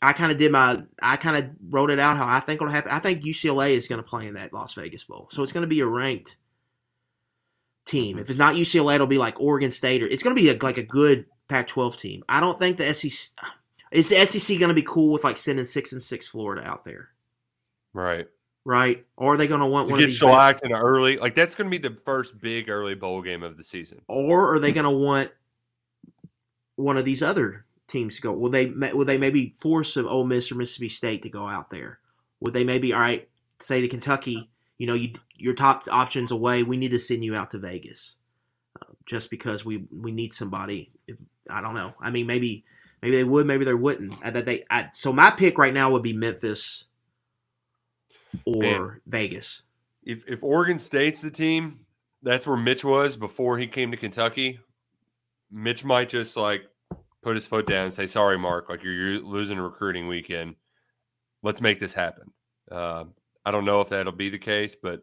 I 0.00 0.12
kind 0.12 0.30
of 0.30 0.38
did 0.38 0.52
my 0.52 0.82
I 1.02 1.16
kind 1.16 1.36
of 1.36 1.50
wrote 1.70 1.90
it 1.90 1.98
out 1.98 2.16
how 2.16 2.26
I 2.26 2.40
think 2.40 2.60
it'll 2.60 2.72
happen. 2.72 2.92
I 2.92 3.00
think 3.00 3.22
UCLA 3.22 3.72
is 3.72 3.88
going 3.88 4.02
to 4.02 4.08
play 4.08 4.26
in 4.26 4.34
that 4.34 4.52
Las 4.52 4.74
Vegas 4.74 5.04
Bowl, 5.04 5.28
so 5.30 5.42
it's 5.42 5.52
going 5.52 5.62
to 5.62 5.68
be 5.68 5.80
a 5.80 5.86
ranked 5.86 6.36
team. 7.86 8.18
If 8.18 8.30
it's 8.30 8.38
not 8.38 8.54
UCLA, 8.54 8.96
it'll 8.96 9.06
be 9.06 9.18
like 9.18 9.40
Oregon 9.40 9.70
State, 9.70 10.02
or 10.02 10.06
it's 10.06 10.22
going 10.22 10.36
to 10.36 10.40
be 10.40 10.50
a, 10.50 10.56
like 10.62 10.78
a 10.78 10.82
good 10.82 11.26
Pac-12 11.48 11.98
team. 11.98 12.24
I 12.28 12.40
don't 12.40 12.58
think 12.58 12.76
the 12.76 12.92
SEC 12.94 13.32
is 13.90 14.08
the 14.08 14.24
SEC 14.26 14.58
going 14.58 14.68
to 14.68 14.74
be 14.74 14.82
cool 14.82 15.12
with 15.12 15.24
like 15.24 15.38
sending 15.38 15.64
six 15.64 15.92
and 15.92 16.02
six 16.02 16.28
Florida 16.28 16.62
out 16.62 16.84
there, 16.84 17.08
right? 17.92 18.26
Right? 18.64 19.04
Or 19.16 19.34
are 19.34 19.36
they 19.36 19.46
going 19.46 19.60
to 19.60 19.66
want 19.66 19.88
to 19.88 19.92
one 19.92 20.00
get 20.00 20.12
shellacked 20.12 20.62
in 20.62 20.72
early? 20.72 21.16
Like 21.16 21.34
that's 21.34 21.54
going 21.54 21.70
to 21.70 21.76
be 21.76 21.88
the 21.88 21.96
first 22.04 22.38
big 22.38 22.68
early 22.68 22.94
bowl 22.94 23.22
game 23.22 23.42
of 23.42 23.56
the 23.56 23.64
season. 23.64 24.02
Or 24.06 24.54
are 24.54 24.58
they 24.60 24.72
going 24.72 24.84
to 24.84 24.90
want 24.90 25.30
one 26.76 26.98
of 26.98 27.06
these 27.06 27.22
other 27.22 27.64
teams 27.88 28.16
to 28.16 28.22
go? 28.22 28.32
Will 28.32 28.50
they? 28.50 28.66
Will 28.66 29.04
they 29.04 29.18
maybe 29.18 29.56
force 29.58 29.94
some 29.94 30.06
Ole 30.06 30.24
Miss 30.24 30.52
or 30.52 30.54
Mississippi 30.54 30.88
State 30.88 31.22
to 31.22 31.30
go 31.30 31.48
out 31.48 31.70
there? 31.70 31.98
Would 32.40 32.52
they 32.52 32.64
maybe 32.64 32.92
all 32.92 33.00
right? 33.00 33.28
Say 33.60 33.80
to 33.80 33.88
Kentucky, 33.88 34.50
you 34.76 34.86
know, 34.86 34.94
you 34.94 35.14
your 35.36 35.54
top 35.54 35.82
options 35.90 36.30
away. 36.30 36.62
We 36.62 36.76
need 36.76 36.90
to 36.92 37.00
send 37.00 37.24
you 37.24 37.34
out 37.34 37.50
to 37.50 37.58
Vegas, 37.58 38.14
uh, 38.80 38.92
just 39.06 39.30
because 39.30 39.64
we 39.64 39.84
we 39.90 40.12
need 40.12 40.32
somebody. 40.32 40.92
I 41.50 41.60
don't 41.60 41.74
know. 41.74 41.94
I 42.00 42.10
mean, 42.10 42.26
maybe 42.26 42.64
maybe 43.02 43.16
they 43.16 43.24
would, 43.24 43.46
maybe 43.46 43.64
they 43.64 43.74
wouldn't. 43.74 44.20
That 44.22 44.46
they 44.46 44.64
I, 44.70 44.90
so 44.92 45.12
my 45.12 45.30
pick 45.30 45.58
right 45.58 45.74
now 45.74 45.90
would 45.90 46.02
be 46.02 46.12
Memphis 46.12 46.84
or 48.44 48.62
Man, 48.62 49.00
Vegas. 49.06 49.62
If 50.04 50.24
if 50.28 50.44
Oregon 50.44 50.78
State's 50.78 51.20
the 51.20 51.30
team, 51.30 51.80
that's 52.22 52.46
where 52.46 52.56
Mitch 52.56 52.84
was 52.84 53.16
before 53.16 53.58
he 53.58 53.66
came 53.66 53.90
to 53.90 53.96
Kentucky. 53.96 54.60
Mitch 55.50 55.84
might 55.84 56.08
just 56.08 56.36
like 56.36 56.62
put 57.22 57.36
his 57.36 57.46
foot 57.46 57.66
down 57.66 57.84
and 57.84 57.94
say, 57.94 58.06
"Sorry, 58.06 58.38
Mark. 58.38 58.68
Like 58.68 58.82
you're, 58.82 58.94
you're 58.94 59.20
losing 59.22 59.58
a 59.58 59.62
recruiting 59.62 60.08
weekend. 60.08 60.56
Let's 61.42 61.60
make 61.60 61.78
this 61.78 61.94
happen." 61.94 62.32
Uh, 62.70 63.04
I 63.44 63.50
don't 63.50 63.64
know 63.64 63.80
if 63.80 63.88
that'll 63.88 64.12
be 64.12 64.28
the 64.28 64.38
case, 64.38 64.76
but 64.80 65.02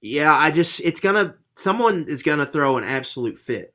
yeah, 0.00 0.34
I 0.34 0.50
just 0.50 0.80
it's 0.80 1.00
gonna 1.00 1.36
someone 1.56 2.06
is 2.08 2.22
gonna 2.22 2.46
throw 2.46 2.76
an 2.76 2.84
absolute 2.84 3.38
fit 3.38 3.74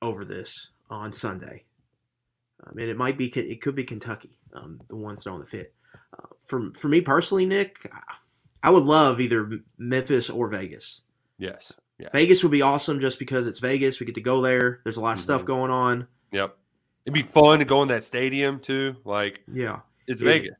over 0.00 0.24
this 0.24 0.70
on 0.90 1.12
Sunday. 1.12 1.64
I 2.64 2.72
mean, 2.74 2.88
it 2.88 2.96
might 2.96 3.18
be 3.18 3.26
it 3.28 3.62
could 3.62 3.74
be 3.74 3.84
Kentucky, 3.84 4.38
um, 4.54 4.80
the 4.88 4.96
ones 4.96 5.22
throwing 5.22 5.40
the 5.40 5.46
fit. 5.46 5.74
Uh, 6.12 6.26
for 6.46 6.72
for 6.74 6.88
me 6.88 7.00
personally, 7.00 7.46
Nick, 7.46 7.76
I 8.62 8.70
would 8.70 8.84
love 8.84 9.20
either 9.20 9.60
Memphis 9.78 10.28
or 10.28 10.48
Vegas. 10.48 11.00
Yes, 11.38 11.72
yes. 11.98 12.10
Vegas 12.12 12.42
would 12.42 12.52
be 12.52 12.62
awesome 12.62 13.00
just 13.00 13.18
because 13.18 13.46
it's 13.46 13.58
Vegas. 13.58 13.98
We 13.98 14.06
get 14.06 14.14
to 14.16 14.20
go 14.20 14.42
there. 14.42 14.80
There's 14.84 14.96
a 14.96 15.00
lot 15.00 15.12
of 15.12 15.18
mm-hmm. 15.18 15.24
stuff 15.24 15.44
going 15.44 15.70
on. 15.70 16.06
Yep, 16.32 16.56
it'd 17.04 17.14
be 17.14 17.22
fun 17.22 17.58
to 17.58 17.64
go 17.64 17.82
in 17.82 17.88
that 17.88 18.04
stadium 18.04 18.60
too. 18.60 18.96
Like, 19.04 19.42
yeah, 19.52 19.80
it's 20.06 20.22
it, 20.22 20.24
Vegas. 20.24 20.54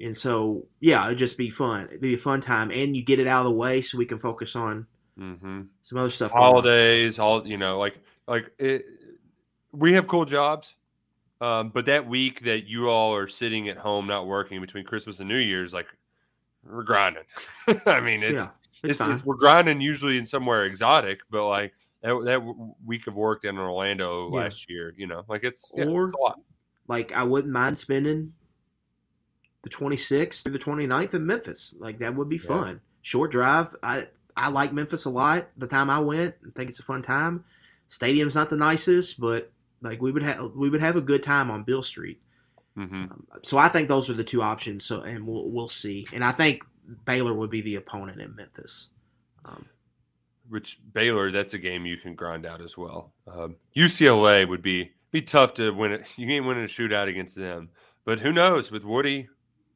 And 0.00 0.16
so, 0.16 0.66
yeah, 0.80 1.06
it'd 1.06 1.18
just 1.18 1.38
be 1.38 1.50
fun. 1.50 1.86
It'd 1.86 2.00
be 2.00 2.14
a 2.14 2.18
fun 2.18 2.40
time, 2.40 2.70
and 2.70 2.96
you 2.96 3.04
get 3.04 3.18
it 3.18 3.26
out 3.26 3.40
of 3.40 3.44
the 3.44 3.56
way 3.56 3.82
so 3.82 3.96
we 3.96 4.06
can 4.06 4.18
focus 4.18 4.56
on 4.56 4.86
mm-hmm. 5.18 5.62
some 5.82 5.98
other 5.98 6.10
stuff. 6.10 6.32
Holidays, 6.32 7.18
all 7.18 7.46
you 7.46 7.56
know, 7.56 7.78
like 7.78 7.98
like 8.26 8.50
it, 8.58 8.86
we 9.72 9.92
have 9.92 10.06
cool 10.06 10.24
jobs, 10.24 10.74
um, 11.40 11.70
but 11.70 11.86
that 11.86 12.08
week 12.08 12.44
that 12.44 12.66
you 12.66 12.88
all 12.88 13.14
are 13.14 13.28
sitting 13.28 13.68
at 13.68 13.76
home 13.76 14.06
not 14.06 14.26
working 14.26 14.60
between 14.60 14.84
Christmas 14.84 15.20
and 15.20 15.28
New 15.28 15.38
Year's, 15.38 15.72
like 15.72 15.86
we're 16.68 16.82
grinding. 16.82 17.24
I 17.86 18.00
mean, 18.00 18.22
it's, 18.22 18.34
yeah, 18.34 18.48
it's, 18.82 19.00
it's, 19.00 19.10
it's, 19.10 19.24
we're 19.24 19.36
grinding 19.36 19.80
usually 19.80 20.18
in 20.18 20.26
somewhere 20.26 20.64
exotic, 20.64 21.20
but 21.30 21.46
like 21.48 21.72
that, 22.04 22.22
that 22.24 22.68
week 22.84 23.06
of 23.06 23.14
work 23.14 23.44
in 23.44 23.58
Orlando 23.58 24.30
yeah. 24.30 24.40
last 24.40 24.70
year, 24.70 24.94
you 24.96 25.06
know, 25.06 25.24
like 25.26 25.42
it's, 25.42 25.70
yeah, 25.74 25.86
or 25.86 26.04
it's 26.04 26.14
a 26.14 26.18
lot. 26.18 26.38
Like 26.86 27.12
I 27.12 27.24
wouldn't 27.24 27.52
mind 27.52 27.78
spending 27.78 28.34
the 29.62 29.70
26th 29.70 30.42
through 30.42 30.52
the 30.52 30.58
29th 30.58 31.14
in 31.14 31.26
Memphis. 31.26 31.72
Like 31.78 31.98
that 31.98 32.14
would 32.14 32.28
be 32.28 32.38
fun. 32.38 32.82
Short 33.00 33.32
drive. 33.32 33.74
I 33.82 34.08
I 34.36 34.50
like 34.50 34.72
Memphis 34.72 35.06
a 35.06 35.10
lot. 35.10 35.48
The 35.56 35.66
time 35.66 35.88
I 35.88 35.98
went, 36.00 36.34
I 36.46 36.50
think 36.54 36.70
it's 36.70 36.78
a 36.78 36.84
fun 36.84 37.02
time. 37.02 37.44
Stadium's 37.88 38.34
not 38.34 38.50
the 38.50 38.56
nicest, 38.56 39.18
but 39.18 39.50
like 39.80 40.02
we 40.02 40.12
would 40.12 40.22
have 40.22 40.52
we 40.54 40.68
would 40.68 40.82
have 40.82 40.96
a 40.96 41.00
good 41.00 41.22
time 41.22 41.50
on 41.50 41.64
Beale 41.64 41.82
Street. 41.82 42.20
Mm-hmm. 42.76 42.94
Um, 42.94 43.26
so 43.42 43.56
I 43.56 43.68
think 43.68 43.88
those 43.88 44.10
are 44.10 44.14
the 44.14 44.24
two 44.24 44.42
options. 44.42 44.84
So 44.84 45.00
and 45.00 45.26
we'll 45.26 45.50
we'll 45.50 45.68
see. 45.68 46.06
And 46.12 46.22
I 46.22 46.32
think 46.32 46.62
Baylor 47.06 47.32
would 47.32 47.50
be 47.50 47.62
the 47.62 47.76
opponent 47.76 48.20
in 48.20 48.36
Memphis. 48.36 48.88
Um, 49.46 49.66
Which 50.48 50.78
Baylor, 50.92 51.30
that's 51.30 51.54
a 51.54 51.58
game 51.58 51.86
you 51.86 51.96
can 51.96 52.14
grind 52.14 52.44
out 52.44 52.60
as 52.60 52.76
well. 52.76 53.12
Um, 53.26 53.56
UCLA 53.74 54.46
would 54.46 54.62
be 54.62 54.92
be 55.10 55.22
tough 55.22 55.54
to 55.54 55.70
win 55.72 55.92
it. 55.92 56.12
You 56.18 56.28
ain't 56.30 56.44
winning 56.44 56.64
a 56.64 56.66
shootout 56.66 57.08
against 57.08 57.36
them. 57.36 57.70
But 58.04 58.20
who 58.20 58.32
knows 58.32 58.70
with 58.70 58.84
Woody 58.84 59.28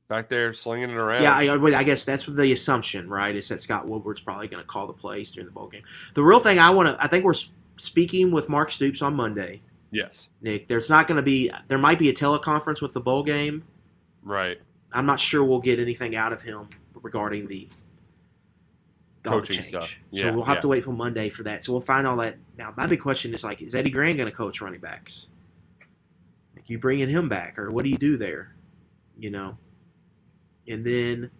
back 0.09 0.29
there 0.29 0.53
slinging 0.53 0.91
it 0.91 0.97
around. 0.97 1.23
Yeah, 1.23 1.35
I, 1.35 1.79
I, 1.79 1.83
guess 1.85 2.05
that's 2.05 2.27
the 2.27 2.53
assumption, 2.53 3.09
right? 3.09 3.35
Is 3.37 3.49
that 3.49 3.63
Scott 3.63 3.87
Woodward's 3.87 4.21
probably 4.21 4.49
going 4.49 4.63
to 4.63 4.67
call 4.67 4.87
the 4.87 4.93
plays 4.93 5.31
during 5.31 5.47
the 5.47 5.53
bowl 5.53 5.69
game. 5.69 5.83
The 6.15 6.23
real 6.23 6.41
thing 6.41 6.59
I 6.59 6.71
want 6.71 6.89
to, 6.89 6.97
I 7.03 7.07
think 7.09 7.25
we're 7.25 7.35
speaking 7.77 8.31
with 8.31 8.49
Mark 8.49 8.71
Stoops 8.71 9.01
on 9.03 9.15
Monday. 9.15 9.63
Yes, 9.91 10.29
Nick. 10.43 10.69
There's 10.69 10.91
not 10.91 11.07
going 11.07 11.17
to 11.17 11.23
be, 11.23 11.51
there 11.69 11.79
might 11.79 11.99
be 11.99 12.09
a 12.09 12.15
teleconference 12.15 12.83
with 12.83 12.93
the 12.93 13.01
bowl 13.01 13.23
game. 13.23 13.65
Right. 14.23 14.59
I'm 14.93 15.07
not 15.07 15.21
sure 15.21 15.45
we'll 15.45 15.61
get 15.61 15.79
anything 15.79 16.17
out 16.17 16.33
of 16.33 16.43
him 16.43 16.69
regarding 16.95 17.47
the 17.47 17.69
coaching 19.29 19.63
stuff. 19.63 19.95
Yeah, 20.11 20.25
so 20.25 20.33
we'll 20.35 20.45
have 20.45 20.57
yeah. 20.57 20.61
to 20.63 20.69
wait 20.69 20.85
for 20.85 20.93
Monday 20.93 21.31
for 21.31 21.43
that. 21.45 21.63
So 21.63 21.73
we'll 21.73 21.81
find 21.81 22.07
all 22.07 22.17
that. 22.19 22.37
Now, 22.57 22.73
my 22.77 22.87
big 22.87 23.01
question 23.01 23.35
is 23.35 23.45
like, 23.45 23.63
is 23.63 23.75
Eddie 23.75 23.91
Gran 23.91 24.17
going 24.17 24.29
to 24.29 24.35
coach 24.35 24.61
running 24.61 24.81
backs? 24.81 25.27
Like, 26.55 26.69
you 26.69 26.79
bringing 26.79 27.09
him 27.09 27.29
back, 27.29 27.59
or 27.59 27.71
what 27.71 27.85
do 27.85 27.91
you 27.91 27.99
do 27.99 28.17
there? 28.17 28.55
You 29.19 29.31
know. 29.31 29.59
And 30.67 30.85
then. 30.85 31.31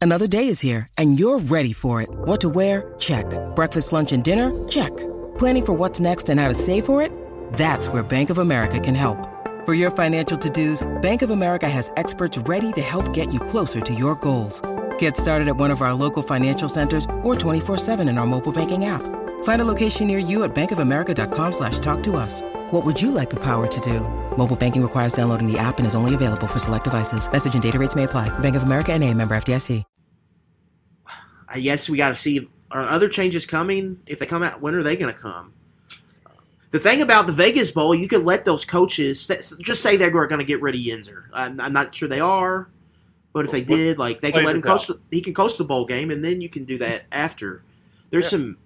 Another 0.00 0.26
day 0.26 0.48
is 0.48 0.60
here, 0.60 0.88
and 0.96 1.18
you're 1.18 1.38
ready 1.38 1.72
for 1.72 2.00
it. 2.00 2.08
What 2.10 2.40
to 2.40 2.48
wear? 2.48 2.94
Check. 2.98 3.26
Breakfast, 3.54 3.92
lunch, 3.92 4.12
and 4.12 4.24
dinner? 4.24 4.66
Check. 4.68 4.96
Planning 5.36 5.66
for 5.66 5.72
what's 5.74 6.00
next 6.00 6.30
and 6.30 6.40
how 6.40 6.48
to 6.48 6.54
save 6.54 6.86
for 6.86 7.02
it? 7.02 7.12
That's 7.52 7.88
where 7.88 8.02
Bank 8.02 8.30
of 8.30 8.38
America 8.38 8.80
can 8.80 8.94
help. 8.94 9.28
For 9.66 9.74
your 9.74 9.90
financial 9.90 10.38
to 10.38 10.48
dos, 10.48 10.88
Bank 11.02 11.20
of 11.20 11.30
America 11.30 11.68
has 11.68 11.92
experts 11.96 12.38
ready 12.38 12.72
to 12.72 12.80
help 12.80 13.12
get 13.12 13.32
you 13.32 13.40
closer 13.40 13.80
to 13.80 13.94
your 13.94 14.14
goals. 14.14 14.62
Get 15.00 15.16
started 15.16 15.48
at 15.48 15.56
one 15.56 15.70
of 15.70 15.80
our 15.80 15.94
local 15.94 16.22
financial 16.22 16.68
centers 16.68 17.06
or 17.22 17.34
24 17.34 17.78
7 17.78 18.08
in 18.08 18.16
our 18.16 18.26
mobile 18.26 18.52
banking 18.52 18.84
app. 18.84 19.02
Find 19.44 19.60
a 19.62 19.64
location 19.64 20.06
near 20.06 20.18
you 20.18 20.44
at 20.44 20.54
bankofamerica.com 20.54 21.52
slash 21.52 21.78
talk 21.78 22.02
to 22.04 22.16
us. 22.16 22.42
What 22.70 22.84
would 22.86 23.00
you 23.00 23.10
like 23.10 23.30
the 23.30 23.40
power 23.40 23.66
to 23.66 23.80
do? 23.80 24.00
Mobile 24.36 24.56
banking 24.56 24.82
requires 24.82 25.12
downloading 25.12 25.50
the 25.50 25.58
app 25.58 25.78
and 25.78 25.86
is 25.86 25.94
only 25.94 26.14
available 26.14 26.46
for 26.46 26.58
select 26.58 26.84
devices. 26.84 27.30
Message 27.30 27.52
and 27.52 27.62
data 27.62 27.78
rates 27.78 27.94
may 27.94 28.04
apply. 28.04 28.28
Bank 28.38 28.56
of 28.56 28.62
America 28.62 28.92
and 28.92 29.04
a 29.04 29.12
member 29.12 29.34
FDIC. 29.34 29.84
I 31.52 31.60
guess 31.60 31.88
we 31.88 31.96
got 31.96 32.10
to 32.10 32.16
see 32.16 32.48
are 32.70 32.88
other 32.88 33.08
changes 33.08 33.44
coming. 33.44 34.00
If 34.06 34.20
they 34.20 34.26
come 34.26 34.44
out, 34.44 34.60
when 34.60 34.74
are 34.74 34.84
they 34.84 34.96
going 34.96 35.12
to 35.12 35.18
come? 35.18 35.54
The 36.70 36.78
thing 36.78 37.02
about 37.02 37.26
the 37.26 37.32
Vegas 37.32 37.72
Bowl, 37.72 37.92
you 37.94 38.06
could 38.06 38.24
let 38.24 38.44
those 38.44 38.64
coaches 38.64 39.26
just 39.26 39.82
say 39.82 39.96
they're 39.96 40.10
going 40.10 40.38
to 40.38 40.44
get 40.44 40.62
rid 40.62 40.76
of 40.76 40.80
Yenser. 40.80 41.24
I'm, 41.32 41.58
I'm 41.58 41.72
not 41.72 41.92
sure 41.92 42.08
they 42.08 42.20
are, 42.20 42.70
but 43.32 43.44
if 43.44 43.50
they 43.50 43.62
did, 43.62 43.98
like 43.98 44.20
they 44.20 44.32
can 44.32 44.44
let 44.44 44.56
him 44.56 44.62
coach. 44.62 44.90
He 45.10 45.20
can 45.20 45.34
coach 45.34 45.56
the 45.56 45.64
bowl 45.64 45.84
game, 45.84 46.10
and 46.10 46.24
then 46.24 46.40
you 46.40 46.48
can 46.48 46.64
do 46.64 46.78
that 46.78 47.04
after. 47.12 47.62
There's 48.10 48.24
yeah. 48.24 48.30
some 48.30 48.56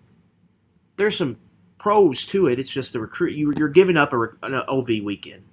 there's 0.97 1.17
some 1.17 1.39
pros 1.79 2.25
to 2.27 2.47
it. 2.47 2.59
It's 2.59 2.71
just 2.71 2.93
the 2.93 3.01
recruit. 3.01 3.35
You, 3.35 3.53
you're 3.57 3.69
giving 3.69 3.97
up 3.97 4.12
a, 4.12 4.23
an 4.43 4.55
OV 4.69 4.89
weekend 5.03 5.45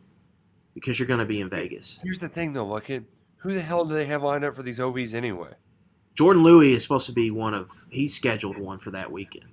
because 0.74 0.98
you're 0.98 1.08
going 1.08 1.20
to 1.20 1.26
be 1.26 1.42
in 1.42 1.50
Vegas. 1.50 2.00
Here's 2.04 2.20
the 2.20 2.30
thing, 2.30 2.54
though. 2.54 2.66
Look 2.66 2.90
at 2.90 3.04
who 3.38 3.54
the 3.54 3.62
hell 3.62 3.84
do 3.84 3.94
they 3.94 4.06
have 4.06 4.24
lined 4.24 4.46
up 4.46 4.56
for 4.56 4.64
these 4.64 4.80
OVs 4.80 5.14
anyway? 5.14 5.52
Jordan 6.16 6.44
Louis 6.44 6.74
is 6.74 6.84
supposed 6.84 7.06
to 7.08 7.12
be 7.12 7.32
one 7.32 7.54
of. 7.54 7.70
He's 7.90 8.16
scheduled 8.16 8.58
one 8.58 8.80
for 8.80 8.92
that 8.92 9.12
weekend. 9.12 9.48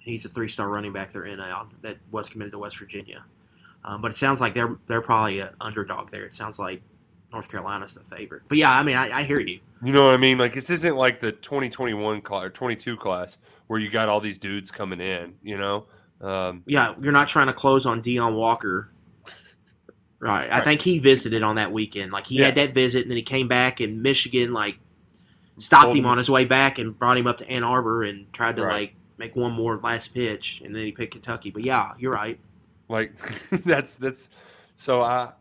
He's 0.00 0.24
a 0.24 0.28
three-star 0.28 0.68
running 0.68 0.92
back 0.92 1.12
they're 1.12 1.26
in 1.26 1.38
that 1.82 1.98
was 2.10 2.28
committed 2.28 2.52
to 2.52 2.58
West 2.58 2.78
Virginia. 2.78 3.24
Um, 3.84 4.02
but 4.02 4.10
it 4.10 4.16
sounds 4.16 4.40
like 4.40 4.54
they're 4.54 4.76
they're 4.88 5.02
probably 5.02 5.40
an 5.40 5.50
underdog 5.60 6.10
there. 6.10 6.24
It 6.24 6.34
sounds 6.34 6.58
like 6.58 6.82
North 7.32 7.48
Carolina's 7.48 7.94
the 7.94 8.00
favorite. 8.00 8.42
But 8.48 8.58
yeah, 8.58 8.72
I 8.72 8.82
mean, 8.82 8.96
I, 8.96 9.18
I 9.18 9.22
hear 9.22 9.40
you. 9.40 9.60
You 9.82 9.92
know 9.92 10.06
what 10.06 10.14
I 10.14 10.18
mean? 10.18 10.38
Like 10.38 10.54
this 10.54 10.70
isn't 10.70 10.96
like 10.96 11.20
the 11.20 11.32
2021 11.32 12.22
class 12.22 12.44
or 12.44 12.50
22 12.50 12.96
class 12.96 13.38
where 13.66 13.78
you 13.78 13.90
got 13.90 14.08
all 14.08 14.20
these 14.20 14.38
dudes 14.38 14.70
coming 14.70 15.00
in. 15.00 15.34
You 15.42 15.58
know? 15.58 15.86
Um, 16.20 16.62
yeah, 16.66 16.94
you're 17.00 17.12
not 17.12 17.28
trying 17.28 17.46
to 17.46 17.52
close 17.52 17.86
on 17.86 18.02
Deone 18.02 18.34
Walker. 18.34 18.90
Right. 20.18 20.50
right. 20.50 20.52
I 20.52 20.60
think 20.60 20.82
he 20.82 20.98
visited 20.98 21.42
on 21.42 21.56
that 21.56 21.72
weekend. 21.72 22.12
Like 22.12 22.26
he 22.26 22.38
yeah. 22.38 22.46
had 22.46 22.56
that 22.56 22.74
visit, 22.74 23.02
and 23.02 23.10
then 23.10 23.16
he 23.16 23.22
came 23.22 23.48
back, 23.48 23.80
and 23.80 24.02
Michigan 24.02 24.52
like 24.52 24.78
stopped 25.58 25.94
him 25.94 26.06
on 26.06 26.18
his 26.18 26.28
way 26.28 26.44
back 26.44 26.78
and 26.78 26.98
brought 26.98 27.16
him 27.16 27.26
up 27.26 27.38
to 27.38 27.48
Ann 27.48 27.64
Arbor 27.64 28.02
and 28.02 28.30
tried 28.32 28.56
to 28.56 28.62
right. 28.64 28.80
like 28.80 28.94
make 29.16 29.36
one 29.36 29.52
more 29.52 29.78
last 29.78 30.12
pitch, 30.12 30.62
and 30.64 30.74
then 30.74 30.84
he 30.84 30.92
picked 30.92 31.12
Kentucky. 31.12 31.50
But 31.50 31.64
yeah, 31.64 31.92
you're 31.98 32.12
right. 32.12 32.38
Like 32.88 33.16
that's 33.50 33.96
that's 33.96 34.28
so 34.76 35.02
I, 35.02 35.32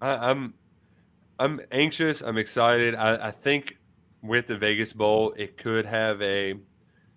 I 0.00 0.30
I'm, 0.30 0.54
I'm 1.40 1.60
anxious. 1.72 2.20
I'm 2.20 2.38
excited. 2.38 2.94
I, 2.94 3.28
I 3.28 3.30
think 3.30 3.78
with 4.22 4.46
the 4.46 4.56
Vegas 4.56 4.92
Bowl, 4.92 5.32
it 5.36 5.56
could 5.56 5.86
have 5.86 6.20
a 6.22 6.54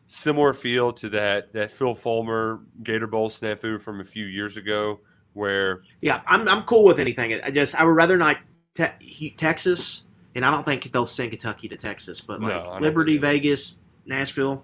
similar 0.07 0.53
feel 0.53 0.93
to 0.93 1.09
that 1.09 1.53
that 1.53 1.71
Phil 1.71 1.93
Fulmer 1.93 2.61
Gator 2.81 3.07
Bowl 3.07 3.29
snafu 3.29 3.79
from 3.79 3.99
a 3.99 4.03
few 4.03 4.25
years 4.25 4.57
ago, 4.57 5.01
where 5.33 5.81
yeah, 6.01 6.21
I'm 6.25 6.47
I'm 6.47 6.63
cool 6.63 6.85
with 6.85 6.99
anything. 6.99 7.33
I 7.43 7.51
just 7.51 7.75
I 7.75 7.83
would 7.83 7.95
rather 7.95 8.17
not 8.17 8.37
te- 8.75 9.35
Texas, 9.37 10.03
and 10.33 10.45
I 10.45 10.51
don't 10.51 10.63
think 10.63 10.91
they'll 10.91 11.05
send 11.05 11.31
Kentucky 11.31 11.67
to 11.67 11.75
Texas, 11.75 12.21
but 12.21 12.41
like 12.41 12.63
no, 12.63 12.77
Liberty, 12.79 13.17
Vegas, 13.17 13.75
Nashville, 14.05 14.63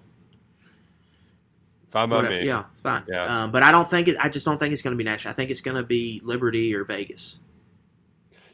Fine 1.90 2.08
by 2.08 2.28
me. 2.28 2.46
Yeah, 2.46 2.64
fine. 2.76 3.02
Yeah. 3.08 3.44
Um, 3.44 3.50
but 3.50 3.64
I 3.64 3.72
don't 3.72 3.88
think 3.88 4.06
it. 4.06 4.16
I 4.20 4.28
just 4.28 4.46
don't 4.46 4.58
think 4.58 4.72
it's 4.72 4.82
going 4.82 4.92
to 4.92 4.96
be 4.96 5.02
Nashville. 5.02 5.32
I 5.32 5.34
think 5.34 5.50
it's 5.50 5.60
going 5.60 5.76
to 5.76 5.82
be 5.82 6.20
Liberty 6.24 6.72
or 6.72 6.84
Vegas. 6.84 7.38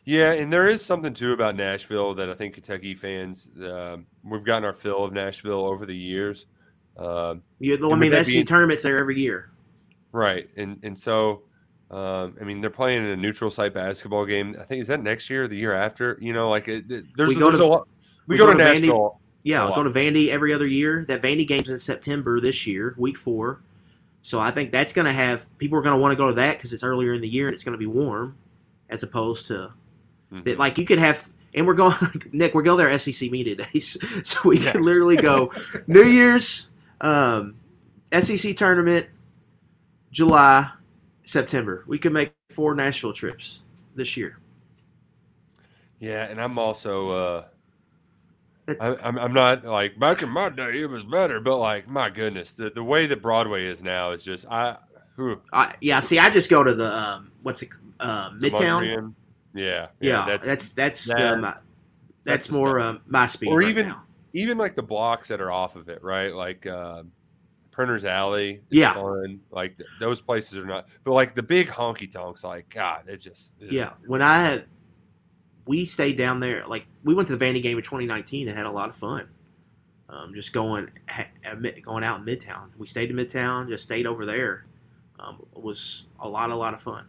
Yeah, 0.07 0.33
and 0.33 0.53
there 0.53 0.69
is 0.69 0.85
something 0.85 1.13
too 1.13 1.33
about 1.33 1.57
Nashville 1.57 2.15
that 2.15 2.31
I 2.31 2.35
think 2.35 2.55
Kentucky 2.55 2.95
fans 2.95 3.51
uh, 3.61 3.97
we've 4.23 4.45
gotten 4.45 4.65
our 4.65 4.73
fill 4.73 5.05
of 5.05 5.13
Nashville 5.13 5.67
over 5.67 5.85
the 5.85 5.97
years. 5.97 6.47
Uh, 6.97 7.35
yeah, 7.59 7.77
I 7.83 7.97
mean, 7.97 8.13
SEC 8.13 8.27
being, 8.27 8.47
tournaments 8.47 8.85
there 8.85 8.99
every 8.99 9.21
year. 9.21 9.51
Right, 10.13 10.49
and 10.57 10.79
and 10.85 10.97
so 10.97 11.43
um, 11.91 12.37
I 12.41 12.45
mean, 12.45 12.61
they're 12.61 12.71
playing 12.71 13.05
in 13.05 13.11
a 13.11 13.17
neutral 13.17 13.51
site 13.51 13.75
basketball 13.75 14.25
game. 14.27 14.57
I 14.61 14.65
think 14.65 14.81
is 14.81 14.87
that 14.87 15.03
next 15.03 15.29
year 15.29 15.45
or 15.45 15.49
the 15.49 15.57
year 15.57 15.75
after? 15.75 16.17
You 16.21 16.33
know, 16.33 16.51
like 16.51 16.69
it, 16.69 16.91
it, 16.91 17.05
there's, 17.17 17.31
we 17.31 17.35
go 17.35 17.49
there's 17.49 17.59
to, 17.59 17.65
a 17.65 17.67
lot. 17.67 17.89
We, 18.29 18.35
we 18.35 18.39
go, 18.39 18.47
go, 18.47 18.53
to, 18.53 18.59
to 18.59 18.65
Nashville. 18.65 19.21
Yeah, 19.43 19.71
go 19.75 19.83
to 19.83 19.91
Vandy 19.91 20.29
every 20.29 20.55
other 20.55 20.67
year. 20.69 21.05
That 21.07 21.21
Vandy 21.21 21.47
game's 21.47 21.69
in 21.69 21.81
September 21.81 22.41
this 22.41 22.65
year, 22.65 22.95
week 22.97 23.17
four. 23.17 23.61
So 24.23 24.39
I 24.39 24.53
think 24.53 24.71
that's 24.71 24.93
going 24.93 25.07
to 25.07 25.13
have 25.13 25.47
people 25.59 25.79
are 25.79 25.83
going 25.83 25.95
to 25.95 26.01
want 26.01 26.13
to 26.13 26.17
go 26.17 26.29
to 26.29 26.35
that 26.35 26.59
because 26.59 26.73
it's 26.73 26.83
earlier 26.83 27.15
in 27.15 27.21
the 27.21 27.29
year 27.29 27.47
and 27.47 27.55
it's 27.55 27.63
going 27.63 27.75
to 27.75 27.79
be 27.79 27.87
warm, 27.87 28.37
as 28.89 29.05
opposed 29.05 29.47
to 29.49 29.73
mm-hmm. 30.33 30.45
that. 30.45 30.59
Like 30.59 30.79
you 30.79 30.85
could 30.85 30.99
have, 30.99 31.29
and 31.55 31.67
we're 31.67 31.75
going, 31.75 31.97
Nick, 32.33 32.55
we're 32.55 32.63
going 32.63 32.79
there 32.79 32.99
SEC 32.99 33.31
media 33.31 33.57
days, 33.57 33.97
so 34.29 34.41
we 34.45 34.59
yeah. 34.61 34.73
could 34.73 34.83
literally 34.83 35.17
go 35.17 35.53
New 35.87 36.05
Year's, 36.05 36.69
um, 37.01 37.57
SEC 38.19 38.57
tournament, 38.57 39.07
July, 40.11 40.71
September. 41.25 41.85
We 41.87 41.99
could 41.99 42.13
make 42.13 42.33
four 42.51 42.75
Nashville 42.75 43.13
trips 43.13 43.61
this 43.95 44.17
year. 44.17 44.39
Yeah, 45.99 46.25
and 46.25 46.41
I'm 46.41 46.59
also. 46.59 47.11
Uh 47.11 47.45
I, 48.69 48.97
I'm, 49.03 49.19
I'm 49.19 49.33
not 49.33 49.65
like 49.65 49.99
back 49.99 50.23
in 50.23 50.29
my 50.29 50.49
day 50.49 50.83
it 50.83 50.91
was 50.91 51.05
better, 51.05 51.41
but 51.41 51.59
like 51.59 51.89
my 51.89 52.11
goodness, 52.11 52.53
the, 52.53 52.71
the 52.71 52.83
way 52.83 53.07
that 53.07 53.23
Broadway 53.23 53.67
is 53.67 53.83
now 53.83 54.13
is 54.13 54.25
just 54.25 54.47
I. 54.51 54.77
I 55.53 55.75
yeah, 55.81 56.01
see, 56.01 56.19
I 56.19 56.29
just 56.29 56.51
go 56.51 56.63
to 56.63 56.75
the 56.75 56.93
um, 56.93 57.33
what's 57.43 57.63
it, 57.63 57.71
uh, 58.01 58.31
Midtown. 58.33 59.15
Yeah, 59.57 59.89
yeah, 60.01 60.11
yeah, 60.11 60.27
that's 60.27 60.47
that's 60.47 60.73
that's 60.73 61.05
that, 61.07 61.41
my, 61.41 61.55
that's, 62.25 62.49
that's 62.49 62.51
more 62.51 62.79
uh, 62.81 62.99
my 63.07 63.27
speed. 63.27 63.51
Or 63.51 63.59
right 63.59 63.69
even 63.69 63.89
now. 63.89 64.03
even 64.33 64.59
like 64.59 64.77
the 64.77 64.83
blocks 64.83 65.29
that 65.29 65.41
are 65.41 65.51
off 65.51 65.77
of 65.77 65.89
it, 65.89 66.03
right? 66.03 66.35
Like 66.35 66.67
uh, 66.67 67.03
Printer's 67.71 68.05
Alley. 68.05 68.61
yeah, 68.71 68.95
fun. 68.95 69.41
Like 69.51 69.77
those 70.01 70.21
places 70.21 70.59
are 70.59 70.67
not, 70.67 70.89
but 71.05 71.13
like 71.13 71.35
the 71.35 71.43
big 71.43 71.69
honky 71.69 72.11
tonks, 72.11 72.45
like 72.45 72.69
God, 72.69 73.09
it 73.09 73.19
just 73.19 73.53
yeah. 73.59 73.93
When 74.07 74.23
I 74.23 74.43
had 74.43 74.67
we 75.67 75.85
stayed 75.85 76.17
down 76.17 76.41
there. 76.41 76.67
Like 76.67 76.87
we 77.05 77.15
went 77.15 77.29
to 77.29 77.37
the 77.37 77.45
Vandy 77.45 77.63
game 77.63 77.77
in 77.77 77.83
2019 77.83 78.49
and 78.49 78.57
had 78.57 78.67
a 78.67 78.71
lot 78.71 78.89
of 78.89 78.95
fun. 78.95 79.29
Um, 80.09 80.33
just 80.35 80.53
going 80.53 80.89
going 81.83 82.05
out 82.05 82.21
in 82.21 82.25
Midtown. 82.25 82.69
We 82.79 82.87
stayed 82.87 83.11
in 83.11 83.17
Midtown. 83.17 83.69
Just 83.69 83.83
stayed 83.83 84.07
over 84.07 84.25
there. 84.25 84.67
Um, 85.19 85.45
it 85.55 85.63
was 85.63 86.07
a 86.21 86.29
lot, 86.29 86.51
a 86.51 86.57
lot 86.57 86.75
of 86.75 86.81
fun. 86.81 87.07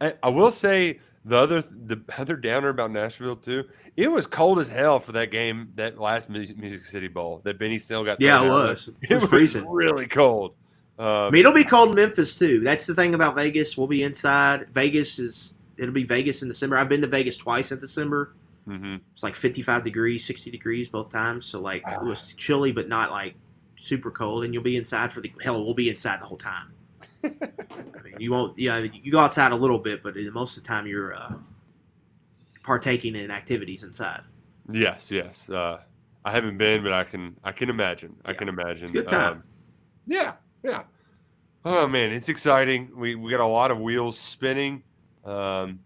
I, 0.00 0.14
I, 0.22 0.28
will 0.28 0.50
say 0.50 1.00
the 1.24 1.36
other 1.36 1.62
the 1.62 2.00
other 2.18 2.36
downer 2.36 2.68
about 2.68 2.90
Nashville 2.90 3.36
too. 3.36 3.64
It 3.96 4.10
was 4.10 4.26
cold 4.26 4.58
as 4.58 4.68
hell 4.68 5.00
for 5.00 5.12
that 5.12 5.30
game, 5.30 5.72
that 5.76 5.98
last 5.98 6.28
Music 6.28 6.84
City 6.84 7.08
Bowl 7.08 7.40
that 7.44 7.58
Benny 7.58 7.78
Snell 7.78 8.04
got. 8.04 8.20
Yeah, 8.20 8.44
it 8.44 8.48
was. 8.48 8.90
It, 9.02 9.10
it 9.10 9.20
was 9.20 9.30
freezing. 9.30 9.68
really 9.68 10.06
cold. 10.06 10.54
Um, 10.98 11.06
I 11.06 11.30
mean, 11.30 11.40
it'll 11.40 11.52
be 11.52 11.64
cold 11.64 11.90
in 11.90 11.96
Memphis 11.96 12.36
too. 12.36 12.60
That's 12.60 12.86
the 12.86 12.94
thing 12.94 13.14
about 13.14 13.34
Vegas. 13.34 13.76
We'll 13.76 13.86
be 13.86 14.02
inside. 14.02 14.68
Vegas 14.72 15.18
is 15.18 15.54
it'll 15.76 15.94
be 15.94 16.04
Vegas 16.04 16.42
in 16.42 16.48
December. 16.48 16.76
I've 16.76 16.88
been 16.88 17.00
to 17.00 17.06
Vegas 17.06 17.36
twice 17.36 17.72
in 17.72 17.80
December. 17.80 18.34
Mm-hmm. 18.68 18.96
It's 19.12 19.22
like 19.22 19.34
55 19.34 19.84
degrees, 19.84 20.24
60 20.24 20.50
degrees 20.50 20.88
both 20.88 21.10
times. 21.10 21.46
So 21.46 21.60
like 21.60 21.82
it 21.86 22.02
was 22.02 22.34
chilly, 22.36 22.72
but 22.72 22.88
not 22.88 23.10
like 23.10 23.34
super 23.80 24.10
cold. 24.10 24.44
And 24.44 24.54
you'll 24.54 24.62
be 24.62 24.76
inside 24.76 25.12
for 25.12 25.20
the 25.20 25.32
hell. 25.42 25.64
We'll 25.64 25.74
be 25.74 25.88
inside 25.88 26.20
the 26.20 26.26
whole 26.26 26.38
time. 26.38 26.72
I 27.24 28.02
mean, 28.02 28.14
you 28.18 28.30
won't. 28.32 28.58
Yeah, 28.58 28.78
you 28.78 29.12
go 29.12 29.18
outside 29.18 29.52
a 29.52 29.56
little 29.56 29.78
bit, 29.78 30.02
but 30.02 30.14
most 30.32 30.56
of 30.56 30.62
the 30.62 30.68
time 30.68 30.86
you're 30.86 31.14
uh, 31.14 31.34
partaking 32.62 33.16
in 33.16 33.30
activities 33.30 33.82
inside. 33.82 34.22
Yes, 34.70 35.10
yes. 35.10 35.48
Uh, 35.48 35.80
I 36.24 36.32
haven't 36.32 36.58
been, 36.58 36.82
but 36.82 36.92
I 36.92 37.04
can. 37.04 37.36
I 37.44 37.52
can 37.52 37.70
imagine. 37.70 38.16
I 38.24 38.32
can 38.32 38.48
imagine. 38.48 38.84
It's 38.84 38.92
good 38.92 39.08
time. 39.08 39.32
Um, 39.32 39.42
yeah, 40.06 40.34
yeah. 40.62 40.82
Oh 41.64 41.86
man, 41.86 42.12
it's 42.12 42.28
exciting. 42.28 42.90
We 42.94 43.14
we 43.14 43.30
got 43.30 43.40
a 43.40 43.46
lot 43.46 43.70
of 43.70 43.80
wheels 43.80 44.18
spinning. 44.18 44.82
Um, 45.24 45.80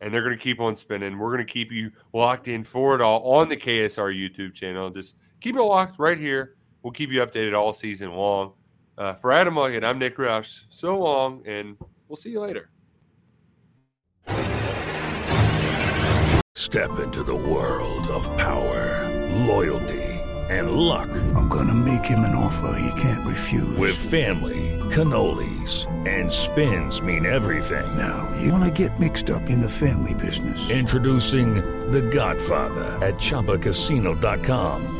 and 0.00 0.12
they're 0.12 0.22
going 0.22 0.36
to 0.36 0.42
keep 0.42 0.60
on 0.60 0.74
spinning. 0.74 1.18
We're 1.18 1.34
going 1.34 1.46
to 1.46 1.52
keep 1.52 1.70
you 1.70 1.90
locked 2.12 2.48
in 2.48 2.64
for 2.64 2.94
it 2.94 3.00
all 3.00 3.22
on 3.38 3.48
the 3.48 3.56
KSR 3.56 4.14
YouTube 4.14 4.54
channel. 4.54 4.90
Just 4.90 5.14
keep 5.40 5.56
it 5.56 5.62
locked 5.62 5.98
right 5.98 6.18
here. 6.18 6.54
We'll 6.82 6.92
keep 6.92 7.10
you 7.10 7.20
updated 7.20 7.56
all 7.56 7.72
season 7.72 8.12
long. 8.12 8.52
Uh, 9.00 9.14
for 9.14 9.32
Adam 9.32 9.54
Luckett, 9.54 9.82
I'm 9.82 9.98
Nick 9.98 10.18
Roush. 10.18 10.64
So 10.68 10.98
long, 10.98 11.42
and 11.46 11.78
we'll 12.06 12.16
see 12.16 12.30
you 12.30 12.40
later. 12.40 12.68
Step 16.54 17.00
into 17.00 17.22
the 17.22 17.34
world 17.34 18.06
of 18.08 18.24
power, 18.36 19.08
loyalty 19.46 20.20
and 20.50 20.72
luck. 20.72 21.08
I'm 21.36 21.48
gonna 21.48 21.74
make 21.74 22.04
him 22.04 22.20
an 22.20 22.34
offer 22.34 22.76
he 22.78 23.00
can't 23.00 23.26
refuse. 23.26 23.76
With 23.78 23.94
family, 23.94 24.78
cannolis, 24.90 25.86
and 26.08 26.30
spins 26.30 27.00
mean 27.00 27.24
everything. 27.24 27.96
Now, 27.96 28.28
you 28.40 28.52
wanna 28.52 28.70
get 28.70 28.98
mixed 28.98 29.30
up 29.30 29.48
in 29.48 29.60
the 29.60 29.68
family 29.68 30.14
business. 30.14 30.68
Introducing 30.68 31.54
The 31.92 32.02
Godfather 32.02 32.98
at 33.06 33.14
ChumbaCasino.com. 33.14 34.99